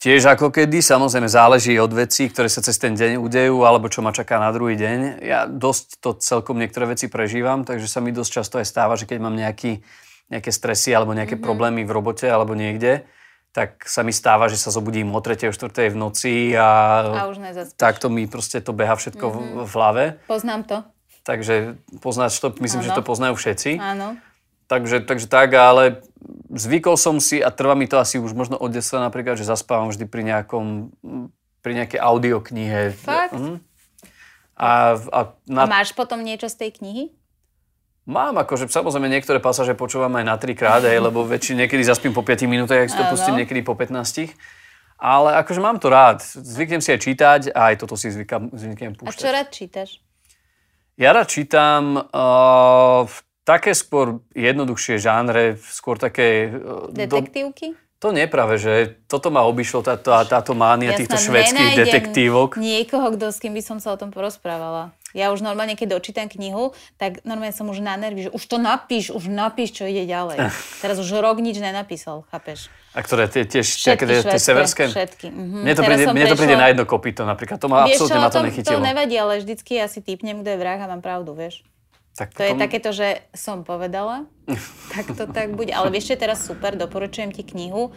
Tiež 0.01 0.25
ako 0.33 0.49
kedy, 0.49 0.81
samozrejme 0.81 1.29
záleží 1.29 1.77
od 1.77 1.93
vecí, 1.93 2.25
ktoré 2.25 2.49
sa 2.49 2.63
cez 2.63 2.73
ten 2.81 2.97
deň 2.97 3.21
udejú, 3.21 3.61
alebo 3.67 3.85
čo 3.85 4.01
ma 4.01 4.09
čaká 4.09 4.41
na 4.41 4.49
druhý 4.49 4.73
deň. 4.73 5.21
Ja 5.21 5.45
dosť 5.45 6.01
to 6.01 6.17
celkom 6.17 6.57
niektoré 6.57 6.89
veci 6.89 7.05
prežívam, 7.05 7.61
takže 7.61 7.85
sa 7.85 8.01
mi 8.01 8.09
dosť 8.09 8.31
často 8.41 8.55
aj 8.57 8.65
stáva, 8.65 8.97
že 8.97 9.05
keď 9.05 9.19
mám 9.21 9.37
nejaký, 9.37 9.85
nejaké 10.33 10.49
stresy 10.49 10.95
alebo 10.95 11.13
nejaké 11.13 11.37
mm-hmm. 11.37 11.45
problémy 11.45 11.85
v 11.85 11.93
robote 11.93 12.25
alebo 12.25 12.57
niekde, 12.57 13.05
tak 13.53 13.83
sa 13.85 14.01
mi 14.01 14.09
stáva, 14.09 14.49
že 14.49 14.57
sa 14.57 14.71
zobudím 14.71 15.11
o 15.13 15.21
3. 15.21 15.51
o 15.51 15.53
4. 15.53 15.93
v 15.93 15.97
noci 15.99 16.55
a, 16.57 17.03
a 17.03 17.29
už 17.29 17.37
takto 17.77 18.07
mi 18.07 18.25
proste 18.25 18.57
to 18.63 18.73
beha 18.73 18.97
všetko 18.97 19.21
mm-hmm. 19.27 19.53
v, 19.53 19.65
v 19.67 19.73
hlave. 19.75 20.03
Poznám 20.25 20.65
to. 20.65 20.77
Takže 21.21 21.77
poznáš 22.01 22.41
to, 22.41 22.49
myslím, 22.61 22.81
ano. 22.81 22.87
že 22.89 22.97
to 22.97 23.03
poznajú 23.05 23.33
všetci. 23.37 23.77
Áno. 23.77 24.17
Takže, 24.65 25.03
takže 25.03 25.27
tak, 25.27 25.51
ale 25.53 25.99
zvykol 26.47 26.95
som 26.95 27.19
si 27.19 27.43
a 27.43 27.51
trvá 27.51 27.75
mi 27.75 27.91
to 27.91 27.99
asi 27.99 28.17
už 28.17 28.31
možno 28.31 28.55
od 28.55 28.71
detstva 28.71 29.03
napríklad, 29.03 29.35
že 29.35 29.43
zaspávam 29.43 29.91
vždy 29.91 30.07
pri 30.07 30.23
nejakom, 30.23 30.95
pri 31.59 31.71
nejakej 31.75 31.99
audioknihe. 31.99 32.95
Fakt? 32.95 33.35
Mhm. 33.35 33.59
A, 34.61 34.93
a, 34.95 35.19
na... 35.49 35.65
a 35.65 35.69
máš 35.69 35.91
potom 35.97 36.21
niečo 36.21 36.45
z 36.45 36.55
tej 36.55 36.71
knihy? 36.77 37.03
Mám, 38.05 38.37
akože 38.41 38.69
samozrejme 38.69 39.09
niektoré 39.09 39.37
pasáže 39.37 39.77
počúvam 39.77 40.13
aj 40.17 40.25
na 40.25 40.35
trikrát, 40.37 40.81
aj, 40.81 40.97
lebo 41.01 41.21
väčšine 41.21 41.65
niekedy 41.65 41.85
zaspím 41.85 42.17
po 42.17 42.25
5 42.25 42.49
minútach, 42.49 42.81
ak 42.81 42.89
si 42.89 42.97
to 42.97 43.05
pustím 43.09 43.37
niekedy 43.37 43.61
po 43.61 43.77
15. 43.77 44.33
Ale 45.01 45.37
akože 45.41 45.61
mám 45.61 45.81
to 45.81 45.89
rád. 45.89 46.21
Zvyknem 46.21 46.81
si 46.81 46.93
aj 46.93 46.99
čítať 47.01 47.41
a 47.53 47.73
aj 47.73 47.81
toto 47.81 47.97
si 47.97 48.13
zvykam, 48.13 48.53
zvyknem 48.53 48.93
púšťať. 48.97 49.17
A 49.17 49.21
čo 49.21 49.29
rád 49.29 49.49
čítaš? 49.49 49.89
Ja 51.01 51.17
rád 51.17 51.33
čítam 51.33 51.97
uh, 51.97 53.09
také 53.41 53.73
skôr 53.73 54.21
jednoduchšie 54.37 55.01
žánre, 55.01 55.57
skôr 55.57 55.97
také... 55.97 56.53
Uh, 56.53 56.93
Detektívky? 56.93 57.73
To 57.97 58.13
nie 58.13 58.29
práve, 58.29 58.61
že 58.61 59.01
toto 59.09 59.33
ma 59.33 59.41
obišlo, 59.49 59.81
táto, 59.81 60.13
táto 60.29 60.53
mánia 60.53 60.93
týchto 60.93 61.17
švedských 61.17 61.73
detektívok. 61.73 62.61
niekoho, 62.61 63.17
kto, 63.17 63.33
s 63.33 63.41
kým 63.41 63.57
by 63.57 63.61
som 63.65 63.77
sa 63.81 63.93
o 63.93 63.97
tom 63.97 64.13
porozprávala. 64.13 64.93
Ja 65.11 65.35
už 65.35 65.43
normálne, 65.43 65.75
keď 65.75 65.99
dočítam 65.99 66.27
knihu, 66.31 66.71
tak 66.95 67.23
normálne 67.27 67.51
som 67.51 67.67
už 67.67 67.83
na 67.83 67.99
nervy, 67.99 68.27
že 68.27 68.31
už 68.31 68.43
to 68.47 68.57
napíš, 68.59 69.11
už 69.11 69.27
napíš, 69.27 69.75
čo 69.75 69.83
ide 69.87 70.07
ďalej. 70.07 70.51
Teraz 70.79 70.97
už 70.99 71.09
rok 71.19 71.43
nič 71.43 71.59
nenapísal, 71.59 72.23
chápeš? 72.31 72.71
A 72.91 72.99
ktoré 72.99 73.31
tie 73.31 73.47
tiež 73.47 73.63
všetky, 73.63 74.03
tie, 74.03 74.19
tie 74.23 74.41
severské? 74.41 74.83
Všetky. 74.91 75.27
Mhm. 75.31 75.59
Mne, 75.63 75.73
to 75.75 75.81
príde, 75.83 76.05
mne 76.11 76.25
to 76.27 76.37
príde 76.39 76.55
na 76.59 76.67
jedno 76.71 76.83
kopito 76.83 77.23
napríklad. 77.23 77.59
To 77.63 77.67
ma 77.71 77.87
vieš, 77.87 78.03
absolútne 78.03 78.19
ma 78.19 78.29
to, 78.31 78.41
nechytilo. 78.43 78.75
To 78.75 78.83
nevadí, 78.83 79.15
ale 79.15 79.39
vždycky 79.39 79.79
ja 79.79 79.87
si 79.87 80.03
typnem, 80.03 80.43
kto 80.43 80.49
je 80.55 80.57
vrah 80.59 80.79
a 80.79 80.87
mám 80.91 80.99
pravdu, 80.99 81.31
vieš. 81.31 81.63
Tak 82.11 82.35
potom... 82.35 82.39
To 82.39 82.43
je 82.43 82.53
takéto, 82.59 82.89
že 82.91 83.23
som 83.31 83.63
povedala, 83.63 84.27
tak 84.93 85.15
to 85.15 85.23
tak 85.31 85.55
bude. 85.55 85.71
Ale 85.71 85.87
vieš, 85.87 86.11
čo 86.11 86.13
je 86.15 86.19
teraz 86.19 86.43
super, 86.43 86.75
doporučujem 86.75 87.31
ti 87.31 87.47
knihu 87.47 87.95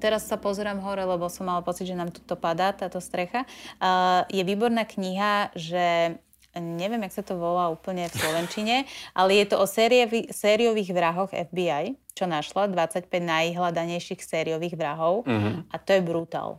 teraz 0.00 0.24
sa 0.24 0.40
pozerám 0.40 0.80
hore, 0.80 1.04
lebo 1.04 1.28
som 1.28 1.44
mala 1.44 1.60
pocit, 1.60 1.84
že 1.84 1.94
nám 1.94 2.08
tuto 2.08 2.34
padá 2.34 2.72
táto 2.72 2.98
strecha. 2.98 3.44
Uh, 3.76 4.24
je 4.32 4.40
výborná 4.40 4.88
kniha, 4.88 5.52
že 5.52 6.16
neviem, 6.58 7.06
jak 7.06 7.14
sa 7.14 7.22
to 7.22 7.38
volá 7.38 7.70
úplne 7.70 8.10
v 8.10 8.14
Slovenčine, 8.16 8.76
ale 9.18 9.38
je 9.38 9.46
to 9.54 9.60
o 9.60 9.66
sériovi, 9.68 10.26
sériových 10.32 10.90
vrahoch 10.90 11.30
FBI, 11.30 11.94
čo 12.16 12.26
našla, 12.26 12.66
25 12.72 13.06
najhľadanejších 13.06 14.18
sériových 14.18 14.74
vrahov 14.74 15.28
mm-hmm. 15.28 15.70
a 15.70 15.76
to 15.78 15.90
je 15.94 16.02
brutál. 16.02 16.50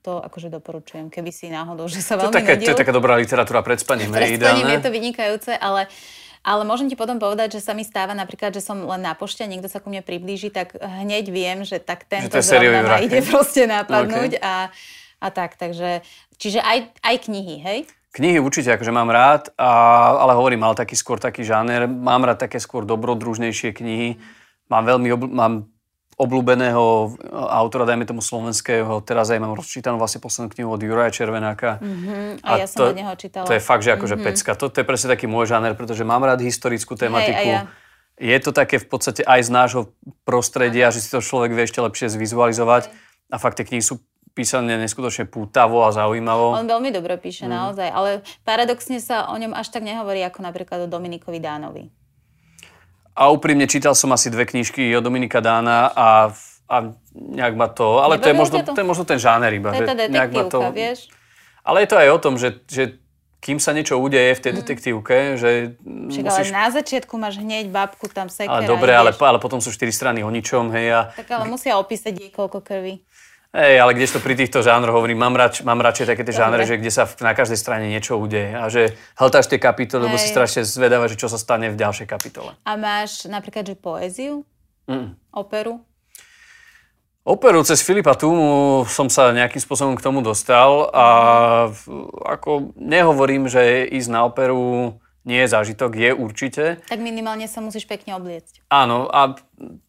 To 0.00 0.16
akože 0.16 0.48
doporučujem, 0.48 1.12
keby 1.12 1.28
si 1.28 1.52
náhodou, 1.52 1.84
že 1.84 2.00
sa 2.00 2.16
veľmi 2.16 2.32
to, 2.32 2.38
také, 2.40 2.52
to 2.56 2.72
je 2.72 2.80
taká 2.86 2.94
dobrá 2.94 3.20
literatúra 3.20 3.60
pred 3.60 3.76
spaním. 3.84 4.08
Pred 4.08 4.40
spaním 4.40 4.72
je 4.72 4.80
to 4.80 4.88
vynikajúce, 4.88 5.52
ale 5.60 5.84
uh, 5.84 6.20
ale 6.40 6.64
môžem 6.64 6.88
ti 6.88 6.96
potom 6.96 7.20
povedať, 7.20 7.56
že 7.56 7.60
sa 7.60 7.76
mi 7.76 7.84
stáva 7.84 8.16
napríklad, 8.16 8.56
že 8.56 8.64
som 8.64 8.80
len 8.80 9.04
na 9.04 9.12
pošte 9.12 9.44
a 9.44 9.50
niekto 9.50 9.68
sa 9.68 9.76
ku 9.76 9.92
mne 9.92 10.00
priblíži, 10.00 10.48
tak 10.48 10.72
hneď 10.80 11.28
viem, 11.28 11.68
že 11.68 11.76
tak 11.80 12.08
tento 12.08 12.32
že 12.32 12.40
zrovna 12.40 12.80
ma 12.80 12.98
ide 13.04 13.20
proste 13.20 13.68
napadnúť 13.68 14.40
okay. 14.40 14.42
a, 14.42 14.72
a 15.20 15.26
tak. 15.28 15.60
Takže, 15.60 16.00
čiže 16.40 16.64
aj, 16.64 16.96
aj 17.04 17.16
knihy, 17.28 17.56
hej? 17.60 17.78
Knihy 18.10 18.40
určite 18.42 18.74
akože 18.74 18.90
mám 18.90 19.12
rád, 19.12 19.52
a, 19.54 19.68
ale 20.16 20.32
hovorím, 20.34 20.64
mal 20.64 20.74
taký 20.74 20.96
skôr 20.96 21.20
taký 21.20 21.44
žáner. 21.44 21.84
Mám 21.86 22.24
rád 22.24 22.48
také 22.48 22.56
skôr 22.56 22.88
dobrodružnejšie 22.88 23.76
knihy. 23.76 24.16
Mám 24.72 24.84
veľmi, 24.88 25.08
obl- 25.12 25.30
mám 25.30 25.68
obľúbeného 26.20 27.16
autora, 27.32 27.88
dajme 27.88 28.04
tomu 28.04 28.20
slovenského, 28.20 29.00
teraz 29.00 29.32
aj 29.32 29.40
mám 29.40 29.56
rozčítanú 29.56 29.96
vlastne 29.96 30.20
poslednú 30.20 30.52
knihu 30.52 30.68
od 30.68 30.80
Juraja 30.84 31.08
Červenáka. 31.08 31.80
Mm-hmm. 31.80 32.44
A, 32.44 32.48
a 32.48 32.60
ja 32.60 32.66
som 32.68 32.76
to, 32.76 32.84
od 32.92 32.98
neho 33.00 33.12
čítala. 33.16 33.48
To 33.48 33.56
je 33.56 33.62
fakt, 33.64 33.80
že 33.80 33.96
akože 33.96 34.20
mm-hmm. 34.20 34.28
pecka. 34.28 34.50
To, 34.60 34.68
to 34.68 34.84
je 34.84 34.86
presne 34.86 35.08
taký 35.08 35.24
môj 35.24 35.48
žáner, 35.48 35.72
pretože 35.72 36.04
mám 36.04 36.20
rád 36.20 36.44
historickú 36.44 36.92
tematiku. 36.92 37.40
Hej, 37.40 37.56
ja. 37.56 37.62
Je 38.20 38.36
to 38.36 38.52
také 38.52 38.76
v 38.76 38.84
podstate 38.84 39.24
aj 39.24 39.48
z 39.48 39.50
nášho 39.50 39.82
prostredia, 40.28 40.92
Aha. 40.92 40.94
že 40.94 41.00
si 41.00 41.08
to 41.08 41.24
človek 41.24 41.56
vie 41.56 41.64
ešte 41.64 41.80
lepšie 41.80 42.12
zvizualizovať. 42.12 42.92
Hej. 42.92 43.32
A 43.32 43.36
fakt 43.40 43.56
tie 43.56 43.64
knihy 43.64 43.80
sú 43.80 44.04
písané 44.36 44.76
neskutočne 44.76 45.26
pútavo 45.26 45.82
a 45.82 45.90
zaujímavo. 45.90 46.54
On 46.54 46.68
veľmi 46.68 46.94
dobre 46.94 47.16
píše, 47.16 47.48
mm. 47.48 47.50
naozaj. 47.50 47.88
Ale 47.88 48.10
paradoxne 48.46 49.00
sa 49.02 49.26
o 49.32 49.36
ňom 49.40 49.56
až 49.56 49.72
tak 49.72 49.82
nehovorí 49.82 50.22
ako 50.22 50.44
napríklad 50.44 50.84
o 50.84 50.88
Dominikovi 50.90 51.40
Dánovi. 51.42 51.90
A 53.20 53.28
úprimne 53.28 53.68
čítal 53.68 53.92
som 53.92 54.08
asi 54.16 54.32
dve 54.32 54.48
knižky 54.48 54.96
od 54.96 55.04
Dominika 55.04 55.44
Dána 55.44 55.92
a, 55.92 56.32
a 56.64 56.76
nejak 57.12 57.52
ma 57.52 57.68
to... 57.68 58.00
Ale 58.00 58.16
to 58.16 58.32
je, 58.32 58.36
možno, 58.36 58.64
to? 58.64 58.72
to 58.72 58.80
je 58.80 58.88
možno 58.88 59.04
ten 59.04 59.20
žáner 59.20 59.52
iba. 59.52 59.76
To 59.76 59.84
je 59.84 59.88
tá 59.92 59.92
detektívka, 59.92 60.48
to, 60.48 60.58
vieš? 60.72 61.12
Ale 61.60 61.84
je 61.84 61.88
to 61.92 61.96
aj 62.00 62.08
o 62.08 62.18
tom, 62.18 62.34
že, 62.40 62.64
že 62.64 62.96
kým 63.40 63.56
sa 63.56 63.72
niečo 63.72 63.96
udeje 63.96 64.36
v 64.36 64.40
tej 64.40 64.52
mm. 64.52 64.58
detektívke, 64.60 65.16
že 65.40 65.50
Však 65.80 66.24
musíš... 66.28 66.48
ale 66.52 66.60
na 66.60 66.68
začiatku 66.68 67.14
máš 67.16 67.40
hneď 67.40 67.72
babku 67.72 68.08
tam 68.12 68.28
sekera. 68.28 68.60
Ale 68.60 68.68
dobre, 68.68 68.92
ale, 68.92 69.16
ale 69.16 69.40
potom 69.40 69.64
sú 69.64 69.72
štyri 69.72 69.92
strany 69.92 70.20
o 70.20 70.28
ničom, 70.28 70.68
hej. 70.76 70.92
A... 70.92 71.00
Tak 71.16 71.28
ale 71.32 71.48
musia 71.48 71.80
opísať 71.80 72.12
jej 72.20 72.30
koľko 72.32 72.60
krvi. 72.60 73.00
Hej, 73.50 73.82
ale 73.82 73.98
kdežto 73.98 74.22
pri 74.22 74.38
týchto 74.38 74.62
žánroch 74.62 74.94
hovorím, 74.94 75.26
mám, 75.26 75.34
rač, 75.34 75.66
mám 75.66 75.82
radšej 75.82 76.14
také 76.14 76.22
tie 76.22 76.38
žánre, 76.38 76.62
že 76.62 76.78
kde 76.78 76.94
sa 76.94 77.10
na 77.18 77.34
každej 77.34 77.58
strane 77.58 77.90
niečo 77.90 78.14
udeje 78.14 78.54
a 78.54 78.70
že 78.70 78.94
hltáš 79.18 79.50
tie 79.50 79.58
kapitoly, 79.58 80.06
lebo 80.06 80.22
si 80.22 80.30
strašne 80.30 80.62
zvedáva, 80.62 81.10
že 81.10 81.18
čo 81.18 81.26
sa 81.26 81.34
stane 81.34 81.66
v 81.66 81.74
ďalšej 81.74 82.06
kapitole. 82.06 82.54
A 82.62 82.78
máš 82.78 83.26
napríklad, 83.26 83.66
že 83.66 83.74
poéziu? 83.74 84.46
Mm. 84.86 85.18
Operu? 85.34 85.82
Operu 87.26 87.66
cez 87.66 87.82
Filipa 87.82 88.14
Tumu 88.14 88.86
som 88.86 89.10
sa 89.10 89.34
nejakým 89.34 89.58
spôsobom 89.58 89.98
k 89.98 90.04
tomu 90.06 90.22
dostal 90.22 90.86
a 90.94 91.06
ako 92.22 92.70
nehovorím, 92.78 93.50
že 93.50 93.82
ísť 93.90 94.08
na 94.14 94.30
operu 94.30 94.94
nie 95.24 95.40
je 95.44 95.48
zážitok, 95.52 95.90
je 95.96 96.10
určite. 96.16 96.64
Tak 96.88 97.00
minimálne 97.00 97.44
sa 97.44 97.60
musíš 97.60 97.84
pekne 97.84 98.16
obliecť. 98.16 98.64
Áno, 98.72 99.04
a 99.12 99.36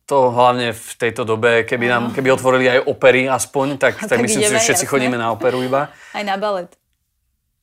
to 0.03 0.27
hlavne 0.27 0.75
v 0.75 0.91
tejto 0.99 1.23
dobe, 1.23 1.63
keby, 1.63 1.85
nám, 1.87 2.03
keby 2.11 2.35
otvorili 2.35 2.67
aj 2.67 2.79
opery 2.83 3.31
aspoň, 3.31 3.79
tak, 3.79 3.95
tak, 4.03 4.11
tak 4.11 4.19
myslím 4.19 4.43
si, 4.43 4.51
že 4.51 4.59
všetci 4.59 4.85
jasne. 4.87 4.91
chodíme 4.91 5.15
na 5.15 5.31
operu 5.31 5.63
iba. 5.63 5.87
Aj 6.11 6.23
na 6.27 6.35
balet. 6.35 6.67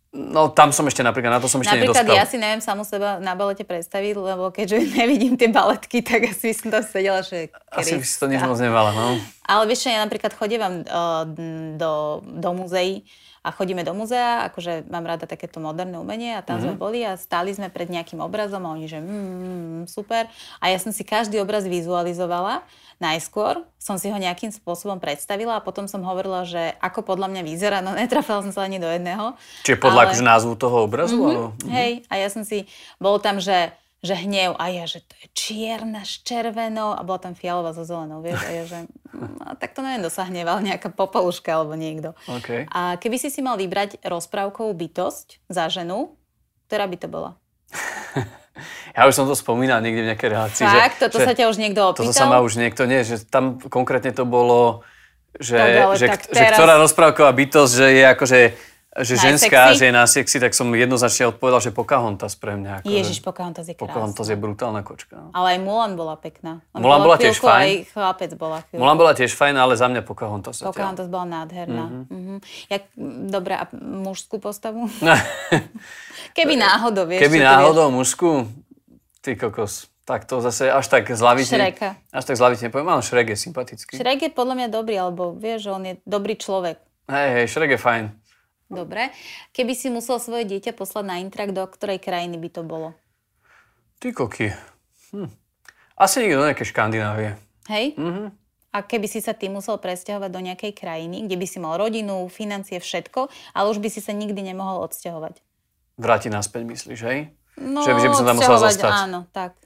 No 0.08 0.48
tam 0.48 0.72
som 0.72 0.88
ešte 0.88 1.04
napríklad, 1.04 1.36
na 1.36 1.36
to 1.36 1.52
som 1.52 1.60
ešte 1.60 1.76
napríklad 1.76 2.00
nedospel. 2.00 2.16
ja 2.16 2.24
si 2.24 2.40
neviem 2.40 2.64
samu 2.64 2.80
seba 2.80 3.20
na 3.20 3.36
balete 3.36 3.60
predstaviť, 3.60 4.16
lebo 4.16 4.48
keďže 4.48 4.88
nevidím 5.04 5.36
tie 5.36 5.52
baletky, 5.52 6.00
tak 6.00 6.32
asi 6.32 6.56
som 6.56 6.72
tam 6.72 6.80
sedela, 6.80 7.20
že 7.20 7.52
Asi 7.68 8.00
by 8.00 8.04
si 8.08 8.16
to 8.16 8.24
nič 8.24 8.40
moc 8.40 8.56
nemala, 8.56 8.96
no. 8.96 9.20
Ale 9.44 9.68
vieš, 9.68 9.92
ja 9.92 10.00
napríklad 10.00 10.32
chodím 10.32 10.64
uh, 10.64 11.28
do, 11.76 12.24
do 12.24 12.50
muzeí 12.56 13.04
a 13.42 13.48
chodíme 13.54 13.86
do 13.86 13.94
muzea, 13.94 14.48
akože 14.50 14.90
mám 14.90 15.06
rada 15.06 15.24
takéto 15.24 15.62
moderné 15.62 15.96
umenie 15.96 16.36
a 16.36 16.42
tam 16.42 16.58
mm-hmm. 16.58 16.64
sme 16.64 16.74
mhm. 16.74 16.80
boli 16.80 17.00
a 17.06 17.14
stáli 17.14 17.54
sme 17.54 17.70
pred 17.70 17.88
nejakým 17.88 18.18
obrazom 18.18 18.64
a 18.66 18.74
oni, 18.74 18.86
že 18.90 18.98
mm, 18.98 19.08
mm, 19.08 19.80
super. 19.86 20.26
A 20.58 20.64
ja 20.70 20.78
som 20.78 20.90
si 20.90 21.06
každý 21.06 21.38
obraz 21.38 21.64
vizualizovala. 21.64 22.66
Najskôr 22.98 23.62
som 23.78 23.94
si 23.94 24.10
ho 24.10 24.18
nejakým 24.18 24.50
spôsobom 24.50 24.98
predstavila 24.98 25.54
a 25.54 25.62
potom 25.62 25.86
som 25.86 26.02
hovorila, 26.02 26.42
že 26.42 26.74
ako 26.82 27.06
podľa 27.06 27.30
mňa 27.30 27.42
vyzerá, 27.46 27.78
no 27.78 27.94
netrafila 27.94 28.42
som 28.42 28.50
sa 28.50 28.66
ani 28.66 28.82
do 28.82 28.90
jedného. 28.90 29.38
Čiže 29.62 29.78
podľa 29.78 30.02
ale... 30.02 30.06
akože 30.10 30.24
názvu 30.26 30.52
toho 30.58 30.76
obrazu? 30.82 31.14
Mm-hmm. 31.14 31.30
Alebo... 31.30 31.46
Hej, 31.70 31.90
a 32.10 32.14
ja 32.18 32.28
som 32.28 32.42
si, 32.42 32.66
bol 32.98 33.22
tam, 33.22 33.38
že 33.38 33.70
že 33.98 34.14
hnev 34.14 34.54
a 34.54 34.70
ja, 34.70 34.86
že 34.86 35.02
to 35.02 35.14
je 35.18 35.26
čierna 35.34 36.06
s 36.06 36.22
červenou 36.22 36.94
a 36.94 37.02
bola 37.02 37.18
tam 37.18 37.34
fialová 37.34 37.74
so 37.74 37.82
zelenou, 37.82 38.22
vieš, 38.22 38.38
a 38.46 38.50
ja, 38.54 38.62
že 38.62 38.78
no, 39.10 39.58
tak 39.58 39.74
to 39.74 39.82
neviem, 39.82 40.06
dosahneval 40.06 40.62
nejaká 40.62 40.94
popoluška 40.94 41.50
alebo 41.50 41.74
niekto. 41.74 42.14
Okay. 42.30 42.70
A 42.70 42.94
keby 42.94 43.18
si 43.18 43.34
si 43.34 43.42
mal 43.42 43.58
vybrať 43.58 43.98
rozprávkovú 44.06 44.70
bytosť 44.70 45.42
za 45.50 45.66
ženu, 45.66 46.14
ktorá 46.70 46.86
by 46.86 46.96
to 47.02 47.08
bola? 47.10 47.30
ja 48.96 49.02
už 49.10 49.18
som 49.18 49.26
to 49.26 49.34
spomínal 49.34 49.82
niekde 49.82 50.06
v 50.06 50.08
nejakej 50.14 50.30
relácii. 50.30 50.62
Fakt? 50.62 51.02
Toto 51.02 51.18
že, 51.18 51.26
sa 51.26 51.34
ťa 51.34 51.50
už 51.50 51.58
niekto 51.58 51.82
opýtal? 51.82 52.14
Toto 52.14 52.14
sa 52.14 52.30
ma 52.30 52.38
už 52.38 52.54
niekto, 52.54 52.86
nie, 52.86 53.02
že 53.02 53.26
tam 53.26 53.58
konkrétne 53.58 54.14
to 54.14 54.22
bolo, 54.22 54.86
že, 55.42 55.58
že, 55.98 56.06
že, 56.06 56.06
teraz... 56.30 56.54
ktorá 56.54 56.78
rozprávková 56.78 57.34
bytosť, 57.34 57.72
že 57.74 57.86
je 57.98 58.04
akože 58.14 58.38
že 58.96 59.14
ženská, 59.20 59.76
že 59.76 59.88
je 59.88 59.94
na 59.94 60.08
sexy, 60.08 60.40
tak 60.40 60.56
som 60.56 60.72
jednoznačne 60.72 61.28
odpovedal, 61.36 61.60
že 61.60 61.70
Pocahontas 61.76 62.32
pre 62.40 62.56
mňa. 62.56 62.82
Ako, 62.82 62.88
Ježiš, 62.88 63.20
Pocahontas 63.20 63.68
je 63.68 63.76
krásna. 63.76 63.92
Pocahontas 63.92 64.26
je 64.32 64.36
brutálna 64.40 64.80
kočka. 64.80 65.14
No. 65.20 65.30
Ale 65.36 65.54
aj 65.54 65.58
Mulan 65.60 65.92
bola 65.94 66.16
pekná. 66.16 66.64
On 66.72 66.80
Mulan 66.80 67.04
bola, 67.04 67.14
bola 67.14 67.16
tiež 67.20 67.36
fajn. 67.36 67.62
Aj 67.62 67.72
chlapec 67.92 68.30
bola 68.40 68.58
chvíľku. 68.64 68.80
Mulan 68.80 68.96
bola 68.96 69.12
tiež 69.12 69.32
fajn, 69.36 69.54
ale 69.60 69.72
za 69.76 69.86
mňa 69.92 70.02
Pocahontas. 70.08 70.64
Pocahontas 70.64 71.06
bola 71.12 71.26
nádherná. 71.28 71.84
Mm-hmm. 71.84 72.04
Mm-hmm. 72.08 72.38
Jak, 72.72 72.82
dobre, 73.28 73.52
a 73.60 73.64
mužskú 73.76 74.40
postavu? 74.40 74.88
Keby 76.36 76.54
náhodou, 76.56 77.04
vieš. 77.04 77.28
Keby 77.28 77.44
náhodou 77.44 77.92
mužskú, 77.92 78.48
ty 79.20 79.36
kokos. 79.36 79.92
Tak 80.08 80.24
to 80.24 80.40
zase 80.40 80.72
až 80.72 80.88
tak 80.88 81.04
zlavite. 81.12 81.52
Šreka. 81.52 82.00
Až 82.08 82.24
tak 82.24 82.40
zlavite 82.40 82.64
nepoviem, 82.64 82.88
ale 82.88 83.04
Šrek 83.04 83.28
je 83.28 83.36
sympatický. 83.36 84.00
Šrek 84.00 84.24
je 84.24 84.30
podľa 84.32 84.54
mňa 84.56 84.68
dobrý, 84.72 84.96
alebo 84.96 85.36
vieš, 85.36 85.68
že 85.68 85.70
on 85.76 85.84
je 85.84 85.94
dobrý 86.08 86.40
človek. 86.40 86.80
Hej, 87.12 87.28
hej, 87.36 87.46
Šrek 87.52 87.76
je 87.76 87.80
fajn. 87.80 88.04
Dobre. 88.68 89.16
Keby 89.56 89.72
si 89.72 89.88
musel 89.88 90.20
svoje 90.20 90.44
dieťa 90.44 90.76
poslať 90.76 91.04
na 91.08 91.16
intrak, 91.24 91.56
do 91.56 91.64
ktorej 91.64 92.04
krajiny 92.04 92.36
by 92.36 92.48
to 92.52 92.60
bolo? 92.60 92.92
Ty 93.98 94.12
koky. 94.12 94.52
Hm. 95.10 95.32
Asi 95.98 96.22
niekto 96.22 96.44
do 96.44 96.48
nejakej 96.52 96.68
Škandinávie. 96.68 97.30
Hej? 97.66 97.96
Mhm. 97.96 98.30
A 98.68 98.84
keby 98.84 99.08
si 99.08 99.24
sa 99.24 99.32
ty 99.32 99.48
musel 99.48 99.80
presťahovať 99.80 100.28
do 100.28 100.44
nejakej 100.44 100.76
krajiny, 100.76 101.24
kde 101.24 101.40
by 101.40 101.46
si 101.48 101.56
mal 101.56 101.80
rodinu, 101.80 102.28
financie, 102.28 102.76
všetko, 102.76 103.32
ale 103.56 103.66
už 103.72 103.80
by 103.80 103.88
si 103.88 104.04
sa 104.04 104.12
nikdy 104.12 104.44
nemohol 104.44 104.84
odsťahovať? 104.84 105.40
Vrátiť 105.96 106.30
naspäť, 106.30 106.62
myslíš, 106.68 107.00
hej? 107.08 107.18
No, 107.56 107.82
že, 107.82 107.96
že 107.96 108.12
by 108.12 108.14
som 108.14 108.28
tam 108.28 108.36
musel 108.38 108.60
zostať. 108.60 108.92
Áno, 109.08 109.24
tak. 109.32 109.56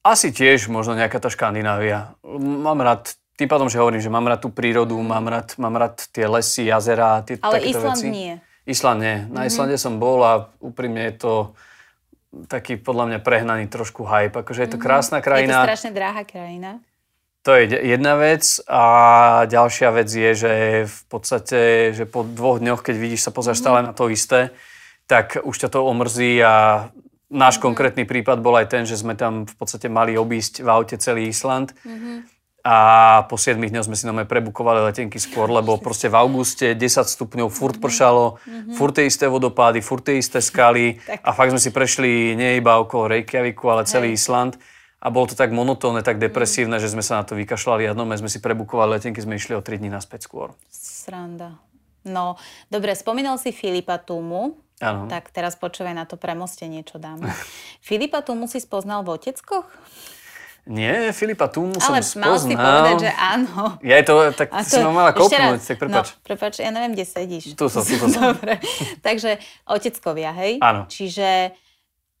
Asi 0.00 0.32
tiež 0.32 0.72
možno 0.72 0.96
nejaká 0.96 1.20
tá 1.20 1.28
Škandinávia. 1.28 2.16
Mám 2.40 2.80
rád 2.80 3.14
tým 3.38 3.46
pádom, 3.46 3.70
že 3.70 3.78
hovorím, 3.78 4.02
že 4.02 4.10
mám 4.10 4.26
rád 4.26 4.42
tú 4.42 4.50
prírodu, 4.50 4.98
mám 4.98 5.30
rád, 5.30 5.54
mám 5.62 5.78
rád 5.78 6.10
tie 6.10 6.26
lesy, 6.26 6.66
jazera, 6.66 7.22
tie 7.22 7.38
Ale 7.38 7.62
Island 7.62 8.02
veci. 8.02 8.10
nie. 8.10 8.34
Island 8.66 8.98
nie. 8.98 9.16
Na 9.30 9.46
mm-hmm. 9.46 9.46
Islande 9.46 9.76
som 9.78 10.02
bol 10.02 10.18
a 10.26 10.50
úprimne 10.58 11.06
je 11.06 11.14
to 11.22 11.32
taký 12.50 12.76
podľa 12.76 13.14
mňa 13.14 13.18
prehnaný 13.22 13.64
trošku 13.70 14.02
hype. 14.04 14.42
Akože 14.42 14.66
je 14.66 14.70
to 14.74 14.78
mhm. 14.82 14.84
krásna 14.84 15.18
krajina. 15.22 15.54
Je 15.54 15.64
to 15.64 15.68
strašne 15.70 15.92
drahá 15.94 16.22
krajina. 16.26 16.82
To 17.46 17.54
je 17.54 17.70
jedna 17.70 18.18
vec 18.18 18.44
a 18.66 18.82
ďalšia 19.46 19.88
vec 19.94 20.10
je, 20.10 20.30
že 20.34 20.52
v 20.84 21.00
podstate, 21.08 21.60
že 21.96 22.04
po 22.04 22.26
dvoch 22.26 22.58
dňoch, 22.60 22.82
keď 22.82 22.96
vidíš, 22.98 23.24
sa 23.24 23.30
pozrieš 23.30 23.62
mm-hmm. 23.62 23.78
stále 23.78 23.86
na 23.88 23.92
to 23.94 24.10
isté, 24.10 24.52
tak 25.08 25.38
už 25.40 25.56
ťa 25.56 25.72
to 25.72 25.86
omrzí 25.86 26.42
a 26.42 26.90
náš 27.30 27.56
mm-hmm. 27.56 27.64
konkrétny 27.64 28.04
prípad 28.04 28.42
bol 28.42 28.58
aj 28.58 28.68
ten, 28.68 28.84
že 28.84 28.98
sme 28.98 29.14
tam 29.14 29.48
v 29.48 29.54
podstate 29.54 29.88
mali 29.88 30.18
obísť 30.18 30.60
v 30.60 30.68
aute 30.68 30.98
celý 31.00 31.30
Island. 31.30 31.72
Mm-hmm. 31.86 32.37
A 32.66 32.76
po 33.30 33.38
7 33.38 33.54
dňoch 33.62 33.86
sme 33.86 33.94
si 33.94 34.04
nome 34.04 34.26
prebukovali 34.26 34.82
letenky 34.90 35.22
skôr, 35.22 35.46
lebo 35.46 35.78
proste 35.78 36.10
v 36.10 36.18
auguste 36.18 36.74
10 36.74 37.06
stupňov, 37.06 37.48
furt 37.54 37.78
mhm. 37.78 37.82
pršalo, 37.82 38.24
mm-hmm. 38.42 38.74
furt 38.74 38.94
tie 38.98 39.06
isté 39.06 39.30
vodopády, 39.30 39.78
furt 39.78 40.02
tie 40.02 40.18
isté 40.18 40.42
skaly 40.42 40.98
a 41.26 41.30
fakt 41.30 41.54
sme 41.54 41.62
si 41.62 41.70
prešli 41.70 42.34
nie 42.34 42.58
iba 42.58 42.82
okolo 42.82 43.06
Reykjaviku, 43.14 43.70
ale 43.70 43.86
celý 43.86 44.12
Hej. 44.12 44.18
Island. 44.18 44.52
A 44.98 45.14
bolo 45.14 45.30
to 45.30 45.38
tak 45.38 45.54
monotónne, 45.54 46.02
tak 46.02 46.18
depresívne, 46.18 46.74
mm. 46.74 46.82
že 46.82 46.90
sme 46.90 47.06
sa 47.06 47.22
na 47.22 47.24
to 47.24 47.38
vykašľali 47.38 47.86
a 47.86 47.94
sme 47.94 48.26
si 48.26 48.42
prebukovali 48.42 48.98
letenky, 48.98 49.22
sme 49.22 49.38
išli 49.38 49.54
o 49.54 49.62
3 49.62 49.78
dní 49.78 49.86
naspäť 49.94 50.26
skôr. 50.26 50.58
Sranda. 50.74 51.62
No, 52.02 52.34
dobre, 52.66 52.98
spomínal 52.98 53.38
si 53.38 53.54
Filipa 53.54 54.02
Tumu. 54.02 54.58
Áno. 54.82 55.10
Tak 55.10 55.34
teraz 55.34 55.54
počúvaj 55.58 55.94
na 55.94 56.06
to 56.06 56.18
premostenie, 56.18 56.82
čo 56.82 56.98
dáme. 56.98 57.30
Filipa 57.86 58.22
Tumu 58.26 58.50
si 58.50 58.58
spoznal 58.58 59.06
v 59.06 59.18
Oteckoch? 59.18 59.66
Nie, 60.68 61.16
Filipa 61.16 61.48
Tumu 61.48 61.80
som 61.80 61.96
Ale 61.96 62.04
spoznal. 62.04 62.28
mal 62.28 62.36
si 62.36 62.52
povedať, 62.52 62.96
že 63.08 63.10
áno. 63.16 63.80
Ja 63.80 63.96
to, 64.04 64.14
tak 64.36 64.52
to, 64.52 64.68
si 64.68 64.76
ma 64.84 64.92
mala 64.92 65.10
kopnúť, 65.16 65.64
tak 65.64 65.80
prepač. 65.80 66.12
No, 66.12 66.20
prepač, 66.20 66.60
ja 66.60 66.68
neviem, 66.68 66.92
kde 66.92 67.08
sedíš. 67.08 67.56
Tu 67.56 67.66
som, 67.72 67.80
tu 67.80 67.96
som. 67.96 68.12
Dobre, 68.36 68.60
takže 69.00 69.40
oteckovia, 69.64 70.36
hej? 70.36 70.60
Áno. 70.60 70.84
Čiže 70.84 71.56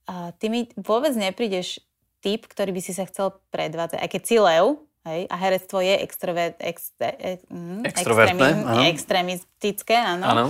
uh, 0.08 0.32
ty 0.40 0.48
mi 0.48 0.64
vôbec 0.80 1.12
neprídeš 1.12 1.84
typ, 2.24 2.48
ktorý 2.48 2.72
by 2.72 2.80
si 2.80 2.96
sa 2.96 3.04
chcel 3.04 3.36
predvádzať. 3.52 4.00
Aj 4.00 4.08
keď 4.08 4.22
si 4.24 4.36
lev, 4.40 4.80
hej, 5.04 5.20
a 5.28 5.36
herectvo 5.36 5.84
je 5.84 5.94
extrover, 6.00 6.56
ex, 6.56 6.96
e, 7.04 7.44
mm, 7.52 7.84
extrovertné, 7.84 8.48
áno. 8.64 8.80
extremistické, 8.88 9.96
áno. 9.96 10.24
áno. 10.24 10.44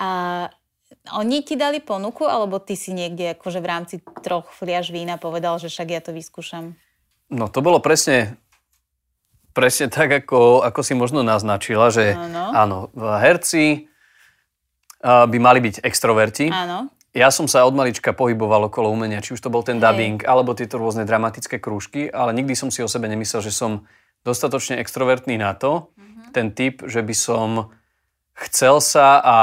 A 0.00 0.08
oni 1.20 1.44
ti 1.44 1.54
dali 1.54 1.84
ponuku, 1.84 2.24
alebo 2.24 2.56
ty 2.64 2.74
si 2.74 2.96
niekde 2.96 3.36
akože 3.36 3.60
v 3.60 3.68
rámci 3.68 3.96
troch 4.24 4.48
fliaž 4.56 4.88
vína 4.88 5.20
povedal, 5.20 5.60
že 5.60 5.68
však 5.68 5.88
ja 5.92 6.00
to 6.00 6.16
vyskúšam? 6.16 6.74
No 7.30 7.50
to 7.50 7.58
bolo 7.62 7.82
presne, 7.82 8.38
presne 9.56 9.90
tak, 9.96 10.24
ako, 10.24 10.62
ako 10.62 10.80
si 10.82 10.94
možno 10.94 11.26
naznačila, 11.26 11.90
že 11.90 12.14
áno, 12.14 12.44
áno 12.52 12.76
herci 13.18 13.90
by 15.06 15.38
mali 15.38 15.60
byť 15.62 15.84
extroverti. 15.84 16.50
Áno. 16.50 16.90
Ja 17.16 17.32
som 17.32 17.48
sa 17.48 17.64
od 17.64 17.72
malička 17.72 18.12
pohyboval 18.12 18.68
okolo 18.68 18.92
umenia, 18.92 19.24
či 19.24 19.32
už 19.32 19.40
to 19.40 19.48
bol 19.48 19.64
ten 19.64 19.80
dubbing, 19.80 20.20
Hej. 20.20 20.28
alebo 20.28 20.52
tieto 20.52 20.76
rôzne 20.76 21.08
dramatické 21.08 21.56
krúžky, 21.56 22.12
ale 22.12 22.36
nikdy 22.36 22.52
som 22.52 22.68
si 22.68 22.84
o 22.84 22.90
sebe 22.90 23.08
nemyslel, 23.08 23.40
že 23.40 23.56
som 23.56 23.88
dostatočne 24.20 24.76
extrovertný 24.84 25.40
na 25.40 25.56
to, 25.56 25.88
mm-hmm. 25.96 26.36
ten 26.36 26.52
typ, 26.52 26.84
že 26.84 27.00
by 27.00 27.14
som 27.16 27.48
chcel 28.36 28.84
sa 28.84 29.16
a, 29.16 29.38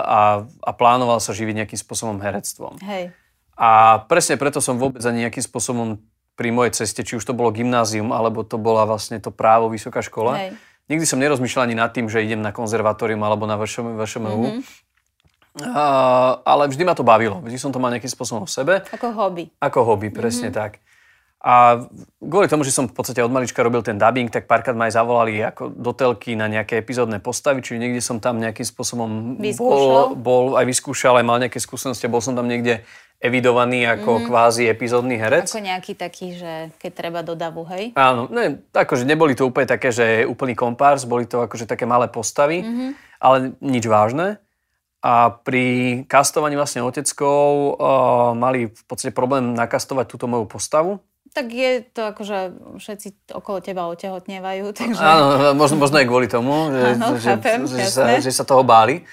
a, 0.00 0.20
a 0.64 0.70
plánoval 0.72 1.20
sa 1.20 1.36
živiť 1.36 1.60
nejakým 1.60 1.80
spôsobom 1.80 2.16
herectvom. 2.24 2.80
Hej. 2.80 3.12
A 3.60 4.00
presne 4.08 4.40
preto 4.40 4.64
som 4.64 4.80
vôbec 4.80 5.04
ani 5.04 5.28
nejakým 5.28 5.44
spôsobom 5.44 6.00
pri 6.40 6.48
mojej 6.48 6.72
ceste, 6.80 7.04
či 7.04 7.20
už 7.20 7.24
to 7.28 7.36
bolo 7.36 7.52
gymnázium, 7.52 8.16
alebo 8.16 8.40
to 8.40 8.56
bola 8.56 8.88
vlastne 8.88 9.20
to 9.20 9.28
právo, 9.28 9.68
vysoká 9.68 10.00
škola. 10.00 10.40
Hej. 10.40 10.56
Nikdy 10.88 11.04
som 11.04 11.20
nerozmýšľal 11.20 11.68
ani 11.68 11.76
nad 11.76 11.92
tým, 11.92 12.08
že 12.08 12.24
idem 12.24 12.40
na 12.40 12.48
konzervatórium 12.48 13.20
alebo 13.20 13.44
na 13.44 13.60
VŠMU. 13.60 14.00
Mm-hmm. 14.00 14.62
Uh, 15.60 16.40
ale 16.40 16.72
vždy 16.72 16.82
ma 16.88 16.96
to 16.96 17.04
bavilo. 17.04 17.44
Vždy 17.44 17.60
som 17.60 17.68
to 17.68 17.76
mal 17.76 17.92
nejakým 17.92 18.08
spôsobom 18.08 18.48
v 18.48 18.52
sebe. 18.56 18.74
Ako 18.88 19.12
hobby. 19.12 19.52
Ako 19.60 19.84
hobby, 19.84 20.08
presne 20.08 20.48
mm-hmm. 20.48 20.56
tak. 20.56 20.80
A 21.40 21.84
kvôli 22.20 22.48
tomu, 22.48 22.64
že 22.64 22.72
som 22.72 22.84
v 22.84 22.92
podstate 22.92 23.20
od 23.24 23.32
malička 23.32 23.60
robil 23.64 23.84
ten 23.84 23.96
dubbing, 24.00 24.28
tak 24.28 24.44
párkrát 24.44 24.76
ma 24.76 24.88
aj 24.88 24.96
zavolali 24.96 25.40
ako 25.40 25.72
do 25.72 25.92
telky 25.96 26.36
na 26.36 26.48
nejaké 26.48 26.80
epizódne 26.80 27.16
postavy, 27.16 27.64
čiže 27.64 27.80
niekde 27.80 28.00
som 28.04 28.20
tam 28.20 28.40
nejakým 28.40 28.64
spôsobom 28.64 29.40
bol, 29.56 30.16
bol, 30.20 30.44
aj 30.60 30.68
vyskúšal, 30.68 31.16
aj 31.16 31.24
mal 31.24 31.40
nejaké 31.40 31.56
skúsenosti, 31.56 32.12
bol 32.12 32.20
som 32.20 32.36
tam 32.36 32.44
niekde 32.44 32.84
evidovaný 33.20 33.84
ako 33.84 34.10
mm-hmm. 34.16 34.28
kvázi 34.32 34.62
epizódny 34.72 35.20
herec. 35.20 35.52
Ako 35.52 35.60
nejaký 35.60 35.92
taký, 35.92 36.40
že 36.40 36.72
keď 36.80 36.92
treba 36.96 37.20
do 37.20 37.36
davu, 37.36 37.68
hej? 37.68 37.92
Áno, 37.92 38.26
ne, 38.32 38.64
akože 38.72 39.04
neboli 39.04 39.36
to 39.36 39.44
úplne 39.44 39.68
také, 39.68 39.92
že 39.92 40.24
úplný 40.24 40.56
kompárs, 40.56 41.04
boli 41.04 41.28
to 41.28 41.44
akože 41.44 41.68
také 41.68 41.84
malé 41.84 42.08
postavy, 42.08 42.64
mm-hmm. 42.64 42.90
ale 43.20 43.36
nič 43.60 43.84
vážne. 43.84 44.40
A 45.00 45.32
pri 45.32 46.00
kastovaní 46.08 46.56
vlastne 46.56 46.84
oteckov 46.84 47.76
uh, 47.76 48.32
mali 48.36 48.68
v 48.72 48.82
podstate 48.84 49.12
problém 49.16 49.52
nakastovať 49.52 50.08
túto 50.08 50.24
moju 50.28 50.44
postavu. 50.48 51.00
Tak 51.30 51.46
je 51.46 51.86
to 51.94 52.10
ako, 52.10 52.22
že 52.26 52.38
všetci 52.82 53.08
okolo 53.36 53.62
teba 53.62 53.86
otehotnievajú. 53.88 54.64
Takže... 54.80 55.00
Áno, 55.00 55.52
možno, 55.56 55.76
možno 55.76 56.00
aj 56.00 56.06
kvôli 56.08 56.28
tomu, 56.28 56.72
že, 56.72 56.96
že, 57.20 57.28
chápem, 57.36 57.60
že, 57.68 57.84
sa, 57.84 58.04
že 58.16 58.32
sa 58.32 58.44
toho 58.48 58.64
báli. 58.64 59.04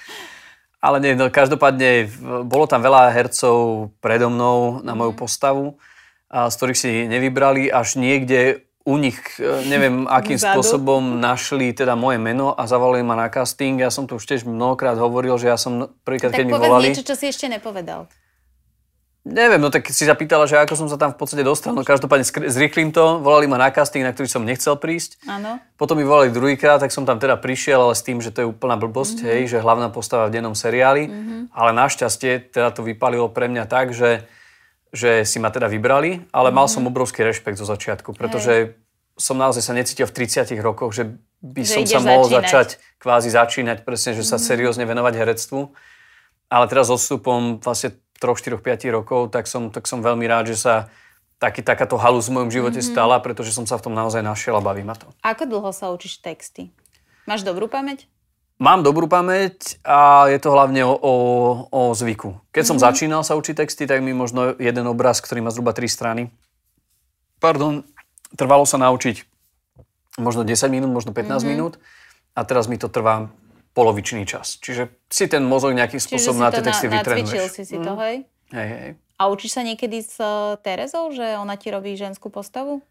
Ale 0.78 1.02
nie, 1.02 1.18
no, 1.18 1.26
každopádne 1.26 2.06
bolo 2.46 2.70
tam 2.70 2.86
veľa 2.86 3.10
hercov 3.10 3.90
predo 3.98 4.30
mnou 4.30 4.78
na 4.86 4.94
moju 4.94 5.10
mm. 5.10 5.18
postavu, 5.18 5.74
a 6.28 6.52
z 6.52 6.54
ktorých 6.54 6.78
si 6.78 6.92
nevybrali, 7.08 7.66
až 7.72 7.98
niekde 7.98 8.68
u 8.88 8.96
nich, 8.96 9.18
e, 9.36 9.68
neviem, 9.68 10.06
akým 10.18 10.38
Vzadu. 10.38 10.62
spôsobom 10.62 11.20
našli 11.20 11.74
teda 11.74 11.98
moje 11.98 12.16
meno 12.22 12.54
a 12.54 12.64
zavolali 12.64 13.04
ma 13.04 13.18
na 13.18 13.28
casting. 13.28 13.76
Ja 13.82 13.92
som 13.92 14.08
to 14.08 14.16
už 14.16 14.24
tiež 14.24 14.48
mnohokrát 14.48 14.96
hovoril, 14.96 15.36
že 15.36 15.52
ja 15.52 15.58
som 15.60 15.92
prvýkrát, 16.06 16.32
keď 16.32 16.46
mi 16.46 16.54
volali... 16.56 16.94
niečo, 16.94 17.04
čo 17.04 17.18
si 17.18 17.28
ešte 17.28 17.50
nepovedal. 17.50 18.08
Neviem, 19.28 19.60
no 19.60 19.68
tak 19.68 19.84
si 19.92 20.08
zapýtala, 20.08 20.48
že 20.48 20.56
ako 20.56 20.74
som 20.74 20.88
sa 20.88 20.96
tam 20.96 21.12
v 21.12 21.20
podstate 21.20 21.44
dostal. 21.44 21.76
No 21.76 21.84
každopádne 21.84 22.24
zrýchlim 22.48 22.96
to, 22.96 23.20
volali 23.20 23.44
ma 23.44 23.60
na 23.60 23.68
casting, 23.68 24.00
na 24.00 24.16
ktorý 24.16 24.24
som 24.24 24.40
nechcel 24.40 24.80
prísť. 24.80 25.20
Áno. 25.28 25.60
Potom 25.76 26.00
mi 26.00 26.08
volali 26.08 26.32
druhýkrát, 26.32 26.80
tak 26.80 26.88
som 26.88 27.04
tam 27.04 27.20
teda 27.20 27.36
prišiel, 27.36 27.84
ale 27.84 27.94
s 27.94 28.00
tým, 28.00 28.24
že 28.24 28.32
to 28.32 28.42
je 28.42 28.48
úplná 28.48 28.80
blbosť, 28.80 29.20
mm-hmm. 29.20 29.32
hej, 29.36 29.42
že 29.52 29.58
hlavná 29.60 29.92
postava 29.92 30.32
v 30.32 30.40
dennom 30.40 30.56
seriáli. 30.56 31.12
Mm-hmm. 31.12 31.40
Ale 31.52 31.70
našťastie 31.76 32.56
teda 32.56 32.72
to 32.72 32.80
vypalilo 32.80 33.28
pre 33.28 33.52
mňa 33.52 33.64
tak, 33.68 33.92
že 33.92 34.24
že 34.92 35.24
si 35.28 35.36
ma 35.36 35.52
teda 35.52 35.68
vybrali, 35.68 36.24
ale 36.32 36.48
mm-hmm. 36.48 36.56
mal 36.56 36.66
som 36.68 36.88
obrovský 36.88 37.20
rešpekt 37.20 37.60
zo 37.60 37.68
začiatku, 37.68 38.16
pretože 38.16 38.52
Hej. 38.52 38.62
som 39.20 39.36
naozaj 39.36 39.60
sa 39.60 39.76
necítil 39.76 40.08
v 40.08 40.16
30 40.16 40.48
rokoch, 40.64 40.96
že 40.96 41.20
by 41.44 41.62
že 41.64 41.74
som 41.76 41.84
sa 41.84 42.00
mohol 42.00 42.26
začínať. 42.26 42.42
začať 42.48 42.68
kvázi 42.96 43.30
začínať, 43.30 43.78
presne, 43.84 44.16
že 44.16 44.24
mm-hmm. 44.24 44.32
sa 44.32 44.38
mhm. 44.40 44.46
seriózne 44.48 44.84
venovať 44.88 45.14
herectvu. 45.20 45.60
Ale 46.48 46.64
teraz 46.64 46.88
odstupom 46.88 47.60
vlastne 47.60 47.92
3, 48.18 48.58
4, 48.58 48.58
5 48.58 48.96
rokov, 48.96 49.30
tak 49.30 49.46
som, 49.46 49.70
tak 49.70 49.86
som 49.86 50.02
veľmi 50.02 50.26
rád, 50.26 50.50
že 50.52 50.58
sa 50.58 50.74
taký, 51.38 51.62
takáto 51.62 51.94
halus 51.96 52.26
v 52.26 52.42
mojom 52.42 52.50
živote 52.50 52.82
mm-hmm. 52.82 52.92
stala, 52.94 53.16
pretože 53.22 53.54
som 53.54 53.64
sa 53.64 53.78
v 53.78 53.88
tom 53.88 53.94
naozaj 53.94 54.20
našiel 54.20 54.58
a 54.58 54.62
baví 54.62 54.82
ma 54.82 54.98
to. 54.98 55.06
Ako 55.22 55.46
dlho 55.46 55.70
sa 55.70 55.94
učíš 55.94 56.18
texty? 56.18 56.74
Máš 57.24 57.46
dobrú 57.46 57.70
pamäť? 57.70 58.10
Mám 58.58 58.82
dobrú 58.82 59.06
pamäť 59.06 59.78
a 59.86 60.26
je 60.26 60.38
to 60.42 60.50
hlavne 60.50 60.82
o, 60.82 60.98
o, 60.98 61.14
o 61.70 61.80
zvyku. 61.94 62.42
Keď 62.50 62.64
som 62.66 62.74
mm-hmm. 62.74 62.86
začínal 62.90 63.22
sa 63.22 63.38
učiť 63.38 63.54
texty, 63.54 63.86
tak 63.86 64.02
mi 64.02 64.10
možno 64.10 64.58
jeden 64.58 64.82
obraz, 64.90 65.22
ktorý 65.22 65.46
má 65.46 65.54
zhruba 65.54 65.70
3 65.70 65.86
strany, 65.86 66.22
pardon, 67.38 67.86
trvalo 68.34 68.66
sa 68.66 68.82
naučiť 68.82 69.22
možno 70.18 70.42
10 70.42 70.74
minút, 70.74 70.90
možno 70.90 71.14
15 71.14 71.22
mm-hmm. 71.22 71.46
minút 71.46 71.78
a 72.34 72.42
teraz 72.42 72.66
mi 72.66 72.74
to 72.74 72.90
trvá 72.90 73.30
polovičný 73.78 74.26
čas. 74.26 74.58
Čiže 74.58 74.90
si 75.06 75.30
ten 75.30 75.46
mozog 75.46 75.70
nejakým 75.78 76.02
spôsobom 76.02 76.42
na 76.42 76.50
tie 76.50 76.66
texty 76.66 76.90
na, 76.90 76.98
vytrenuješ. 76.98 77.54
si 77.54 77.62
si 77.62 77.78
to, 77.78 77.94
mhm. 77.94 78.00
hej? 78.02 78.16
Hej, 78.50 78.68
hej. 78.74 78.90
A 79.18 79.30
učíš 79.30 79.54
sa 79.54 79.62
niekedy 79.62 80.02
s 80.02 80.18
uh, 80.18 80.58
Terezou, 80.58 81.14
že 81.14 81.38
ona 81.38 81.54
ti 81.54 81.70
robí 81.70 81.94
ženskú 81.94 82.30
postavu? 82.30 82.82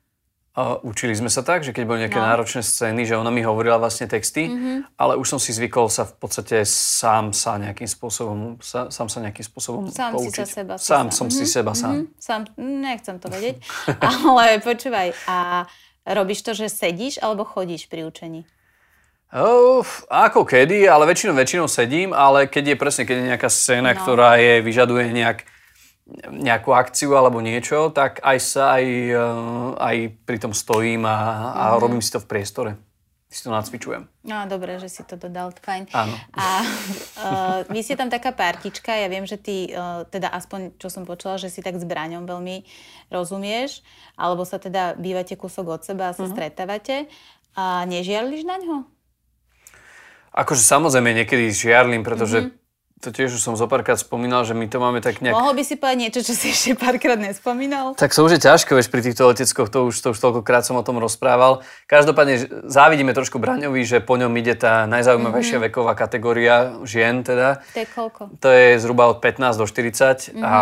Uh, 0.57 0.81
učili 0.81 1.13
sme 1.13 1.29
sa 1.29 1.45
tak, 1.45 1.61
že 1.61 1.69
keď 1.69 1.83
boli 1.85 2.01
nejaké 2.01 2.17
no. 2.17 2.25
náročné 2.33 2.65
scény, 2.65 3.05
že 3.05 3.13
ona 3.13 3.29
mi 3.29 3.45
hovorila 3.45 3.77
vlastne 3.77 4.09
texty, 4.09 4.49
mm-hmm. 4.49 4.97
ale 4.97 5.13
už 5.13 5.37
som 5.37 5.39
si 5.39 5.53
zvykol 5.53 5.85
sa 5.85 6.09
v 6.09 6.17
podstate 6.17 6.65
sám 6.65 7.29
sa 7.29 7.61
nejakým 7.61 7.85
spôsobom, 7.85 8.57
sa, 8.57 8.89
sám 8.89 9.05
sa 9.05 9.21
nejakým 9.21 9.45
spôsobom 9.45 9.85
sám 9.93 10.17
poučiť. 10.17 10.33
Si 10.33 10.41
sa 10.41 10.47
seba, 10.49 10.73
sám 10.81 11.13
som 11.13 11.29
mm-hmm. 11.29 11.45
si 11.45 11.45
seba 11.45 11.71
sám. 11.77 11.93
Mm-hmm. 11.93 12.17
Sám, 12.17 12.41
nechcem 12.57 13.15
to 13.21 13.27
vedieť, 13.29 13.55
ale 14.25 14.57
počúvaj, 14.65 15.13
a 15.29 15.37
robíš 16.09 16.41
to, 16.41 16.57
že 16.57 16.73
sedíš 16.73 17.21
alebo 17.21 17.45
chodíš 17.45 17.85
pri 17.85 18.09
učení? 18.09 18.49
Oh, 19.27 19.83
ako 20.07 20.47
kedy, 20.47 20.87
ale 20.87 21.03
väčšinou, 21.03 21.35
väčšinou 21.35 21.67
sedím, 21.67 22.15
ale 22.15 22.47
keď 22.47 22.73
je 22.73 22.77
presne, 22.79 23.03
keď 23.03 23.15
je 23.19 23.29
nejaká 23.35 23.49
scéna, 23.51 23.91
no. 23.91 23.99
ktorá 23.99 24.39
je, 24.39 24.63
vyžaduje 24.63 25.11
nejak 25.11 25.43
nejakú 26.31 26.71
akciu 26.71 27.19
alebo 27.19 27.43
niečo, 27.43 27.91
tak 27.91 28.23
aj 28.23 28.37
sa 28.39 28.79
aj, 28.79 28.85
eh, 28.87 29.19
aj 29.75 29.97
pri 30.23 30.37
tom 30.39 30.55
stojím 30.55 31.03
a, 31.03 31.11
a 31.11 31.63
mm-hmm. 31.67 31.81
robím 31.83 32.01
si 32.01 32.15
to 32.15 32.23
v 32.23 32.29
priestore. 32.31 32.71
Si 33.27 33.43
to 33.43 33.51
nacvičujem. 33.51 34.07
No, 34.23 34.47
dobre, 34.47 34.79
že 34.79 34.87
si 34.87 35.03
to 35.03 35.19
dodal, 35.19 35.51
fajn. 35.51 35.91
Áno. 35.91 36.15
A 36.31 36.63
uh, 36.63 37.59
vy 37.67 37.83
ste 37.83 37.99
tam 37.99 38.07
taká 38.07 38.31
partička, 38.31 38.95
ja 38.95 39.11
viem, 39.11 39.27
že 39.27 39.35
ty, 39.35 39.67
uh, 39.75 40.07
teda 40.07 40.31
aspoň 40.31 40.79
čo 40.79 40.87
som 40.87 41.03
počula, 41.03 41.35
že 41.35 41.51
si 41.51 41.59
tak 41.59 41.75
s 41.75 41.83
Braňom 41.83 42.23
veľmi 42.23 42.63
rozumieš, 43.11 43.83
alebo 44.15 44.47
sa 44.47 44.63
teda 44.63 44.95
bývate 44.95 45.35
kúsok 45.35 45.75
od 45.75 45.81
seba 45.83 46.07
a 46.07 46.15
sa 46.15 46.23
uh-huh. 46.23 46.31
stretávate. 46.31 47.11
A 47.51 47.83
nežiarliš 47.83 48.47
na 48.47 48.63
ňo? 48.63 48.87
Akože 50.37 50.61
samozrejme 50.61 51.17
niekedy 51.17 51.49
žiarlim, 51.49 52.05
pretože 52.05 52.45
mm-hmm 52.45 52.65
to 52.97 53.13
tiež 53.13 53.37
už 53.37 53.41
som 53.45 53.53
zopárkrát 53.53 53.93
spomínal, 54.01 54.41
že 54.41 54.57
my 54.57 54.65
to 54.65 54.81
máme 54.81 55.05
tak 55.05 55.21
nejak... 55.21 55.37
Mohol 55.37 55.61
by 55.61 55.63
si 55.69 55.77
povedať 55.77 55.97
niečo, 56.01 56.19
čo 56.25 56.33
si 56.33 56.49
ešte 56.49 56.73
párkrát 56.73 57.17
nespomínal? 57.21 57.93
Tak 57.93 58.09
to 58.09 58.25
už 58.25 58.41
je 58.41 58.41
ťažké, 58.41 58.73
vieš, 58.73 58.89
pri 58.89 59.05
týchto 59.05 59.29
leteckoch, 59.29 59.69
to 59.69 59.85
už, 59.85 59.95
to 60.01 60.07
už 60.17 60.17
toľkokrát 60.17 60.65
som 60.65 60.73
o 60.73 60.81
tom 60.81 60.97
rozprával. 60.97 61.61
Každopádne 61.85 62.65
závidíme 62.65 63.13
trošku 63.13 63.37
Braňovi, 63.37 63.85
že 63.85 64.01
po 64.01 64.17
ňom 64.17 64.33
ide 64.41 64.57
tá 64.57 64.89
najzaujímavejšia 64.89 65.61
mm-hmm. 65.61 65.69
veková 65.69 65.93
kategória 65.93 66.73
žien 66.89 67.21
teda. 67.21 67.61
To 67.77 67.79
je 67.85 67.87
koľko? 67.93 68.21
To 68.41 68.49
je 68.49 68.81
zhruba 68.81 69.13
od 69.13 69.21
15 69.21 69.61
do 69.61 69.65
40 69.69 70.33
mm-hmm. 70.33 70.41
a 70.41 70.53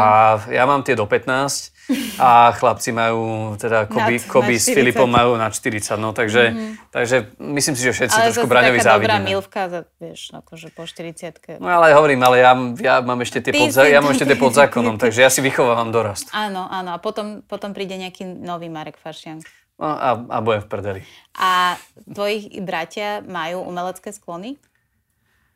ja 0.52 0.64
mám 0.68 0.84
tie 0.84 1.00
do 1.00 1.08
15 1.08 1.72
a 2.18 2.50
chlapci 2.58 2.90
majú, 2.90 3.54
teda 3.62 3.86
Koby, 3.86 4.18
nad, 4.18 4.26
Koby 4.26 4.56
s 4.58 4.74
Filipom 4.74 5.06
majú 5.06 5.38
na 5.38 5.54
40, 5.54 6.02
no 6.02 6.18
takže, 6.18 6.44
mm-hmm. 6.50 6.72
takže 6.90 7.18
myslím 7.38 7.74
si, 7.78 7.82
že 7.86 7.92
všetci 7.94 8.18
ale 8.18 8.26
trošku 8.34 8.48
Braňovi 8.50 8.80
závidíme. 8.82 9.22
Ale 9.22 9.30
milvka, 9.30 9.62
vieš, 10.02 10.34
akože 10.34 10.74
po 10.74 10.90
40 10.90 11.62
No 11.62 11.70
ale 11.70 11.94
hovorím, 11.94 12.26
ale 12.26 12.42
ja, 12.42 12.58
ja 12.82 12.96
mám 13.06 13.22
ešte 13.22 13.46
tie, 13.46 13.54
pod, 13.54 13.70
ja 13.70 14.02
mám 14.02 14.18
ešte 14.18 14.26
tie 14.26 14.38
pod 14.38 14.58
zákonom, 14.66 14.98
takže 14.98 15.22
ja 15.22 15.30
si 15.30 15.46
vychovávam 15.46 15.94
dorast. 15.94 16.34
Áno, 16.34 16.66
áno, 16.66 16.96
a 16.96 16.98
potom, 16.98 17.46
potom 17.46 17.72
príde 17.78 17.94
nejaký 18.02 18.26
nový 18.26 18.66
Marek 18.66 18.98
Faršian. 18.98 19.46
No 19.76 19.92
a, 19.92 20.16
a 20.18 20.38
budem 20.40 20.64
v 20.64 20.70
prdeli. 20.72 21.02
A 21.36 21.76
tvoji 22.08 22.48
bratia 22.64 23.20
majú 23.22 23.68
umelecké 23.68 24.10
sklony? 24.16 24.56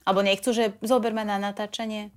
Alebo 0.03 0.25
nechcú, 0.25 0.51
že 0.51 0.75
zoberme 0.83 1.23
na 1.23 1.39
natáčanie? 1.39 2.11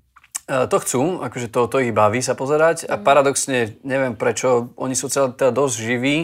E, 0.53 0.69
to 0.69 0.77
chcú, 0.85 1.03
akože 1.25 1.49
to, 1.49 1.65
to 1.73 1.81
ich 1.81 1.97
baví 1.97 2.21
sa 2.21 2.37
pozerať 2.37 2.85
a 2.85 3.01
mhm. 3.01 3.03
paradoxne 3.03 3.59
neviem 3.81 4.13
prečo, 4.13 4.77
oni 4.77 4.93
sú 4.93 5.09
celé 5.09 5.33
teda 5.33 5.49
dosť 5.49 5.75
živí, 5.81 6.19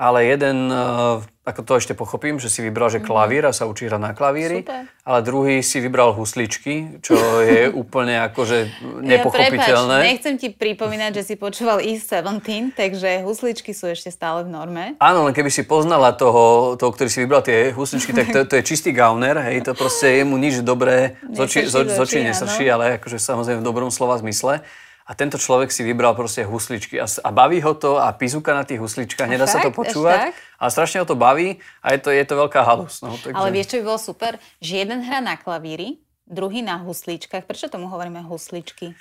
ale 0.00 0.24
jeden 0.24 0.72
e, 0.72 1.20
ako 1.44 1.60
to 1.60 1.72
ešte 1.76 1.92
pochopím, 1.92 2.40
že 2.40 2.48
si 2.48 2.64
vybral, 2.64 2.88
že 2.88 3.04
mhm. 3.04 3.06
klavír 3.06 3.44
a 3.44 3.52
sa 3.52 3.68
učí 3.68 3.84
hrať 3.84 4.00
na 4.00 4.12
klavíri, 4.16 4.64
Super. 4.64 4.88
ale 5.04 5.18
druhý 5.20 5.56
si 5.60 5.76
vybral 5.84 6.16
husličky, 6.16 7.04
čo 7.04 7.20
je 7.44 7.68
úplne 7.68 8.24
akože 8.32 8.72
nepochopiteľné. 9.04 9.96
Ja, 10.00 10.08
nechcem 10.08 10.40
ti 10.40 10.48
pripomínať, 10.48 11.20
že 11.20 11.22
si 11.28 11.34
počúval 11.36 11.84
E17, 11.84 12.72
takže 12.72 13.20
husličky 13.20 13.76
sú 13.76 13.92
ešte 13.92 14.08
stále 14.08 14.48
v 14.48 14.56
norme. 14.56 14.84
Áno, 14.96 15.28
len 15.28 15.36
keby 15.36 15.52
si 15.52 15.68
poznala 15.68 16.16
toho, 16.16 16.80
toho 16.80 16.90
ktorý 16.96 17.12
si 17.12 17.20
vybral 17.20 17.44
tie 17.44 17.76
husličky, 17.76 18.16
tak 18.16 18.32
to, 18.32 18.48
to 18.48 18.56
je 18.56 18.64
čistý 18.64 18.96
gauner, 18.96 19.36
hej, 19.52 19.60
to 19.60 19.76
proste 19.76 20.24
jemu 20.24 20.40
nič 20.40 20.64
dobré 20.64 21.20
z 21.28 22.00
očí 22.00 22.24
nesrší, 22.24 22.72
ale 22.72 22.96
akože 22.96 23.20
samozrejme 23.20 23.60
v 23.60 23.66
dobrom 23.68 23.92
slova 23.92 24.16
zmysle. 24.16 24.64
A 25.10 25.18
tento 25.18 25.42
človek 25.42 25.74
si 25.74 25.82
vybral 25.82 26.14
proste 26.14 26.46
husličky 26.46 27.02
a, 27.02 27.10
a 27.10 27.30
baví 27.34 27.58
ho 27.58 27.74
to 27.74 27.98
a 27.98 28.14
pízuka 28.14 28.54
na 28.54 28.62
tých 28.62 28.78
husličkách, 28.78 29.26
nedá 29.26 29.50
sa 29.50 29.58
to 29.58 29.74
počúvať. 29.74 30.30
Ale 30.54 30.70
strašne 30.70 31.02
ho 31.02 31.06
to 31.08 31.18
baví 31.18 31.58
a 31.82 31.98
je 31.98 31.98
to, 31.98 32.14
je 32.14 32.22
to 32.22 32.38
veľká 32.38 32.62
halus. 32.62 33.02
No, 33.02 33.18
takže... 33.18 33.34
Ale 33.34 33.50
vieš, 33.50 33.74
čo 33.74 33.76
by 33.82 33.90
bolo 33.90 33.98
super? 33.98 34.38
Že 34.62 34.86
jeden 34.86 35.02
hrá 35.02 35.18
na 35.18 35.34
klavíri, 35.34 35.98
druhý 36.30 36.62
na 36.62 36.78
husličkách. 36.78 37.42
Prečo 37.42 37.66
tomu 37.66 37.90
hovoríme 37.90 38.22
husličky? 38.22 38.94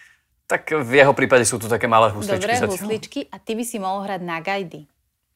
Tak 0.49 0.82
v 0.82 0.91
jeho 0.97 1.14
prípade 1.14 1.45
sú 1.45 1.62
to 1.62 1.70
také 1.70 1.86
malé 1.86 2.10
husličky. 2.10 2.41
Dobre, 2.41 2.74
husličky 2.74 3.20
a 3.30 3.38
ty 3.38 3.53
by 3.53 3.62
si 3.62 3.78
mohol 3.78 4.10
hrať 4.10 4.22
na 4.26 4.41
gajdy. 4.41 4.89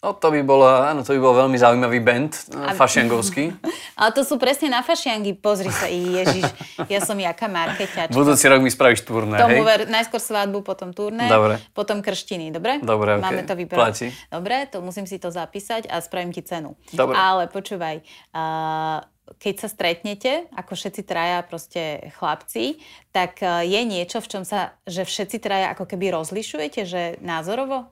No 0.03 0.11
to 0.11 0.35
by 0.35 0.43
bolo, 0.43 0.67
áno, 0.67 0.99
to 1.07 1.15
by 1.15 1.19
bol 1.23 1.31
veľmi 1.31 1.55
zaujímavý 1.55 2.03
band, 2.03 2.35
a... 2.51 2.75
fašiangovský. 2.75 3.55
Ale 3.99 4.11
to 4.11 4.27
sú 4.27 4.35
presne 4.35 4.67
na 4.67 4.83
fašiangy, 4.83 5.31
pozri 5.39 5.71
sa, 5.71 5.87
Ježiš, 5.87 6.43
ja 6.91 6.99
som 6.99 7.15
jaká 7.15 7.47
markeťačka. 7.47 8.11
Budúci 8.11 8.51
rok 8.51 8.59
mi 8.59 8.67
spravíš 8.67 9.07
turné, 9.07 9.39
Tomu 9.39 9.63
hej? 9.63 9.65
ver, 9.65 9.81
najskôr 9.87 10.19
svadbu, 10.19 10.59
potom 10.59 10.91
turné, 10.91 11.31
dobre. 11.31 11.55
potom 11.71 12.03
krštiny, 12.03 12.51
dobre? 12.51 12.83
Dobre, 12.83 13.15
Máme 13.15 13.47
okay. 13.47 13.47
to 13.47 13.55
vybrať. 13.55 13.79
Platí. 13.79 14.07
Dobre, 14.27 14.67
to 14.67 14.83
musím 14.83 15.07
si 15.07 15.15
to 15.23 15.31
zapísať 15.31 15.87
a 15.87 16.03
spravím 16.03 16.35
ti 16.35 16.43
cenu. 16.43 16.75
Dobre. 16.91 17.15
Ale 17.15 17.47
počúvaj, 17.47 18.03
uh, 18.35 19.07
keď 19.39 19.55
sa 19.55 19.67
stretnete, 19.71 20.51
ako 20.51 20.75
všetci 20.75 21.01
traja 21.07 21.39
proste 21.47 22.11
chlapci, 22.19 22.83
tak 23.15 23.39
je 23.39 23.81
niečo, 23.87 24.19
v 24.19 24.27
čom 24.27 24.43
sa, 24.43 24.75
že 24.83 25.07
všetci 25.07 25.39
traja 25.39 25.71
ako 25.71 25.87
keby 25.87 26.11
rozlišujete, 26.11 26.83
že 26.83 27.01
názorovo? 27.23 27.87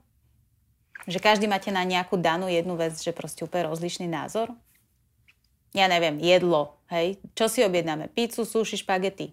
Že 1.10 1.18
každý 1.18 1.46
máte 1.50 1.74
na 1.74 1.82
nejakú 1.82 2.18
danú 2.18 2.46
jednu 2.46 2.78
vec, 2.78 2.94
že 2.98 3.10
proste 3.16 3.42
úplne 3.42 3.70
rozlišný 3.74 4.06
názor? 4.06 4.54
Ja 5.72 5.88
neviem, 5.88 6.20
jedlo, 6.20 6.78
hej? 6.92 7.18
Čo 7.34 7.48
si 7.48 7.64
objednáme? 7.64 8.12
Pizzu, 8.12 8.44
sushi, 8.44 8.78
špagety? 8.78 9.32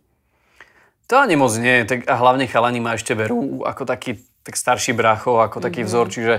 To 1.08 1.18
ani 1.18 1.34
moc 1.40 1.52
nie, 1.56 1.88
tak 1.88 2.04
a 2.04 2.14
hlavne 2.20 2.44
chalani 2.46 2.78
ma 2.84 2.94
ešte 2.94 3.16
verú 3.16 3.64
ako 3.64 3.88
taký 3.88 4.20
tak 4.44 4.54
starší 4.56 4.96
bráchov, 4.96 5.44
ako 5.44 5.60
taký 5.60 5.84
mm-hmm. 5.84 5.92
vzor, 5.92 6.06
čiže, 6.08 6.34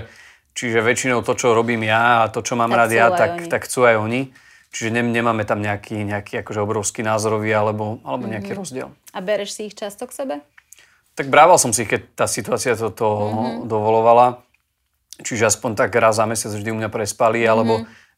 čiže 0.54 0.78
väčšinou 0.82 1.22
to, 1.22 1.34
čo 1.38 1.54
robím 1.54 1.86
ja 1.86 2.26
a 2.26 2.30
to, 2.30 2.42
čo 2.42 2.58
mám 2.58 2.70
tak 2.74 2.78
rád 2.78 2.90
ja, 2.90 3.06
tak, 3.10 3.46
tak 3.46 3.66
chcú 3.70 3.86
aj 3.86 4.02
oni. 4.02 4.34
Čiže 4.70 4.94
ne, 4.94 5.02
nemáme 5.02 5.42
tam 5.42 5.58
nejaký, 5.58 6.06
nejaký 6.06 6.46
akože 6.46 6.62
obrovský 6.62 7.02
názorový 7.02 7.50
alebo, 7.54 7.98
alebo 8.06 8.26
mm-hmm. 8.26 8.34
nejaký 8.34 8.52
rozdiel. 8.54 8.88
A 9.10 9.18
bereš 9.18 9.58
si 9.58 9.70
ich 9.70 9.74
často 9.74 10.06
k 10.06 10.14
sebe? 10.14 10.34
Tak 11.18 11.26
brával 11.26 11.58
som 11.58 11.74
si 11.74 11.82
keď 11.86 12.14
tá 12.14 12.26
situácia 12.30 12.78
to, 12.78 12.94
to 12.94 13.06
mm-hmm. 13.06 13.66
dovolovala. 13.66 14.42
Čiže 15.20 15.48
aspoň 15.52 15.76
tak 15.76 15.94
raz 15.96 16.16
za 16.16 16.24
mesiac 16.24 16.52
vždy 16.52 16.70
u 16.72 16.76
mňa 16.80 16.88
prespali, 16.88 17.44
mm-hmm. 17.44 17.52
alebo 17.52 17.74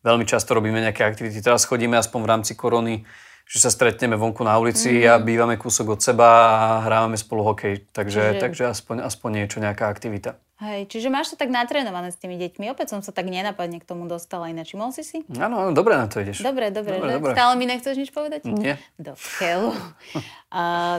veľmi 0.07 0.25
často 0.27 0.55
robíme 0.55 0.79
nejaké 0.79 1.03
aktivity. 1.03 1.43
Teraz 1.43 1.67
chodíme 1.67 1.99
aspoň 1.99 2.21
v 2.23 2.31
rámci 2.31 2.53
korony, 2.55 3.05
že 3.47 3.59
sa 3.59 3.71
stretneme 3.71 4.15
vonku 4.15 4.47
na 4.47 4.57
ulici 4.57 5.03
mm-hmm. 5.03 5.13
a 5.13 5.23
bývame 5.23 5.55
kúsok 5.59 5.99
od 5.99 6.01
seba 6.01 6.29
a 6.29 6.59
hrávame 6.87 7.19
spolu 7.19 7.43
hokej. 7.53 7.91
Takže, 7.91 8.39
čiže... 8.39 8.43
takže 8.43 8.63
aspoň, 8.71 9.07
aspoň 9.07 9.31
niečo, 9.45 9.59
nejaká 9.59 9.91
aktivita. 9.91 10.39
Hej, 10.63 10.95
čiže 10.95 11.11
máš 11.11 11.35
to 11.35 11.37
tak 11.37 11.51
natrénované 11.51 12.15
s 12.15 12.19
tými 12.23 12.39
deťmi. 12.39 12.71
Opäť 12.71 12.95
som 12.95 13.03
sa 13.03 13.11
tak 13.11 13.27
nenapadne 13.27 13.83
k 13.83 13.87
tomu 13.89 14.07
dostala. 14.07 14.47
Ináč 14.47 14.79
mohol 14.79 14.95
si 14.95 15.03
si? 15.03 15.27
Áno, 15.35 15.75
dobre 15.75 15.99
na 15.99 16.07
to 16.07 16.23
ideš. 16.23 16.39
Dobre, 16.39 16.71
dobre. 16.71 17.03
dobre, 17.03 17.19
dobre. 17.19 17.35
Stále 17.35 17.59
mi 17.59 17.67
nechceš 17.67 17.99
nič 17.99 18.15
povedať? 18.15 18.47
Nie. 18.47 18.79
Do 18.95 19.19
uh, 19.19 19.75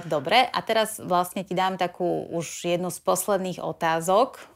dobre, 0.19 0.51
a 0.51 0.59
teraz 0.67 0.99
vlastne 0.99 1.47
ti 1.47 1.55
dám 1.55 1.79
takú 1.79 2.27
už 2.35 2.75
jednu 2.75 2.91
z 2.91 2.99
posledných 3.07 3.63
otázok 3.63 4.52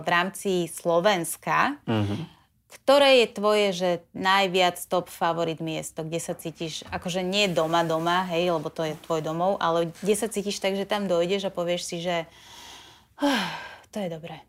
v 0.00 0.06
rámci 0.08 0.66
Slovenska. 0.66 1.76
Mm-hmm. 1.84 2.40
Ktoré 2.70 3.22
je 3.22 3.28
tvoje, 3.34 3.66
že 3.74 3.90
najviac 4.14 4.78
top 4.86 5.10
favorit 5.10 5.58
miesto, 5.58 6.06
kde 6.06 6.22
sa 6.22 6.38
cítiš, 6.38 6.86
akože 6.88 7.20
nie 7.20 7.50
doma, 7.50 7.82
doma, 7.82 8.24
hej, 8.30 8.54
lebo 8.54 8.70
to 8.70 8.86
je 8.86 8.94
tvoj 9.06 9.26
domov, 9.26 9.58
ale 9.58 9.90
kde 10.00 10.14
sa 10.14 10.30
cítiš 10.30 10.62
tak, 10.62 10.78
že 10.78 10.86
tam 10.86 11.10
dojdeš 11.10 11.50
a 11.50 11.54
povieš 11.54 11.82
si, 11.82 11.96
že 11.98 12.30
uh, 13.18 13.50
to 13.90 13.98
je 13.98 14.08
dobré. 14.08 14.42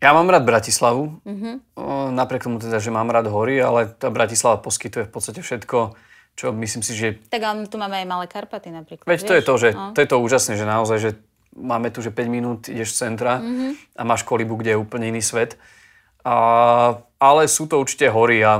Ja 0.00 0.12
mám 0.12 0.28
rád 0.28 0.44
Bratislavu, 0.44 1.24
mm-hmm. 1.24 1.54
napriek 2.12 2.44
tomu 2.44 2.60
teda, 2.60 2.80
že 2.80 2.92
mám 2.92 3.08
rád 3.08 3.32
hory, 3.32 3.60
ale 3.60 3.88
tá 3.92 4.12
Bratislava 4.12 4.60
poskytuje 4.60 5.08
v 5.08 5.12
podstate 5.12 5.40
všetko, 5.40 5.96
čo 6.36 6.52
myslím 6.52 6.82
si, 6.84 6.92
že... 6.92 7.16
Tak 7.32 7.40
ale 7.40 7.64
tu 7.64 7.80
máme 7.80 7.96
aj 8.04 8.06
Malé 8.08 8.26
Karpaty 8.28 8.68
napríklad. 8.68 9.08
Veď 9.08 9.20
vieš? 9.24 9.28
to 9.28 9.32
je 9.32 9.42
to, 9.44 9.54
že 9.56 9.68
no. 9.72 9.92
to 9.96 9.98
je 10.04 10.08
to 10.08 10.16
úžasné, 10.20 10.52
že 10.60 10.66
naozaj, 10.68 10.98
že 11.00 11.10
máme 11.56 11.90
tu, 11.90 12.04
že 12.04 12.12
5 12.12 12.28
minút 12.28 12.68
ideš 12.68 12.92
z 12.92 13.08
centra 13.08 13.40
mm-hmm. 13.40 13.96
a 13.96 14.02
máš 14.04 14.22
kolibu, 14.22 14.60
kde 14.60 14.76
je 14.76 14.78
úplne 14.80 15.08
iný 15.08 15.24
svet. 15.24 15.56
A, 16.26 16.98
ale 17.22 17.46
sú 17.46 17.70
to 17.70 17.78
určite 17.78 18.10
hory 18.10 18.42
a 18.42 18.58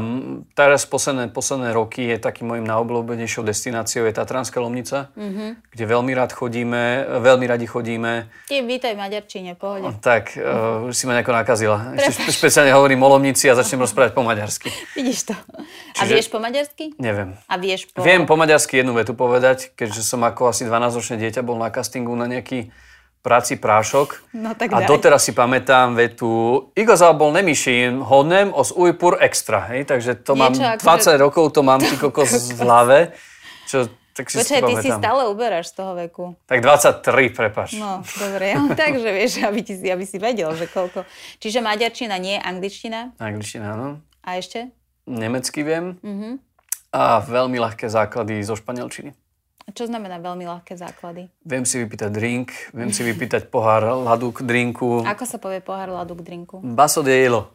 teraz 0.54 0.86
posledné, 0.86 1.34
posledné 1.34 1.74
roky 1.74 2.14
je 2.14 2.22
takým 2.22 2.46
môjim 2.46 2.62
najobľúbenejšou 2.62 3.42
destináciou 3.42 4.06
je 4.06 4.14
Tatranská 4.14 4.62
Lomnica, 4.62 5.10
mm-hmm. 5.18 5.74
kde 5.74 5.84
veľmi 5.90 6.14
rád 6.14 6.30
chodíme, 6.30 7.02
veľmi 7.26 7.42
radi 7.50 7.66
chodíme. 7.66 8.30
Ty 8.46 8.62
vítaj 8.62 8.94
v 8.94 8.98
Maďarčine, 9.02 9.58
pohode. 9.58 9.98
Tak, 9.98 10.38
uh, 10.38 10.86
už 10.86 10.94
si 10.94 11.10
ma 11.10 11.18
nejako 11.18 11.34
nakazila. 11.34 11.90
Ešte 11.98 12.30
špeciálne 12.30 12.70
hovorím 12.70 13.02
o 13.02 13.18
Lomnici 13.18 13.50
a 13.50 13.58
začnem 13.58 13.82
rozprávať 13.82 14.14
po 14.14 14.22
maďarsky. 14.22 14.70
Vidíš 15.02 15.34
to. 15.34 15.34
Čiže, 15.98 16.00
a 16.00 16.02
vieš 16.06 16.28
po 16.30 16.38
maďarsky? 16.38 16.94
Neviem. 17.02 17.34
A 17.50 17.58
vieš 17.58 17.90
po... 17.90 18.06
Viem 18.06 18.30
po 18.30 18.38
maďarsky 18.38 18.78
jednu 18.78 18.94
vetu 18.94 19.18
povedať, 19.18 19.74
keďže 19.74 20.06
som 20.06 20.22
ako 20.22 20.54
asi 20.54 20.62
12-ročné 20.62 21.18
dieťa 21.18 21.42
bol 21.42 21.58
na 21.58 21.74
castingu 21.74 22.14
na 22.14 22.30
nejaký 22.30 22.70
práci 23.26 23.58
prášok. 23.58 24.30
No, 24.38 24.54
tak 24.54 24.70
a 24.70 24.86
daj. 24.86 24.86
doteraz 24.86 25.26
si 25.26 25.34
pamätám 25.34 25.98
vetu 25.98 26.70
Igazal 26.78 27.18
bol 27.18 27.34
nemyším 27.34 28.06
hodnem 28.06 28.54
os 28.54 28.70
ujpur 28.70 29.18
extra. 29.18 29.66
Hej? 29.74 29.90
Takže 29.90 30.22
to 30.22 30.38
Niečo 30.38 30.62
mám, 30.62 30.78
20 30.78 30.86
že... 31.02 31.18
rokov 31.18 31.50
to 31.50 31.66
mám 31.66 31.82
ty 31.90 31.98
kokos 31.98 32.54
v 32.54 32.60
hlave. 32.62 32.98
Čo, 33.66 33.90
tak 34.14 34.30
si 34.30 34.38
Počkaj, 34.38 34.62
ty 34.62 34.74
si 34.78 34.90
stále 34.94 35.26
uberáš 35.26 35.74
z 35.74 35.82
toho 35.82 35.92
veku. 35.98 36.38
Tak 36.46 36.62
23, 36.62 37.34
prepač. 37.34 37.74
No, 37.74 38.06
dobre. 38.14 38.54
Ja, 38.54 38.62
takže 38.86 39.08
vieš, 39.10 39.42
aby, 39.42 39.60
ti, 39.66 39.74
aby 39.82 40.06
si 40.06 40.22
vedel, 40.22 40.48
že 40.54 40.70
koľko. 40.70 41.02
Čiže 41.42 41.60
maďarčina 41.60 42.14
nie, 42.22 42.38
angličtina? 42.38 43.12
Angličtina, 43.18 43.74
áno. 43.74 44.00
A 44.22 44.38
ešte? 44.38 44.70
Nemecky 45.04 45.66
viem. 45.66 45.98
Uh-huh. 46.00 46.38
A 46.94 47.20
veľmi 47.20 47.58
ľahké 47.60 47.90
základy 47.90 48.40
zo 48.40 48.54
španielčiny. 48.56 49.25
Čo 49.74 49.90
znamená 49.90 50.22
veľmi 50.22 50.46
ľahké 50.46 50.78
základy? 50.78 51.26
Viem 51.42 51.66
si 51.66 51.82
vypýtať 51.82 52.10
drink, 52.14 52.54
viem 52.70 52.94
si 52.94 53.02
vypýtať 53.02 53.50
pohár 53.50 53.82
ľadu 53.82 54.30
k 54.30 54.46
drinku. 54.46 55.02
Ako 55.02 55.26
sa 55.26 55.42
povie 55.42 55.58
pohár 55.58 55.90
ľadu 55.90 56.14
k 56.14 56.22
drinku? 56.22 56.62
Baso 56.62 57.02
de 57.02 57.10
jelo. 57.10 57.50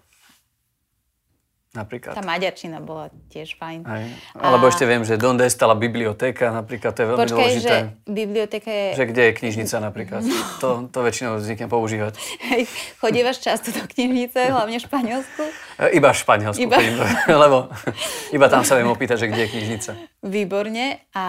Napríklad. 1.72 2.20
Tá 2.20 2.20
maďarčina 2.20 2.84
bola 2.84 3.08
tiež 3.32 3.56
fajn. 3.56 3.88
Aj. 3.88 4.04
Alebo 4.36 4.68
a... 4.68 4.76
ešte 4.76 4.84
viem, 4.84 5.08
že 5.08 5.16
donde 5.16 5.48
stala 5.48 5.72
biblioteka, 5.72 6.52
napríklad, 6.52 6.92
to 6.92 7.00
je 7.00 7.08
veľmi 7.08 7.22
Počkej, 7.24 7.32
dôležité. 7.32 7.72
že 7.72 8.12
biblioteka 8.12 8.68
je... 8.68 8.88
Že 9.00 9.06
kde 9.08 9.22
je 9.24 9.32
knižnica 9.40 9.76
napríklad. 9.80 10.22
to, 10.60 10.92
to 10.92 11.00
väčšinou 11.00 11.40
zvyknem 11.40 11.72
používať. 11.72 12.20
Hej, 12.52 12.68
chodívaš 13.00 13.40
často 13.40 13.72
do 13.72 13.88
knižnice, 13.88 14.52
hlavne 14.52 14.78
v 14.78 14.84
Španielsku? 14.84 15.44
E, 15.80 15.96
iba 15.96 16.12
v 16.12 16.18
Španielsku 16.20 16.60
iba... 16.60 16.76
chodím, 16.76 17.00
lebo 17.40 17.72
iba 18.36 18.48
tam 18.52 18.68
sa 18.68 18.76
viem 18.76 18.92
opýtať, 18.92 19.24
že 19.24 19.28
kde 19.32 19.42
je 19.48 19.50
knižnica. 19.56 19.92
Výborne. 20.28 21.08
A 21.16 21.26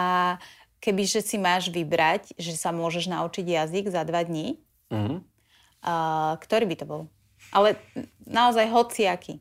kebyže 0.82 1.22
si 1.22 1.38
máš 1.38 1.70
vybrať, 1.70 2.34
že 2.34 2.58
sa 2.58 2.74
môžeš 2.74 3.06
naučiť 3.06 3.46
jazyk 3.46 3.86
za 3.88 4.02
dva 4.02 4.26
dní, 4.26 4.58
Mhm. 4.90 5.22
a 5.80 5.94
ktorý 6.42 6.66
by 6.66 6.76
to 6.76 6.84
bol? 6.84 7.02
Ale 7.54 7.78
naozaj 8.26 8.66
hociaký. 8.68 9.38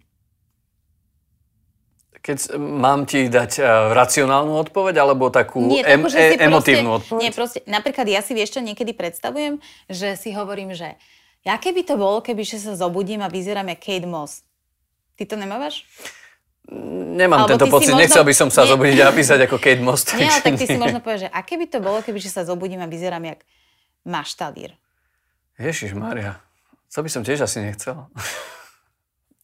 Keď 2.22 2.54
mám 2.58 3.10
ti 3.10 3.26
dať 3.26 3.52
uh, 3.58 3.66
racionálnu 3.98 4.54
odpoveď, 4.62 5.02
alebo 5.02 5.34
takú 5.34 5.66
Nie, 5.66 5.82
em, 5.82 6.06
takú, 6.06 6.14
si 6.14 6.22
e- 6.22 6.38
emotívnu 6.38 6.90
proste, 6.94 7.02
odpoveď? 7.02 7.22
Nie, 7.26 7.32
proste, 7.34 7.60
napríklad 7.66 8.06
ja 8.06 8.22
si 8.22 8.38
vieš 8.38 8.54
čo 8.54 8.62
niekedy 8.62 8.94
predstavujem, 8.94 9.58
že 9.90 10.14
si 10.22 10.30
hovorím, 10.30 10.78
že 10.78 10.94
ja 11.42 11.58
keby 11.58 11.82
to 11.82 11.98
bolo, 11.98 12.22
keby 12.22 12.46
že 12.46 12.62
sa 12.62 12.78
zobudím 12.78 13.26
a 13.26 13.30
vyzerám 13.34 13.74
jak 13.74 13.82
Kate 13.82 14.06
Moss. 14.06 14.46
Ty 15.18 15.34
to 15.34 15.36
nemávaš? 15.36 15.82
Nemám 16.72 17.44
Alebo 17.44 17.52
tento 17.52 17.68
pocit, 17.68 17.92
možno- 17.92 18.00
nechcel 18.00 18.24
by 18.24 18.32
som 18.32 18.48
sa 18.48 18.64
Nie. 18.64 18.70
zobudiť 18.72 18.98
a 18.98 19.12
písať 19.12 19.40
ako 19.44 19.56
Kate 19.58 19.84
Moss. 19.84 20.08
Nie, 20.14 20.32
ale 20.32 20.40
tak 20.40 20.56
ty 20.56 20.64
si 20.66 20.80
možno 20.80 21.00
povieš, 21.00 21.22
že 21.22 21.30
a 21.30 21.40
keby 21.42 21.68
to 21.68 21.78
bolo, 21.78 22.00
keby 22.00 22.16
sa 22.18 22.42
zobudím 22.42 22.80
a 22.80 22.88
vyzerám 22.88 23.20
jak 23.26 23.44
maštalír. 24.02 24.72
Ježiš 25.58 25.92
Maria, 25.94 26.40
to 26.88 27.04
by 27.04 27.10
som 27.10 27.22
tiež 27.22 27.44
asi 27.44 27.60
nechcel. 27.62 28.08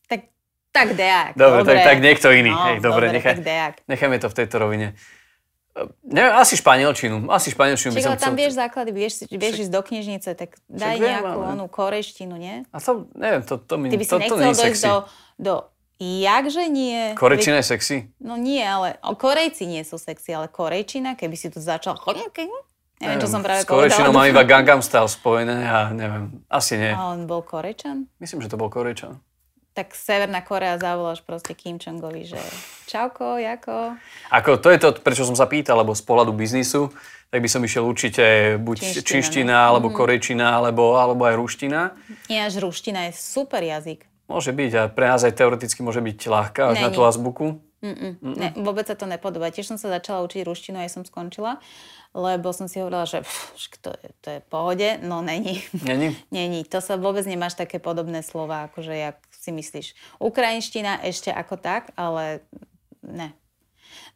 Tak, 0.07 0.31
tak 0.71 0.87
dejak. 0.95 1.35
Dobre, 1.35 1.67
tak, 1.67 1.77
tak 1.83 1.97
niekto 1.99 2.31
iný. 2.31 2.49
No, 2.49 2.63
Hej, 2.65 2.75
dobre, 2.79 3.11
dobre, 3.11 3.19
nechaj, 3.19 3.35
tak 3.43 3.73
nechajme 3.85 4.17
to 4.17 4.27
v 4.27 4.35
tejto 4.35 4.55
rovine. 4.57 4.87
Neviem, 6.01 6.33
asi 6.33 6.57
španielčinu. 6.57 7.29
Asi 7.29 7.53
španielčinu 7.53 7.93
by 7.93 7.97
Čiže 7.99 8.07
som 8.07 8.13
ale 8.15 8.17
tam 8.17 8.33
chcel. 8.33 8.39
vieš 8.39 8.53
základy, 8.57 8.89
vieš, 8.89 9.13
vieš 9.29 9.55
ísť 9.67 9.71
do 9.71 9.81
knižnice, 9.83 10.29
tak 10.33 10.57
daj 10.65 10.95
viem, 10.97 11.21
nejakú 11.21 11.27
ale- 11.37 11.47
onú 11.53 11.65
korejštinu, 11.67 12.33
nie? 12.33 12.65
A 12.73 12.81
to, 12.81 13.05
neviem, 13.13 13.43
to, 13.45 13.61
to 13.61 13.75
mi 13.77 13.91
Ty 13.91 13.97
by 13.99 14.05
si 14.05 14.09
to, 14.09 14.17
to 14.17 14.21
nechcel 14.23 14.41
je 14.41 14.57
dojsť 14.57 14.81
do, 14.81 14.95
do... 15.37 15.53
Jakže 15.97 16.69
nie? 16.69 17.17
Korečina 17.17 17.57
je 17.57 17.65
sexy? 17.73 17.95
No 18.21 18.37
nie, 18.37 18.61
ale 18.61 19.01
o, 19.01 19.17
Korejci 19.17 19.65
nie 19.65 19.81
sú 19.81 19.97
sexy, 19.97 20.29
ale 20.29 20.45
Korejčina, 20.45 21.17
keby 21.17 21.33
si 21.33 21.49
tu 21.49 21.57
začal... 21.57 21.97
Neviem, 22.97 23.21
čo 23.21 23.29
som 23.29 23.45
práve 23.45 23.61
S 23.61 23.69
povedala. 23.69 24.09
mám 24.09 24.25
iba 24.25 24.41
Gangnam 24.49 24.81
Style 24.81 25.09
spojené 25.09 25.69
a 25.69 25.93
neviem, 25.93 26.41
asi 26.49 26.81
nie. 26.81 26.93
A 26.93 27.13
on 27.13 27.29
bol 27.29 27.45
Korejčan? 27.45 28.09
Myslím, 28.17 28.41
že 28.41 28.49
to 28.49 28.57
bol 28.57 28.73
Korečan. 28.73 29.21
Tak 29.77 29.93
Severná 29.93 30.41
Korea 30.41 30.81
zavoláš 30.81 31.21
proste 31.21 31.53
Kim 31.53 31.77
Jong-ovi, 31.77 32.25
že 32.25 32.41
čauko, 32.89 33.37
jako... 33.37 33.93
Ako, 34.33 34.57
to 34.57 34.73
je 34.73 34.81
to, 34.81 34.89
prečo 34.97 35.21
som 35.21 35.37
sa 35.37 35.45
pýtal, 35.45 35.77
lebo 35.77 35.93
z 35.93 36.01
pohľadu 36.01 36.33
biznisu, 36.33 36.89
tak 37.29 37.45
by 37.45 37.49
som 37.51 37.61
išiel 37.61 37.85
určite 37.85 38.57
buď 38.57 38.77
Čínština, 38.81 39.05
čínština, 39.05 39.57
no. 39.61 39.65
alebo 39.69 39.93
korejčina, 39.93 40.57
alebo, 40.57 40.97
alebo 40.97 41.29
aj 41.29 41.37
ruština. 41.37 41.93
Ináč 42.25 42.57
ruština 42.57 43.05
je 43.05 43.13
super 43.13 43.61
jazyk. 43.61 44.06
Môže 44.27 44.51
byť 44.51 44.71
a 44.75 44.81
pre 44.91 45.07
nás 45.07 45.23
aj 45.23 45.39
teoreticky 45.39 45.79
môže 45.79 46.03
byť 46.03 46.19
ľahká 46.27 46.75
až 46.75 46.77
na 46.83 46.91
tú 46.91 47.03
azbuku. 47.07 47.63
Mm-mm. 47.77 48.17
Ne, 48.35 48.57
vôbec 48.57 48.89
sa 48.89 48.97
to 48.97 49.05
nepodobá. 49.05 49.53
Tiež 49.53 49.69
som 49.69 49.77
sa 49.77 49.87
začala 49.87 50.25
učiť 50.25 50.43
ruštinu, 50.43 50.81
aj 50.81 50.97
som 50.97 51.03
skončila, 51.05 51.61
lebo 52.11 52.49
som 52.49 52.65
si 52.65 52.81
hovorila, 52.81 53.05
že 53.05 53.21
pff, 53.21 53.53
to, 53.79 53.93
je, 53.93 54.09
to 54.19 54.27
je 54.33 54.39
pohode. 54.49 54.97
No, 55.05 55.21
není. 55.21 55.61
Není? 55.85 56.17
Není. 56.35 56.65
To 56.73 56.81
sa 56.81 56.97
vôbec 56.97 57.23
nemáš 57.29 57.53
také 57.53 57.77
podobné 57.77 58.25
slova, 58.25 58.67
akože 58.67 58.91
jak 58.91 59.17
si 59.29 59.53
myslíš. 59.53 59.87
Ukrajinština 60.17 61.05
ešte 61.05 61.29
ako 61.29 61.55
tak, 61.61 61.93
ale 61.93 62.41
ne. 63.05 63.37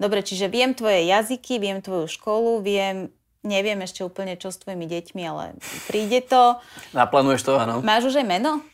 Dobre, 0.02 0.26
čiže 0.26 0.50
viem 0.50 0.74
tvoje 0.74 1.06
jazyky, 1.06 1.62
viem 1.62 1.80
tvoju 1.80 2.10
školu, 2.10 2.66
viem, 2.66 3.14
neviem 3.46 3.78
ešte 3.86 4.02
úplne 4.02 4.36
čo 4.42 4.50
s 4.50 4.58
tvojimi 4.58 4.90
deťmi, 4.90 5.22
ale 5.22 5.54
príde 5.86 6.26
to. 6.26 6.58
Naplánuješ 6.98 7.46
to, 7.46 7.62
áno? 7.62 7.86
Máš 7.86 8.10
už 8.10 8.26
aj 8.26 8.28
meno? 8.28 8.66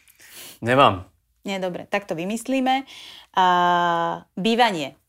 Nemám. 0.64 1.17
Nie, 1.48 1.58
dobre, 1.58 1.88
tak 1.88 2.04
to 2.04 2.14
vymyslíme. 2.14 2.84
A, 3.32 3.46
bývanie. 4.36 5.00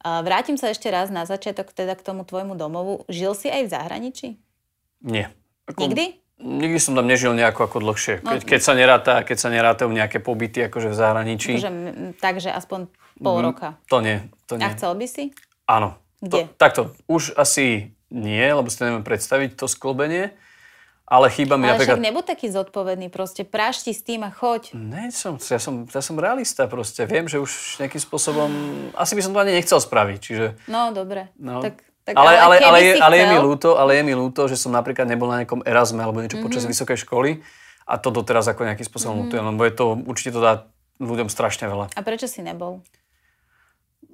A, 0.00 0.24
vrátim 0.24 0.56
sa 0.56 0.72
ešte 0.72 0.88
raz 0.88 1.12
na 1.12 1.28
začiatok 1.28 1.70
teda 1.70 1.92
k 1.92 2.02
tomu 2.02 2.24
tvojmu 2.24 2.56
domovu. 2.56 3.04
Žil 3.06 3.32
si 3.36 3.48
aj 3.48 3.62
v 3.62 3.70
zahraničí? 3.70 4.28
Nie. 5.04 5.28
Ako, 5.68 5.84
Nikdy? 5.84 6.24
Nikdy 6.34 6.78
som 6.78 6.92
tam 6.92 7.06
nežil 7.06 7.30
nejako 7.30 7.68
ako 7.68 7.78
dlhšie. 7.78 8.14
No. 8.20 8.34
Keď, 8.34 8.40
keď 8.42 8.60
sa 8.60 8.72
neráta, 8.74 9.14
keď 9.22 9.36
sa 9.38 9.48
nerátajú 9.48 9.86
nejaké 9.86 10.18
pobyty 10.18 10.66
akože 10.66 10.90
v 10.90 10.96
zahraničí, 10.96 11.52
m, 11.56 12.10
takže 12.18 12.50
aspoň 12.50 12.90
pol 13.20 13.38
Mhm. 13.38 13.44
roka. 13.44 13.68
to 13.86 14.02
nie. 14.02 14.18
To 14.48 14.58
nie. 14.58 14.66
A 14.66 14.74
chcel 14.74 14.92
by 14.96 15.06
si? 15.06 15.30
Áno. 15.64 15.94
Kde? 16.18 16.48
To, 16.48 16.56
takto, 16.56 16.80
už 17.06 17.36
asi 17.36 17.92
nie, 18.10 18.44
lebo 18.44 18.66
si 18.66 18.80
to 18.80 18.88
neviem 18.88 19.04
predstaviť, 19.04 19.54
to 19.54 19.68
sklbenie. 19.68 20.32
Ale 21.04 21.28
chýba 21.28 21.60
mi 21.60 21.68
Ale 21.68 21.76
napríklad... 21.76 22.00
však 22.00 22.08
nebuď 22.08 22.24
taký 22.24 22.46
zodpovedný, 22.48 23.12
proste 23.12 23.44
prášti 23.44 23.92
s 23.92 24.00
tým 24.00 24.24
a 24.24 24.32
choď. 24.32 24.72
Ne, 24.72 25.12
som, 25.12 25.36
ja, 25.36 25.60
som, 25.60 25.84
ja 25.84 26.00
som 26.00 26.16
realista 26.16 26.64
proste. 26.64 27.04
Viem, 27.04 27.28
že 27.28 27.36
už 27.36 27.76
nejakým 27.76 28.00
spôsobom... 28.00 28.48
Asi 28.96 29.12
by 29.12 29.20
som 29.20 29.36
to 29.36 29.44
ani 29.44 29.52
nechcel 29.52 29.76
spraviť, 29.84 30.18
čiže... 30.18 30.46
No, 30.64 30.96
dobre. 30.96 31.28
No. 31.36 31.60
Tak, 31.60 31.84
tak, 32.08 32.14
ale, 32.16 32.40
ale, 32.40 32.56
ale, 32.56 32.78
je, 32.80 32.92
ale, 32.96 33.14
je 33.20 33.26
mi 33.28 33.36
ľúto, 33.36 33.76
ale 33.76 34.00
je 34.00 34.02
mi 34.04 34.16
ľúto, 34.16 34.48
že 34.48 34.56
som 34.56 34.72
napríklad 34.72 35.04
nebol 35.04 35.28
na 35.28 35.44
nejakom 35.44 35.60
Erasme 35.64 36.00
alebo 36.00 36.24
niečo 36.24 36.40
Mhm. 36.40 36.44
počas 36.44 36.64
vysokej 36.64 37.04
školy 37.04 37.44
a 37.84 38.00
to 38.00 38.08
doteraz 38.08 38.48
ako 38.48 38.64
nejakým 38.64 38.88
spôsobom 38.88 39.28
ľútujem, 39.28 39.44
lebo 39.44 39.60
je 39.60 39.72
to, 39.76 39.84
určite 40.08 40.32
to 40.32 40.40
dá 40.40 40.68
ľuďom 41.04 41.28
strašne 41.28 41.68
veľa. 41.68 41.92
A 41.92 42.00
prečo 42.00 42.24
si 42.24 42.40
nebol? 42.40 42.80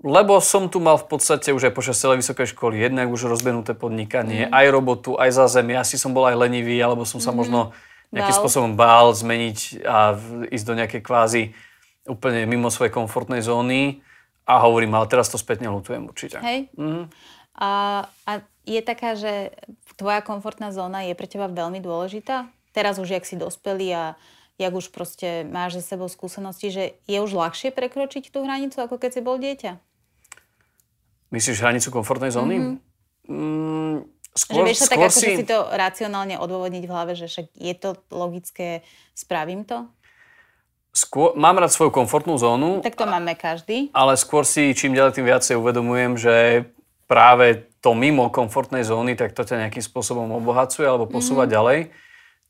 Lebo 0.01 0.41
som 0.41 0.73
tu 0.73 0.81
mal 0.81 0.97
v 0.97 1.13
podstate 1.13 1.53
už 1.53 1.69
aj 1.69 1.75
počas 1.77 2.01
celej 2.01 2.25
vysokej 2.25 2.57
školy 2.57 2.81
jednak 2.81 3.13
už 3.13 3.29
rozbenuté 3.29 3.77
podnikanie, 3.77 4.49
Mhm. 4.49 4.53
aj 4.53 4.67
robotu, 4.73 5.11
aj 5.21 5.31
za 5.37 5.47
zem. 5.47 5.77
Ja 5.77 5.85
si 5.85 6.01
som 6.01 6.17
bol 6.17 6.25
aj 6.25 6.41
lenivý, 6.41 6.81
alebo 6.81 7.05
som 7.05 7.21
sa 7.21 7.37
možno 7.37 7.77
nejakým 8.09 8.33
Bál. 8.33 8.41
spôsobom 8.41 8.73
bál 8.75 9.13
zmeniť 9.13 9.85
a 9.85 10.17
ísť 10.51 10.65
do 10.67 10.75
nejakej 10.75 11.03
kvázi 11.05 11.43
úplne 12.09 12.49
mimo 12.49 12.73
svojej 12.73 12.91
komfortnej 12.91 13.45
zóny. 13.45 14.01
A 14.49 14.59
hovorím, 14.67 14.97
ale 14.99 15.07
teraz 15.07 15.31
to 15.31 15.39
spätne 15.39 15.69
ľutujem 15.71 16.09
určite. 16.09 16.41
Hej? 16.43 16.73
Mhm. 16.75 17.07
A, 17.61 17.71
a 18.25 18.33
je 18.65 18.81
taká, 18.81 19.15
že 19.15 19.53
tvoja 19.95 20.25
komfortná 20.25 20.73
zóna 20.73 21.05
je 21.05 21.13
pre 21.13 21.29
teba 21.29 21.45
veľmi 21.47 21.79
dôležitá? 21.79 22.49
Teraz 22.73 22.97
už, 22.97 23.13
jak 23.13 23.29
si 23.29 23.37
dospelý 23.37 23.89
a 23.93 24.05
jak 24.57 24.73
už 24.73 24.91
proste 24.91 25.45
máš 25.45 25.79
za 25.85 25.95
sebou 25.95 26.09
skúsenosti, 26.09 26.73
že 26.73 26.85
je 27.05 27.19
už 27.21 27.31
ľahšie 27.31 27.69
prekročiť 27.71 28.33
tú 28.33 28.43
hranicu, 28.43 28.81
ako 28.81 28.97
keď 28.97 29.11
si 29.13 29.21
bol 29.21 29.37
dieťa? 29.37 29.77
Myslíš 31.31 31.59
hranicu 31.59 31.89
komfortnej 31.91 32.31
zóny? 32.31 32.79
Mm, 33.27 34.03
Že 34.31 34.37
skôr, 34.37 34.63
vieš 34.65 34.79
sa 34.83 34.91
tak 34.91 34.99
ako, 34.99 35.11
si... 35.11 35.27
že 35.27 35.39
si 35.39 35.47
to 35.47 35.59
racionálne 35.71 36.35
odôvodniť 36.37 36.85
v 36.85 36.91
hlave, 36.91 37.13
že 37.15 37.27
však 37.27 37.47
je 37.53 37.75
to 37.75 37.89
logické, 38.11 38.83
spravím 39.15 39.63
to? 39.63 39.87
Skôr, 40.91 41.39
mám 41.39 41.55
rád 41.55 41.71
svoju 41.71 41.95
komfortnú 41.95 42.35
zónu, 42.35 42.83
Tak 42.83 42.99
to 42.99 43.07
máme 43.07 43.39
každý. 43.39 43.95
ale 43.95 44.19
skôr 44.19 44.43
si 44.43 44.75
čím 44.75 44.91
ďalej 44.91 45.15
tým 45.15 45.27
viacej 45.27 45.55
uvedomujem, 45.55 46.19
že 46.19 46.35
práve 47.07 47.71
to 47.79 47.95
mimo 47.95 48.27
komfortnej 48.27 48.83
zóny, 48.83 49.15
tak 49.15 49.31
to 49.31 49.47
ťa 49.47 49.67
nejakým 49.67 49.83
spôsobom 49.83 50.27
obohacuje 50.35 50.83
alebo 50.85 51.07
posúva 51.07 51.47
Mhm. 51.47 51.51
ďalej. 51.51 51.79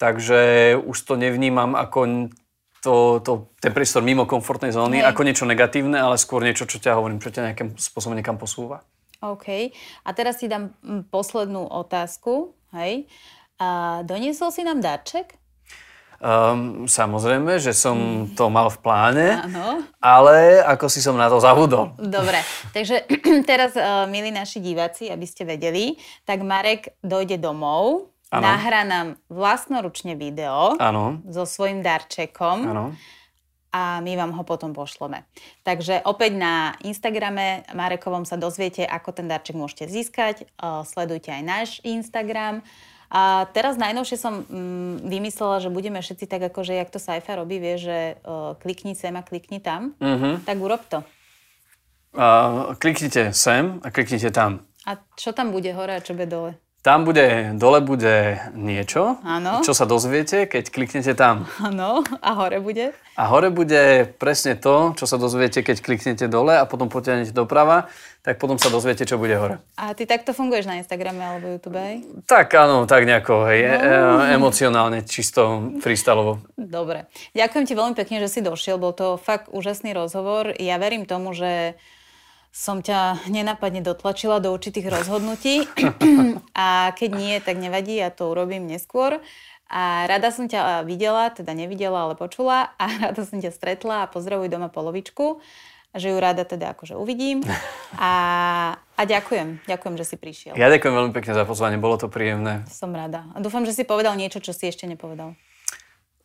Takže 0.01 0.41
už 0.81 0.97
to 1.05 1.14
nevnímam 1.14 1.76
ako 1.76 2.33
to, 2.81 3.20
to, 3.20 3.53
ten 3.61 3.72
priestor 3.76 4.01
mimo 4.01 4.24
komfortnej 4.24 4.72
zóny 4.72 5.05
Hej. 5.05 5.12
ako 5.12 5.20
niečo 5.24 5.45
negatívne, 5.45 6.01
ale 6.01 6.16
skôr 6.16 6.41
niečo, 6.41 6.64
čo 6.64 6.81
ťa 6.81 6.97
hovorím, 6.97 7.20
čo 7.20 7.33
ťa 7.33 7.53
nejakým 7.53 7.76
spôsobom 7.76 8.16
niekam 8.16 8.41
posúva. 8.41 8.83
OK. 9.20 9.72
A 10.05 10.11
teraz 10.16 10.41
si 10.41 10.49
dám 10.49 10.72
mm, 10.81 11.12
poslednú 11.12 11.68
otázku. 11.68 12.57
Hej. 12.72 13.05
A 13.61 14.01
doniesol 14.09 14.49
si 14.49 14.64
nám 14.64 14.81
darček? 14.81 15.37
Um, 16.20 16.85
samozrejme, 16.85 17.57
že 17.57 17.72
som 17.72 18.28
to 18.37 18.53
mal 18.53 18.68
v 18.68 18.76
pláne, 18.85 19.41
Áno. 19.41 19.81
ale 20.05 20.61
ako 20.61 20.93
si 20.93 21.01
som 21.01 21.16
na 21.16 21.33
to 21.33 21.41
zabudol. 21.41 21.97
Dobre, 21.97 22.37
takže 22.76 23.09
teraz, 23.49 23.72
uh, 23.72 24.05
milí 24.05 24.28
naši 24.28 24.61
diváci, 24.61 25.09
aby 25.09 25.24
ste 25.24 25.49
vedeli, 25.49 25.97
tak 26.28 26.45
Marek 26.45 26.93
dojde 27.01 27.41
domov, 27.41 28.12
Áno. 28.31 28.47
nahrá 28.47 28.87
nám 28.87 29.18
vlastnoručne 29.26 30.14
video 30.14 30.78
Áno, 30.78 31.18
so 31.26 31.43
svojím 31.43 31.83
darčekom 31.83 32.62
áno. 32.62 32.85
a 33.74 33.99
my 33.99 34.12
vám 34.14 34.31
ho 34.39 34.43
potom 34.47 34.70
pošleme. 34.70 35.26
Takže 35.66 36.07
opäť 36.07 36.39
na 36.39 36.78
Instagrame 36.87 37.66
Marekovom 37.74 38.22
sa 38.22 38.39
dozviete, 38.39 38.87
ako 38.87 39.11
ten 39.11 39.26
darček 39.26 39.59
môžete 39.59 39.91
získať. 39.91 40.47
Uh, 40.62 40.87
Sledujte 40.87 41.35
aj 41.35 41.43
náš 41.43 41.68
Instagram. 41.83 42.62
A 43.11 43.51
teraz 43.51 43.74
najnovšie 43.74 44.14
som 44.14 44.47
mm, 44.47 45.11
vymyslela, 45.11 45.59
že 45.59 45.74
budeme 45.74 45.99
všetci 45.99 46.31
tak 46.31 46.47
ako, 46.55 46.62
že 46.62 46.78
jak 46.78 46.95
to 46.95 47.03
Saifa 47.03 47.35
robí, 47.35 47.59
vie, 47.59 47.74
že 47.74 47.99
uh, 48.22 48.55
klikni 48.62 48.95
sem 48.95 49.11
a 49.18 49.26
klikni 49.26 49.59
tam. 49.59 49.99
Mhm. 49.99 50.47
Tak 50.47 50.57
urob 50.62 50.87
to. 50.87 51.03
A 52.14 52.74
kliknite 52.78 53.35
sem 53.35 53.83
a 53.83 53.91
kliknite 53.91 54.31
tam. 54.31 54.62
A 54.87 54.99
čo 55.18 55.35
tam 55.35 55.51
bude 55.51 55.70
hore 55.74 55.99
a 55.99 56.03
čo 56.03 56.14
bude 56.14 56.31
dole? 56.31 56.55
Tam 56.81 57.05
bude, 57.05 57.53
dole 57.55 57.85
bude 57.85 58.16
niečo, 58.51 59.20
Áno. 59.20 59.61
čo 59.61 59.76
sa 59.76 59.85
dozviete, 59.85 60.49
keď 60.49 60.64
kliknete 60.66 61.12
tam. 61.12 61.45
Áno, 61.61 62.01
a 62.18 62.31
hore 62.33 62.57
bude? 62.57 62.97
A 63.14 63.28
hore 63.28 63.53
bude 63.53 64.09
presne 64.16 64.57
to, 64.57 64.97
čo 64.97 65.05
sa 65.05 65.14
dozviete, 65.14 65.61
keď 65.61 65.76
kliknete 65.76 66.24
dole 66.24 66.57
a 66.57 66.64
potom 66.64 66.89
potiahnete 66.89 67.37
doprava, 67.37 67.93
tak 68.20 68.37
potom 68.37 68.57
sa 68.57 68.68
dozviete, 68.68 69.05
čo 69.05 69.16
bude 69.16 69.37
hore. 69.37 69.61
A 69.76 69.93
ty 69.93 70.05
takto 70.05 70.33
funguješ 70.33 70.64
na 70.64 70.81
Instagrame 70.81 71.20
alebo 71.20 71.53
YouTube 71.53 71.76
aj? 71.76 72.01
Tak 72.24 72.49
áno, 72.51 72.85
tak 72.85 73.05
nejako, 73.05 73.45
hej, 73.47 73.61
No. 73.61 74.24
e- 74.24 74.33
emocionálne, 74.41 75.05
čisto 75.05 75.41
freestyleovo. 75.78 76.41
Dobre. 76.57 77.12
Ďakujem 77.33 77.64
ti 77.64 77.74
veľmi 77.76 77.93
pekne, 77.95 78.24
že 78.24 78.33
si 78.33 78.41
došiel. 78.41 78.81
Bol 78.81 78.97
to 78.97 79.16
fakt 79.16 79.53
úžasný 79.53 79.93
rozhovor. 79.93 80.57
Ja 80.57 80.76
verím 80.76 81.05
tomu, 81.05 81.37
že 81.37 81.76
som 82.51 82.82
ťa 82.82 83.30
nenapadne 83.30 83.80
dotlačila 83.80 84.42
do 84.42 84.51
určitých 84.51 84.90
rozhodnutí 84.90 85.70
a 86.59 86.90
keď 86.98 87.11
nie, 87.14 87.34
tak 87.38 87.62
nevadí, 87.62 87.98
ja 87.98 88.11
to 88.11 88.34
urobím 88.34 88.66
neskôr. 88.66 89.22
A 89.70 90.11
rada 90.11 90.34
som 90.34 90.51
ťa 90.51 90.82
videla, 90.82 91.30
teda 91.30 91.55
nevidela, 91.55 92.11
ale 92.11 92.18
počula 92.18 92.74
a 92.74 92.84
rada 93.11 93.22
som 93.22 93.38
ťa 93.38 93.55
stretla 93.55 94.07
a 94.07 94.11
pozdravuj 94.11 94.51
doma 94.51 94.66
polovičku 94.66 95.38
že 95.90 96.14
ju 96.14 96.22
rada 96.22 96.46
teda 96.46 96.70
akože 96.70 96.94
uvidím. 96.94 97.42
A, 97.98 98.12
a 98.94 99.03
ďakujem, 99.03 99.66
ďakujem, 99.66 99.94
že 99.98 100.05
si 100.07 100.16
prišiel. 100.16 100.55
Ja 100.55 100.70
ďakujem 100.70 100.94
veľmi 100.94 101.11
pekne 101.11 101.34
za 101.34 101.42
pozvanie, 101.42 101.82
bolo 101.82 101.98
to 101.98 102.07
príjemné. 102.07 102.62
Som 102.70 102.94
rada. 102.94 103.26
A 103.34 103.42
dúfam, 103.42 103.66
že 103.66 103.74
si 103.74 103.82
povedal 103.82 104.14
niečo, 104.14 104.38
čo 104.38 104.55
si 104.55 104.70
ešte 104.70 104.86
nepovedal. 104.86 105.34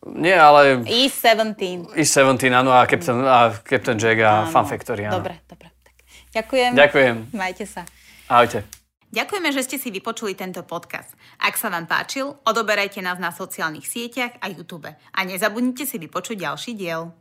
Nie, 0.06 0.38
ale... 0.38 0.86
E17. 0.86 1.98
E17, 1.98 2.54
áno, 2.54 2.78
a 2.78 2.86
Captain, 2.86 3.26
a 3.26 3.58
Captain 3.58 3.98
Jack 3.98 4.22
a 4.22 4.46
áno. 4.46 4.54
Fun 4.54 4.66
Factory, 4.70 5.10
áno. 5.10 5.18
Dobre, 5.18 5.42
dobre. 5.50 5.75
Ďakujem. 6.36 6.76
Ďakujem. 6.76 7.16
Majte 7.32 7.64
sa. 7.64 7.88
Ahojte. 8.28 8.68
Ďakujeme, 9.16 9.50
že 9.56 9.64
ste 9.64 9.78
si 9.80 9.96
vypočuli 9.96 10.36
tento 10.36 10.60
podcast. 10.68 11.16
Ak 11.40 11.56
sa 11.56 11.72
vám 11.72 11.88
páčil, 11.88 12.36
odoberajte 12.44 13.00
nás 13.00 13.16
na 13.16 13.32
sociálnych 13.32 13.88
sieťach 13.88 14.36
a 14.44 14.52
YouTube. 14.52 14.92
A 14.92 15.20
nezabudnite 15.24 15.88
si 15.88 15.96
vypočuť 15.96 16.44
ďalší 16.44 16.76
diel. 16.76 17.16